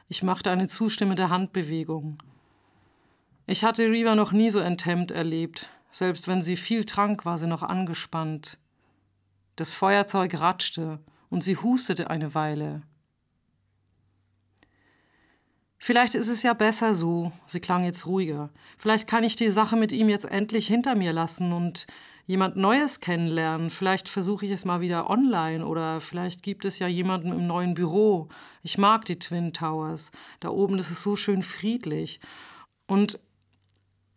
Ich 0.09 0.23
machte 0.23 0.53
eine 0.53 0.69
zustimmende 0.69 1.29
Handbewegung. 1.29 2.19
Ich 3.51 3.65
hatte 3.65 3.91
Riva 3.91 4.15
noch 4.15 4.31
nie 4.31 4.49
so 4.49 4.61
enthemmt 4.61 5.11
erlebt. 5.11 5.69
Selbst 5.91 6.29
wenn 6.29 6.41
sie 6.41 6.57
viel 6.57 6.85
trank, 6.85 7.25
war 7.25 7.37
sie 7.37 7.49
noch 7.49 7.65
angespannt. 7.65 8.59
Das 9.57 9.75
Feuerzeug 9.75 10.39
ratschte 10.39 11.01
und 11.31 11.43
sie 11.43 11.57
hustete 11.57 12.11
eine 12.11 12.33
Weile. 12.37 12.83
Vielleicht 15.79 16.15
ist 16.15 16.29
es 16.29 16.45
ja 16.45 16.53
besser 16.53 16.95
so. 16.95 17.33
Sie 17.47 17.59
klang 17.59 17.83
jetzt 17.83 18.07
ruhiger. 18.07 18.51
Vielleicht 18.79 19.09
kann 19.09 19.25
ich 19.25 19.35
die 19.35 19.51
Sache 19.51 19.75
mit 19.75 19.91
ihm 19.91 20.09
jetzt 20.09 20.27
endlich 20.27 20.69
hinter 20.69 20.95
mir 20.95 21.13
lassen 21.13 21.53
und 21.53 21.89
jemand 22.27 22.57
Neues 22.57 23.01
kennenlernen. 23.01 23.71
Vielleicht 23.71 24.09
versuche 24.09 24.47
ich 24.47 24.53
es 24.53 24.65
mal 24.65 24.81
wieder 24.81 25.11
online 25.11 25.67
oder 25.67 26.01
vielleicht 26.01 26.45
gibt 26.45 26.65
es 26.65 26.79
ja 26.79 26.87
jemanden 26.87 27.33
im 27.33 27.49
neuen 27.49 27.75
Büro. 27.75 28.29
Ich 28.63 28.79
mag 28.79 29.07
die 29.07 29.19
Twin 29.19 29.53
Towers. 29.53 30.13
Da 30.39 30.51
oben 30.51 30.79
ist 30.79 30.93
es 30.93 31.03
so 31.03 31.17
schön 31.17 31.43
friedlich. 31.43 32.21
Und 32.87 33.19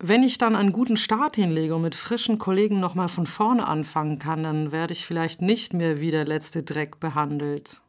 wenn 0.06 0.22
ich 0.22 0.38
dann 0.38 0.56
einen 0.56 0.74
guten 0.74 0.97
Start 0.97 1.38
hinlege 1.38 1.76
und 1.76 1.82
mit 1.82 1.95
frischen 1.95 2.38
Kollegen 2.38 2.82
nochmal 2.82 3.08
von 3.08 3.26
vorne 3.26 3.66
anfangen 3.66 4.20
kann, 4.20 4.43
dann 4.43 4.74
werde 4.74 4.91
ich 4.91 5.06
vielleicht 5.06 5.41
nicht 5.41 5.74
mehr 5.74 6.01
wie 6.01 6.12
der 6.12 6.26
letzte 6.26 6.62
Dreck 6.62 6.99
behandelt. 6.99 7.82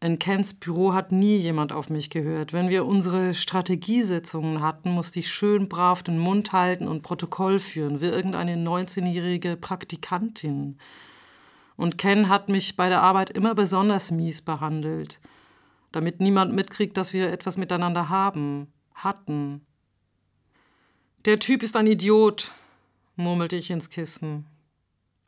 In 0.00 0.18
Kens 0.18 0.54
Büro 0.54 0.94
hat 0.94 1.12
nie 1.12 1.36
jemand 1.36 1.72
auf 1.72 1.90
mich 1.90 2.08
gehört. 2.08 2.54
Wenn 2.54 2.70
wir 2.70 2.86
unsere 2.86 3.34
Strategiesitzungen 3.34 4.62
hatten, 4.62 4.90
musste 4.90 5.18
ich 5.18 5.30
schön 5.30 5.68
brav 5.68 6.02
den 6.02 6.18
Mund 6.18 6.52
halten 6.52 6.88
und 6.88 7.02
Protokoll 7.02 7.60
führen, 7.60 8.00
wie 8.00 8.06
irgendeine 8.06 8.54
19-jährige 8.54 9.56
Praktikantin. 9.56 10.78
Und 11.76 11.98
Ken 11.98 12.28
hat 12.30 12.48
mich 12.48 12.76
bei 12.76 12.88
der 12.88 13.02
Arbeit 13.02 13.30
immer 13.30 13.54
besonders 13.54 14.10
mies 14.10 14.40
behandelt, 14.40 15.20
damit 15.92 16.20
niemand 16.20 16.54
mitkriegt, 16.54 16.96
dass 16.96 17.12
wir 17.12 17.30
etwas 17.30 17.56
miteinander 17.56 18.08
haben, 18.08 18.72
hatten. 18.94 19.66
Der 21.28 21.38
Typ 21.38 21.62
ist 21.62 21.76
ein 21.76 21.86
Idiot, 21.86 22.52
murmelte 23.16 23.56
ich 23.56 23.70
ins 23.70 23.90
Kissen. 23.90 24.46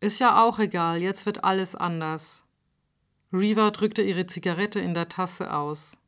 Ist 0.00 0.18
ja 0.18 0.42
auch 0.42 0.58
egal, 0.58 1.02
jetzt 1.02 1.26
wird 1.26 1.44
alles 1.44 1.74
anders. 1.74 2.46
Reva 3.34 3.70
drückte 3.70 4.00
ihre 4.00 4.24
Zigarette 4.24 4.80
in 4.80 4.94
der 4.94 5.10
Tasse 5.10 5.52
aus. 5.52 5.98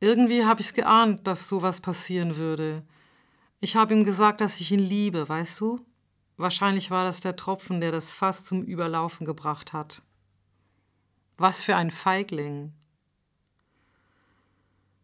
Irgendwie 0.00 0.46
habe 0.46 0.62
ich's 0.62 0.72
geahnt, 0.72 1.26
dass 1.26 1.50
sowas 1.50 1.82
passieren 1.82 2.38
würde. 2.38 2.82
Ich 3.60 3.76
habe 3.76 3.92
ihm 3.92 4.04
gesagt, 4.04 4.40
dass 4.40 4.58
ich 4.58 4.72
ihn 4.72 4.78
liebe, 4.78 5.28
weißt 5.28 5.60
du? 5.60 5.84
Wahrscheinlich 6.38 6.90
war 6.90 7.04
das 7.04 7.20
der 7.20 7.36
Tropfen, 7.36 7.82
der 7.82 7.92
das 7.92 8.10
Fass 8.10 8.42
zum 8.42 8.62
Überlaufen 8.62 9.26
gebracht 9.26 9.74
hat. 9.74 10.00
Was 11.36 11.62
für 11.62 11.76
ein 11.76 11.90
Feigling. 11.90 12.72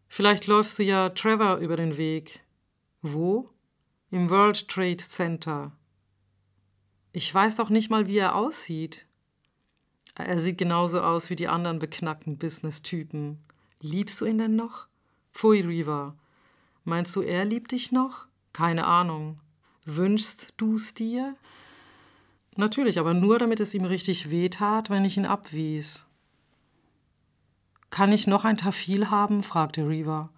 Vielleicht 0.07 0.47
läufst 0.47 0.79
du 0.79 0.83
ja 0.83 1.09
Trevor 1.09 1.57
über 1.57 1.77
den 1.77 1.97
Weg. 1.97 2.41
Wo? 3.01 3.49
Im 4.11 4.29
World 4.29 4.67
Trade 4.67 4.97
Center. 4.97 5.71
Ich 7.13 7.33
weiß 7.33 7.55
doch 7.55 7.69
nicht 7.69 7.89
mal, 7.89 8.07
wie 8.07 8.17
er 8.17 8.35
aussieht. 8.35 9.05
Er 10.15 10.39
sieht 10.39 10.57
genauso 10.57 11.01
aus 11.01 11.29
wie 11.29 11.35
die 11.35 11.47
anderen 11.47 11.79
beknackten 11.79 12.37
Business-Typen. 12.37 13.39
Liebst 13.79 14.21
du 14.21 14.25
ihn 14.25 14.37
denn 14.37 14.55
noch? 14.55 14.87
Pfui, 15.33 15.61
Riva. 15.61 16.15
Meinst 16.83 17.15
du, 17.15 17.21
er 17.21 17.45
liebt 17.45 17.71
dich 17.71 17.91
noch? 17.91 18.27
Keine 18.53 18.85
Ahnung. 18.85 19.39
Wünschst 19.85 20.53
du's 20.57 20.93
dir? 20.93 21.35
Natürlich, 22.55 22.99
aber 22.99 23.13
nur 23.13 23.39
damit 23.39 23.59
es 23.59 23.73
ihm 23.73 23.85
richtig 23.85 24.29
wehtat, 24.29 24.89
wenn 24.89 25.05
ich 25.05 25.17
ihn 25.17 25.25
abwies. 25.25 26.05
Kann 27.89 28.11
ich 28.11 28.27
noch 28.27 28.45
ein 28.45 28.57
Tafil 28.57 29.09
haben? 29.09 29.41
fragte 29.43 29.87
Riva. 29.87 30.29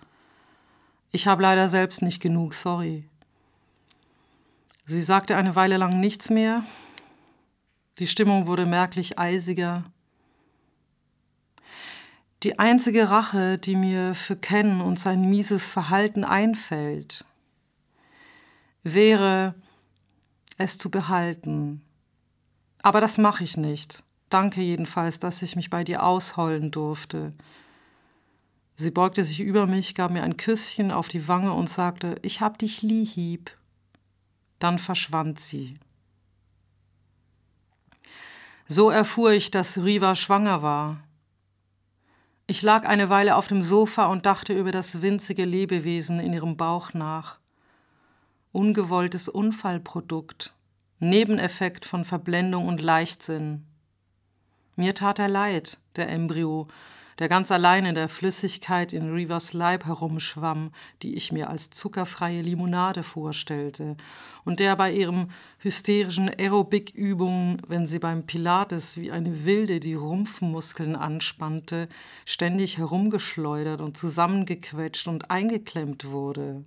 Ich 1.16 1.28
habe 1.28 1.43
leider 1.43 1.70
selbst 1.70 2.01
nicht 2.01 2.22
genug, 2.22 2.55
sorry. 2.55 3.07
Sie 4.86 5.01
sagte 5.01 5.38
eine 5.38 5.55
Weile 5.55 5.78
lang 5.78 5.99
nichts 5.99 6.32
mehr, 6.32 6.64
die 7.99 8.07
Stimmung 8.07 8.47
wurde 8.47 8.66
merklich 8.66 9.20
eisiger. 9.20 9.84
Die 12.41 12.57
einzige 12.57 13.11
Rache, 13.11 13.59
die 13.59 13.76
mir 13.76 14.16
für 14.16 14.36
Ken 14.36 14.82
und 14.82 14.97
sein 14.97 15.30
mieses 15.30 15.68
Verhalten 15.68 16.24
einfällt, 16.24 17.26
wäre, 18.82 19.53
es 20.57 20.80
zu 20.80 20.89
behalten. 20.89 21.84
Aber 22.82 23.01
das 23.01 23.20
mache 23.20 23.43
ich 23.43 23.55
nicht. 23.55 24.03
Danke 24.30 24.61
jedenfalls, 24.61 25.20
dass 25.20 25.43
ich 25.43 25.55
mich 25.55 25.70
bei 25.70 25.84
dir 25.84 26.01
ausheulen 26.01 26.72
durfte. 26.72 27.34
Sie 28.76 28.91
beugte 28.91 29.24
sich 29.24 29.39
über 29.39 29.67
mich, 29.67 29.95
gab 29.95 30.11
mir 30.11 30.24
ein 30.24 30.38
Küsschen 30.38 30.91
auf 30.91 31.07
die 31.07 31.28
Wange 31.28 31.53
und 31.53 31.69
sagte, 31.69 32.15
ich 32.21 32.41
hab 32.41 32.57
dich 32.57 32.82
lieb. 32.82 33.51
Dann 34.59 34.80
verschwand 34.80 35.39
sie. 35.39 35.76
So 38.67 38.89
erfuhr 38.89 39.32
ich, 39.32 39.51
dass 39.51 39.78
Riva 39.78 40.15
schwanger 40.15 40.61
war. 40.61 41.03
Ich 42.47 42.61
lag 42.61 42.86
eine 42.86 43.09
Weile 43.09 43.36
auf 43.36 43.47
dem 43.47 43.63
Sofa 43.63 44.07
und 44.07 44.26
dachte 44.26 44.53
über 44.53 44.71
das 44.71 45.01
winzige 45.01 45.45
Lebewesen 45.45 46.19
in 46.19 46.34
ihrem 46.34 46.57
Bauch 46.57 46.93
nach. 46.93 47.38
Ungewolltes 48.51 49.30
Unfallprodukt, 49.30 50.53
Nebeneffekt 50.99 51.86
von 51.86 52.05
Verblendung 52.05 52.67
und 52.67 52.82
Leichtsinn. 52.82 53.65
Mir 54.76 54.93
tat 54.95 55.19
er 55.19 55.30
leid, 55.30 55.78
der 55.95 56.09
Embryo, 56.09 56.67
der 57.20 57.30
ganz 57.30 57.51
allein 57.51 57.86
in 57.86 57.95
der 57.95 58.09
Flüssigkeit 58.09 58.93
in 58.93 59.11
Reavers 59.11 59.53
Leib 59.53 59.86
herumschwamm, 59.86 60.72
die 61.01 61.16
ich 61.16 61.32
mir 61.32 61.49
als 61.49 61.70
zuckerfreie 61.70 62.41
Limonade 62.41 63.03
vorstellte, 63.03 63.95
und 64.45 64.59
der 64.59 64.76
bei 64.76 64.91
ihren 64.91 65.32
hysterischen 65.59 66.30
Aerobic-Übungen, 66.30 67.61
wenn 67.68 67.88
sie 67.88 67.99
beim 67.99 68.26
Pilates 68.26 68.97
wie 68.97 69.11
eine 69.11 69.45
Wilde 69.45 69.80
die 69.80 69.93
Rumpfmuskeln 69.93 70.95
anspannte, 70.95 71.88
ständig 72.26 72.78
herumgeschleudert 72.78 73.82
und 73.82 73.97
zusammengequetscht 73.97 75.07
und 75.07 75.32
eingeklemmt 75.32 76.05
wurde. 76.05 76.66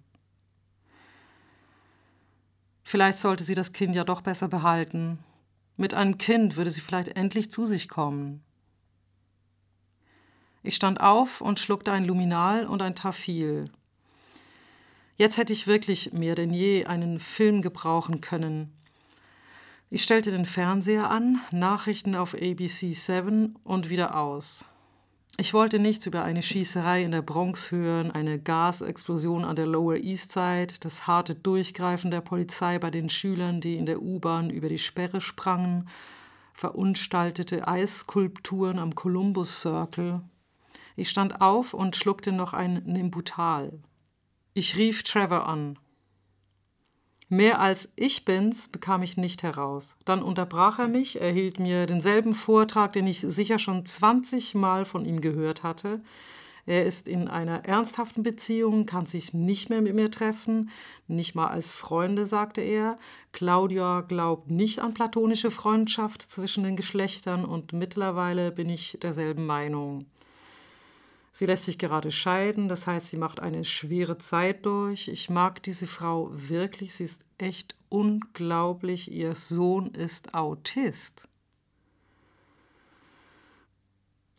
Vielleicht 2.88 3.18
sollte 3.18 3.42
sie 3.42 3.56
das 3.56 3.72
Kind 3.72 3.96
ja 3.96 4.04
doch 4.04 4.20
besser 4.20 4.46
behalten. 4.46 5.18
Mit 5.76 5.92
einem 5.92 6.18
Kind 6.18 6.56
würde 6.56 6.70
sie 6.70 6.80
vielleicht 6.80 7.08
endlich 7.16 7.50
zu 7.50 7.66
sich 7.66 7.88
kommen. 7.88 8.44
Ich 10.66 10.74
stand 10.74 11.00
auf 11.00 11.40
und 11.40 11.60
schluckte 11.60 11.92
ein 11.92 12.04
Luminal 12.04 12.66
und 12.66 12.82
ein 12.82 12.96
Tafil. 12.96 13.66
Jetzt 15.16 15.38
hätte 15.38 15.52
ich 15.52 15.68
wirklich 15.68 16.12
mehr 16.12 16.34
denn 16.34 16.52
je 16.52 16.86
einen 16.86 17.20
Film 17.20 17.62
gebrauchen 17.62 18.20
können. 18.20 18.72
Ich 19.90 20.02
stellte 20.02 20.32
den 20.32 20.44
Fernseher 20.44 21.08
an, 21.08 21.40
Nachrichten 21.52 22.16
auf 22.16 22.34
ABC 22.34 22.92
7 22.92 23.54
und 23.62 23.90
wieder 23.90 24.16
aus. 24.16 24.64
Ich 25.38 25.54
wollte 25.54 25.78
nichts 25.78 26.04
über 26.06 26.24
eine 26.24 26.42
Schießerei 26.42 27.04
in 27.04 27.12
der 27.12 27.22
Bronx 27.22 27.70
hören, 27.70 28.10
eine 28.10 28.40
Gasexplosion 28.40 29.44
an 29.44 29.54
der 29.54 29.66
Lower 29.66 29.94
East 29.94 30.32
Side, 30.32 30.74
das 30.80 31.06
harte 31.06 31.36
Durchgreifen 31.36 32.10
der 32.10 32.22
Polizei 32.22 32.80
bei 32.80 32.90
den 32.90 33.08
Schülern, 33.08 33.60
die 33.60 33.76
in 33.76 33.86
der 33.86 34.02
U-Bahn 34.02 34.50
über 34.50 34.68
die 34.68 34.78
Sperre 34.78 35.20
sprangen, 35.20 35.88
verunstaltete 36.54 37.68
Eisskulpturen 37.68 38.80
am 38.80 38.96
Columbus 38.96 39.60
Circle, 39.60 40.22
ich 40.96 41.10
stand 41.10 41.40
auf 41.40 41.74
und 41.74 41.94
schluckte 41.94 42.32
noch 42.32 42.54
ein 42.54 42.82
Nimbutal. 42.84 43.78
Ich 44.54 44.76
rief 44.76 45.02
Trevor 45.02 45.46
an. 45.46 45.78
Mehr 47.28 47.60
als 47.60 47.92
ich 47.96 48.24
bin's 48.24 48.68
bekam 48.68 49.02
ich 49.02 49.16
nicht 49.16 49.42
heraus. 49.42 49.96
Dann 50.04 50.22
unterbrach 50.22 50.78
er 50.78 50.88
mich, 50.88 51.20
er 51.20 51.32
hielt 51.32 51.58
mir 51.58 51.86
denselben 51.86 52.34
Vortrag, 52.34 52.92
den 52.92 53.06
ich 53.06 53.20
sicher 53.20 53.58
schon 53.58 53.84
20 53.84 54.54
Mal 54.54 54.84
von 54.84 55.04
ihm 55.04 55.20
gehört 55.20 55.62
hatte. 55.64 56.00
Er 56.66 56.84
ist 56.84 57.06
in 57.06 57.28
einer 57.28 57.64
ernsthaften 57.64 58.22
Beziehung, 58.22 58.86
kann 58.86 59.06
sich 59.06 59.34
nicht 59.34 59.70
mehr 59.70 59.82
mit 59.82 59.94
mir 59.94 60.10
treffen, 60.10 60.70
nicht 61.06 61.34
mal 61.34 61.48
als 61.48 61.72
Freunde, 61.72 62.26
sagte 62.26 62.60
er. 62.60 62.98
Claudia 63.32 64.00
glaubt 64.00 64.50
nicht 64.50 64.80
an 64.80 64.94
platonische 64.94 65.52
Freundschaft 65.52 66.22
zwischen 66.22 66.64
den 66.64 66.74
Geschlechtern 66.74 67.44
und 67.44 67.72
mittlerweile 67.72 68.50
bin 68.50 68.68
ich 68.68 68.98
derselben 69.00 69.46
Meinung. 69.46 70.06
Sie 71.36 71.44
lässt 71.44 71.64
sich 71.64 71.78
gerade 71.78 72.10
scheiden, 72.12 72.66
das 72.66 72.86
heißt, 72.86 73.08
sie 73.08 73.18
macht 73.18 73.40
eine 73.40 73.62
schwere 73.62 74.16
Zeit 74.16 74.64
durch. 74.64 75.08
Ich 75.08 75.28
mag 75.28 75.62
diese 75.62 75.86
Frau 75.86 76.30
wirklich, 76.32 76.94
sie 76.94 77.04
ist 77.04 77.26
echt 77.36 77.76
unglaublich. 77.90 79.12
Ihr 79.12 79.34
Sohn 79.34 79.90
ist 79.90 80.32
Autist. 80.32 81.28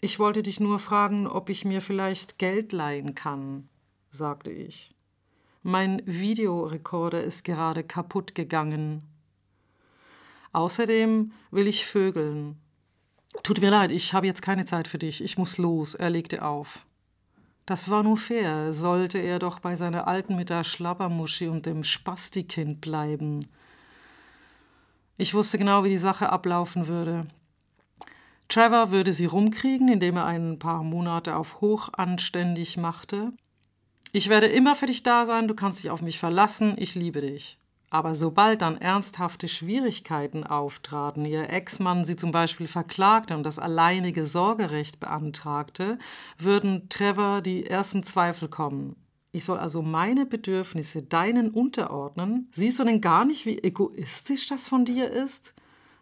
Ich 0.02 0.18
wollte 0.18 0.42
dich 0.42 0.60
nur 0.60 0.80
fragen, 0.80 1.28
ob 1.28 1.52
ich 1.52 1.66
mir 1.66 1.82
vielleicht 1.82 2.40
Geld 2.40 2.72
leihen 2.72 3.14
kann, 3.14 3.70
sagte 4.10 4.50
ich. 4.50 4.96
Mein 5.62 6.02
Videorekorder 6.08 7.22
ist 7.22 7.44
gerade 7.44 7.84
kaputt 7.84 8.34
gegangen. 8.34 9.04
Außerdem 10.52 11.32
will 11.52 11.68
ich 11.68 11.86
vögeln. 11.86 12.58
Tut 13.44 13.62
mir 13.62 13.70
leid, 13.70 13.92
ich 13.92 14.16
habe 14.16 14.26
jetzt 14.26 14.42
keine 14.42 14.66
Zeit 14.66 14.88
für 14.88 14.98
dich. 14.98 15.24
Ich 15.24 15.38
muss 15.38 15.60
los. 15.60 15.94
Er 15.94 16.10
legte 16.10 16.44
auf. 16.44 16.87
Das 17.68 17.90
war 17.90 18.02
nur 18.02 18.16
fair. 18.16 18.74
Sollte 18.74 19.20
er 19.20 19.40
doch 19.40 19.60
bei 19.60 19.76
seiner 19.76 20.08
Alten 20.08 20.38
mit 20.38 20.50
der 20.50 20.64
Schlappermuschi 20.64 21.50
und 21.50 21.66
dem 21.66 21.84
Spastikind 21.84 22.80
bleiben. 22.80 23.46
Ich 25.18 25.34
wusste 25.34 25.58
genau, 25.58 25.84
wie 25.84 25.90
die 25.90 25.98
Sache 25.98 26.30
ablaufen 26.30 26.88
würde. 26.88 27.28
Trevor 28.48 28.92
würde 28.92 29.12
sie 29.12 29.26
rumkriegen, 29.26 29.90
indem 29.90 30.16
er 30.16 30.26
ein 30.26 30.60
paar 30.60 30.82
Monate 30.82 31.36
auf 31.36 31.60
hochanständig 31.60 32.78
machte. 32.78 33.34
Ich 34.14 34.30
werde 34.30 34.48
immer 34.48 34.74
für 34.74 34.86
dich 34.86 35.04
da 35.04 35.26
sein, 35.26 35.50
du 35.50 35.54
kannst 35.54 35.84
dich 35.84 35.92
auf 35.92 36.02
mich 36.02 36.20
verlassen, 36.20 36.76
ich 36.78 36.96
liebe 36.96 37.20
dich. 37.20 37.60
Aber 37.90 38.16
sobald 38.16 38.62
dann 38.62 38.78
ernsthafte 38.78 39.48
Schwierigkeiten 39.48 40.44
auftraten, 40.44 41.24
ihr 41.26 41.50
Ex-Mann 41.50 42.04
sie 42.04 42.18
zum 42.18 42.32
Beispiel 42.32 42.68
verklagte 42.68 43.36
und 43.36 43.44
das 43.44 43.60
alleinige 43.60 44.26
Sorgerecht 44.28 45.00
beantragte, 45.00 45.98
würden 46.38 46.90
Trevor 46.90 47.42
die 47.42 47.66
ersten 47.66 48.04
Zweifel 48.04 48.50
kommen. 48.50 48.98
Ich 49.32 49.46
soll 49.46 49.58
also 49.58 49.82
meine 49.82 50.26
Bedürfnisse 50.26 51.04
deinen 51.04 51.50
unterordnen? 51.52 52.50
Siehst 52.52 52.80
du 52.80 52.84
denn 52.84 53.02
gar 53.02 53.24
nicht, 53.24 53.46
wie 53.46 53.60
egoistisch 53.60 54.48
das 54.48 54.68
von 54.68 54.84
dir 54.84 55.10
ist? 55.10 55.54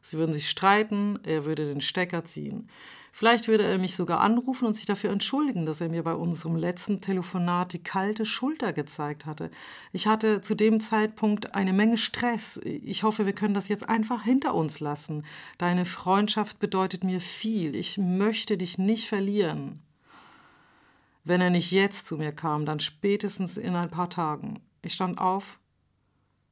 Sie 0.01 0.17
würden 0.17 0.33
sich 0.33 0.49
streiten, 0.49 1.19
er 1.23 1.45
würde 1.45 1.67
den 1.67 1.81
Stecker 1.81 2.23
ziehen. 2.23 2.69
Vielleicht 3.17 3.47
würde 3.47 3.63
er 3.63 3.77
mich 3.77 3.95
sogar 3.95 4.19
anrufen 4.19 4.65
und 4.65 4.73
sich 4.73 4.83
dafür 4.85 5.09
entschuldigen, 5.09 5.65
dass 5.65 5.79
er 5.79 5.87
mir 5.87 6.03
bei 6.03 6.13
unserem 6.13 6.57
letzten 6.57 6.99
Telefonat 6.99 7.71
die 7.71 7.81
kalte 7.81 8.25
Schulter 8.25 8.73
gezeigt 8.73 9.25
hatte. 9.25 9.49
Ich 9.93 10.05
hatte 10.05 10.41
zu 10.41 10.53
dem 10.53 10.81
Zeitpunkt 10.81 11.55
eine 11.55 11.71
Menge 11.71 11.97
Stress. 11.97 12.59
Ich 12.65 13.03
hoffe, 13.03 13.25
wir 13.25 13.31
können 13.31 13.53
das 13.53 13.69
jetzt 13.69 13.87
einfach 13.87 14.23
hinter 14.23 14.53
uns 14.53 14.81
lassen. 14.81 15.25
Deine 15.57 15.85
Freundschaft 15.85 16.59
bedeutet 16.59 17.05
mir 17.05 17.21
viel. 17.21 17.73
Ich 17.75 17.97
möchte 17.97 18.57
dich 18.57 18.77
nicht 18.77 19.07
verlieren. 19.07 19.81
Wenn 21.23 21.39
er 21.39 21.51
nicht 21.51 21.71
jetzt 21.71 22.07
zu 22.07 22.17
mir 22.17 22.33
kam, 22.33 22.65
dann 22.65 22.81
spätestens 22.81 23.55
in 23.55 23.77
ein 23.77 23.89
paar 23.91 24.09
Tagen. 24.09 24.59
Ich 24.81 24.93
stand 24.93 25.19
auf, 25.19 25.61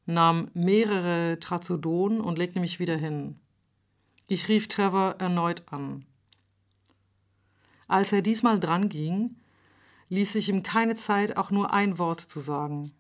nahm 0.05 0.49
mehrere 0.53 1.39
Trazodon 1.41 2.21
und 2.21 2.37
legte 2.37 2.61
mich 2.61 2.79
wieder 2.79 2.95
hin. 2.95 3.41
Ich 4.29 4.47
rief 4.47 4.69
Trevor 4.69 5.15
erneut 5.19 5.63
an. 5.69 6.05
Als 7.93 8.11
er 8.11 8.23
diesmal 8.23 8.59
dran 8.59 8.89
ging, 8.89 9.35
ließ 10.09 10.33
ich 10.33 10.49
ihm 10.49 10.63
keine 10.63 10.95
Zeit, 10.95 11.37
auch 11.37 11.51
nur 11.51 11.71
ein 11.71 11.99
Wort 11.99 12.21
zu 12.21 12.39
sagen. 12.39 12.91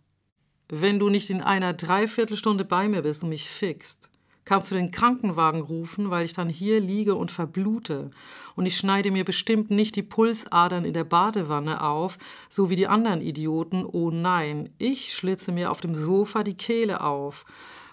Wenn 0.69 0.99
du 0.99 1.09
nicht 1.09 1.31
in 1.31 1.41
einer 1.41 1.73
Dreiviertelstunde 1.73 2.63
bei 2.63 2.87
mir 2.87 3.01
bist 3.01 3.23
und 3.23 3.29
mich 3.29 3.49
fixt, 3.49 4.11
kannst 4.45 4.69
du 4.69 4.75
den 4.75 4.91
Krankenwagen 4.91 5.61
rufen, 5.61 6.11
weil 6.11 6.25
ich 6.25 6.33
dann 6.33 6.47
hier 6.47 6.79
liege 6.79 7.15
und 7.15 7.31
verblute. 7.31 8.11
Und 8.55 8.67
ich 8.67 8.77
schneide 8.77 9.09
mir 9.09 9.25
bestimmt 9.25 9.71
nicht 9.71 9.95
die 9.95 10.03
Pulsadern 10.03 10.85
in 10.85 10.93
der 10.93 11.05
Badewanne 11.05 11.81
auf, 11.81 12.19
so 12.51 12.69
wie 12.69 12.75
die 12.75 12.87
anderen 12.87 13.21
Idioten. 13.21 13.87
Oh 13.87 14.11
nein, 14.11 14.69
ich 14.77 15.15
schlitze 15.15 15.51
mir 15.51 15.71
auf 15.71 15.81
dem 15.81 15.95
Sofa 15.95 16.43
die 16.43 16.53
Kehle 16.55 17.01
auf. 17.01 17.45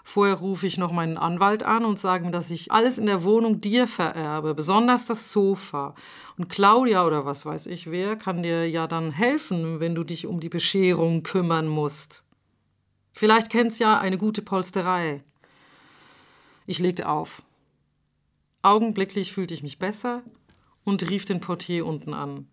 Vorher 0.03 0.35
rufe 0.35 0.65
ich 0.65 0.77
noch 0.77 0.91
meinen 0.91 1.17
Anwalt 1.17 1.63
an 1.63 1.85
und 1.85 1.99
sage 1.99 2.25
ihm, 2.25 2.31
dass 2.31 2.49
ich 2.49 2.71
alles 2.71 2.97
in 2.97 3.05
der 3.05 3.23
Wohnung 3.23 3.61
dir 3.61 3.87
vererbe, 3.87 4.55
besonders 4.55 5.05
das 5.05 5.31
Sofa. 5.31 5.95
Und 6.37 6.49
Claudia 6.49 7.05
oder 7.05 7.25
was 7.25 7.45
weiß 7.45 7.67
ich 7.67 7.91
wer 7.91 8.15
kann 8.15 8.43
dir 8.43 8.67
ja 8.69 8.87
dann 8.87 9.11
helfen, 9.11 9.79
wenn 9.79 9.95
du 9.95 10.03
dich 10.03 10.25
um 10.25 10.39
die 10.39 10.49
Bescherung 10.49 11.23
kümmern 11.23 11.67
musst. 11.67 12.25
Vielleicht 13.13 13.49
kennst 13.51 13.79
ja 13.79 13.99
eine 13.99 14.17
gute 14.17 14.41
Polsterei. 14.41 15.23
Ich 16.65 16.79
legte 16.79 17.07
auf. 17.07 17.43
Augenblicklich 18.63 19.33
fühlte 19.33 19.53
ich 19.53 19.63
mich 19.63 19.79
besser 19.79 20.23
und 20.83 21.09
rief 21.09 21.25
den 21.25 21.41
Portier 21.41 21.85
unten 21.85 22.13
an. 22.13 22.47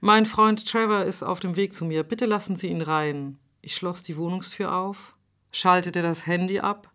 Mein 0.00 0.26
Freund 0.26 0.66
Trevor 0.66 1.04
ist 1.04 1.22
auf 1.22 1.40
dem 1.40 1.56
Weg 1.56 1.74
zu 1.74 1.84
mir. 1.84 2.02
Bitte 2.04 2.26
lassen 2.26 2.56
Sie 2.56 2.68
ihn 2.68 2.82
rein. 2.82 3.38
Ich 3.62 3.74
schloss 3.74 4.02
die 4.02 4.16
Wohnungstür 4.16 4.74
auf 4.74 5.15
schaltete 5.52 6.02
das 6.02 6.26
Handy 6.26 6.60
ab, 6.60 6.90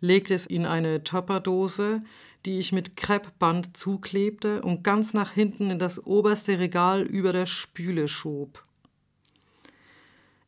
legte 0.00 0.34
es 0.34 0.46
in 0.46 0.66
eine 0.66 1.04
Töpperdose, 1.04 2.02
die 2.46 2.58
ich 2.58 2.72
mit 2.72 2.96
Kreppband 2.96 3.76
zuklebte 3.76 4.62
und 4.62 4.82
ganz 4.82 5.12
nach 5.14 5.32
hinten 5.32 5.70
in 5.70 5.78
das 5.78 6.04
oberste 6.06 6.58
Regal 6.58 7.02
über 7.02 7.32
der 7.32 7.46
Spüle 7.46 8.08
schob. 8.08 8.64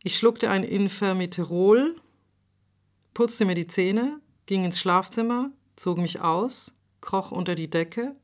Ich 0.02 0.16
schluckte 0.16 0.50
ein 0.50 0.64
Infermiterol, 0.64 1.96
putzte 3.14 3.44
mir 3.44 3.54
die 3.54 3.68
Zähne, 3.68 4.20
ging 4.46 4.64
ins 4.64 4.80
Schlafzimmer, 4.80 5.50
zog 5.76 5.98
mich 5.98 6.20
aus, 6.20 6.72
kroch 7.00 7.30
unter 7.30 7.54
die 7.54 7.70
Decke, 7.70 8.14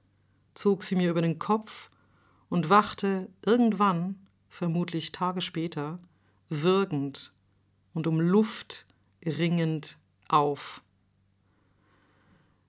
zog 0.54 0.82
sie 0.82 0.96
mir 0.96 1.10
über 1.10 1.22
den 1.22 1.38
Kopf 1.38 1.88
und 2.48 2.70
wachte 2.70 3.28
irgendwann, 3.44 4.26
vermutlich 4.48 5.12
Tage 5.12 5.40
später, 5.40 5.98
würgend 6.48 7.32
und 7.94 8.06
um 8.06 8.20
Luft 8.20 8.87
ringend 9.24 9.98
auf. 10.28 10.82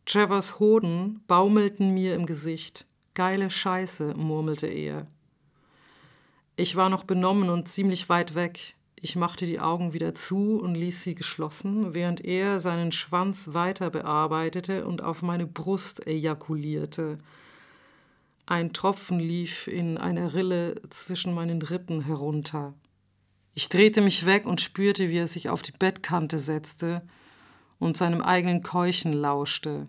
Trevors 0.06 0.60
Hoden 0.60 1.22
baumelten 1.28 1.93
mir 1.93 2.16
im 2.16 2.26
Gesicht. 2.26 2.86
Geile 3.14 3.50
Scheiße, 3.50 4.14
murmelte 4.16 4.68
er. 4.68 5.06
Ich 6.56 6.76
war 6.76 6.89
noch 6.89 7.04
benommen 7.04 7.50
und 7.50 7.68
ziemlich 7.68 8.10
weit 8.10 8.36
weg. 8.36 8.76
Ich 8.95 9.16
machte 9.16 9.45
die 9.45 9.60
Augen 9.60 9.93
wieder 9.93 10.14
zu 10.14 10.60
und 10.60 10.76
ließ 10.76 11.04
sie 11.04 11.16
geschlossen, 11.16 11.93
während 11.93 12.26
er 12.26 12.60
seinen 12.60 12.91
Schwanz 12.91 13.54
weiter 13.54 13.89
bearbeitete 13.89 14.86
und 14.86 15.02
auf 15.02 15.22
meine 15.22 15.47
Brust 15.47 16.06
ejakulierte. 16.06 17.18
Ein 18.45 18.74
Tropfen 18.74 19.20
lief 19.20 19.68
in 19.68 19.97
einer 19.97 20.34
Rille 20.34 20.82
zwischen 20.89 21.34
meinen 21.34 21.62
Rippen 21.62 22.02
herunter. 22.02 22.74
Ich 23.54 23.70
drehte 23.70 24.02
mich 24.02 24.26
weg 24.26 24.45
und 24.45 24.62
spürte, 24.62 25.10
wie 25.10 25.18
er 25.18 25.28
sich 25.28 25.50
auf 25.50 25.62
die 25.62 25.72
Bettkante 25.72 26.39
setzte 26.39 27.02
und 27.80 27.97
seinem 27.97 28.22
eigenen 28.22 28.64
Keuchen 28.64 29.14
lauschte. 29.14 29.88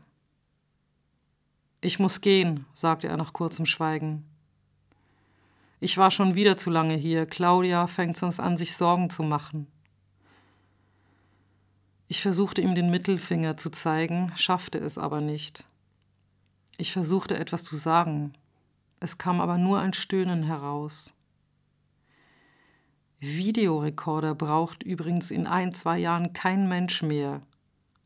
Ich 1.81 1.99
muss 1.99 2.21
gehen, 2.21 2.67
sagte 2.75 3.09
er 3.09 3.17
nach 3.17 3.33
kurzem 3.33 3.67
Schweigen. 3.67 4.25
Ich 5.81 5.97
war 5.97 6.11
schon 6.11 6.35
wieder 6.35 6.59
zu 6.59 6.71
lange 6.71 6.95
hier. 6.95 7.25
Claudia 7.25 7.87
fängt 7.87 8.17
sonst 8.19 8.39
an, 8.39 8.59
sich 8.59 8.77
Sorgen 8.77 9.09
zu 9.09 9.23
machen. 9.23 9.67
Ich 12.07 12.21
versuchte 12.21 12.61
ihm 12.61 12.75
den 12.75 12.91
Mittelfinger 12.91 13.57
zu 13.57 13.71
zeigen, 13.71 14.33
schaffte 14.35 14.79
es 14.79 14.99
aber 14.99 15.21
nicht. 15.21 15.65
Ich 16.77 16.93
versuchte 16.93 17.39
etwas 17.39 17.65
zu 17.65 17.77
sagen, 17.77 18.35
es 18.99 19.17
kam 19.17 19.41
aber 19.41 19.57
nur 19.57 19.79
ein 19.79 19.93
Stöhnen 19.93 20.43
heraus. 20.43 21.15
Videorekorder 23.21 24.35
braucht 24.35 24.83
übrigens 24.83 25.31
in 25.31 25.47
ein, 25.47 25.75
zwei 25.75 25.99
Jahren 25.99 26.33
kein 26.33 26.69
Mensch 26.69 27.03
mehr, 27.03 27.43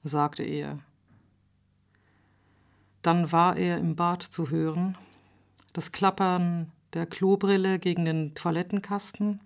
sagte 0.02 0.42
er. 0.42 0.80
Dann 3.00 3.30
war 3.30 3.56
er 3.56 3.78
im 3.78 3.94
Bad 3.94 4.22
zu 4.22 4.50
hören, 4.50 4.98
das 5.72 5.92
Klappern 5.92 6.72
der 6.94 7.06
Klobrille 7.06 7.78
gegen 7.78 8.04
den 8.04 8.34
Toilettenkasten, 8.34 9.40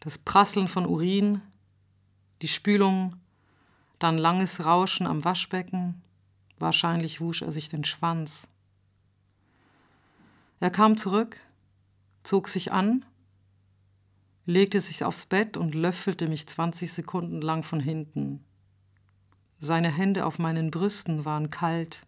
das 0.00 0.18
Prasseln 0.18 0.66
von 0.66 0.84
Urin, 0.84 1.40
die 2.40 2.48
Spülung, 2.48 3.16
dann 4.00 4.18
langes 4.18 4.64
Rauschen 4.64 5.06
am 5.06 5.24
Waschbecken, 5.24 6.02
wahrscheinlich 6.58 7.20
wusch 7.20 7.42
er 7.42 7.52
sich 7.52 7.68
den 7.68 7.84
Schwanz. 7.84 8.48
Er 10.58 10.70
kam 10.70 10.96
zurück, 10.96 11.38
zog 12.24 12.48
sich 12.48 12.72
an, 12.72 13.04
legte 14.44 14.80
sich 14.80 15.04
aufs 15.04 15.26
Bett 15.26 15.56
und 15.56 15.74
löffelte 15.74 16.28
mich 16.28 16.46
20 16.46 16.92
Sekunden 16.92 17.40
lang 17.40 17.62
von 17.62 17.80
hinten. 17.80 18.44
Seine 19.58 19.90
Hände 19.90 20.26
auf 20.26 20.38
meinen 20.38 20.70
Brüsten 20.70 21.24
waren 21.24 21.50
kalt, 21.50 22.02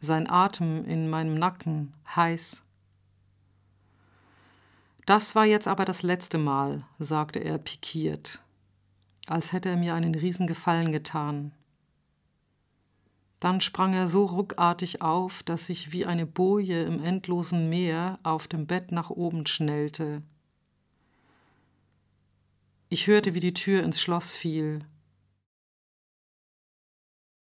sein 0.00 0.30
Atem 0.30 0.84
in 0.84 1.08
meinem 1.08 1.34
Nacken 1.34 1.92
heiß. 2.14 2.62
Das 5.04 5.34
war 5.34 5.44
jetzt 5.44 5.68
aber 5.68 5.84
das 5.84 6.02
letzte 6.02 6.38
Mal, 6.38 6.84
sagte 6.98 7.38
er 7.38 7.58
pikiert, 7.58 8.42
als 9.28 9.52
hätte 9.52 9.68
er 9.68 9.76
mir 9.76 9.94
einen 9.94 10.14
Riesengefallen 10.14 10.90
getan. 10.90 11.52
Dann 13.38 13.60
sprang 13.60 13.92
er 13.92 14.08
so 14.08 14.24
ruckartig 14.24 15.02
auf, 15.02 15.42
dass 15.42 15.68
ich 15.68 15.92
wie 15.92 16.06
eine 16.06 16.26
Boje 16.26 16.84
im 16.84 17.04
endlosen 17.04 17.68
Meer 17.68 18.18
auf 18.22 18.48
dem 18.48 18.66
Bett 18.66 18.92
nach 18.92 19.10
oben 19.10 19.46
schnellte. 19.46 20.22
Ich 22.88 23.08
hörte, 23.08 23.34
wie 23.34 23.40
die 23.40 23.54
Tür 23.54 23.82
ins 23.82 24.00
Schloss 24.00 24.34
fiel 24.34 24.84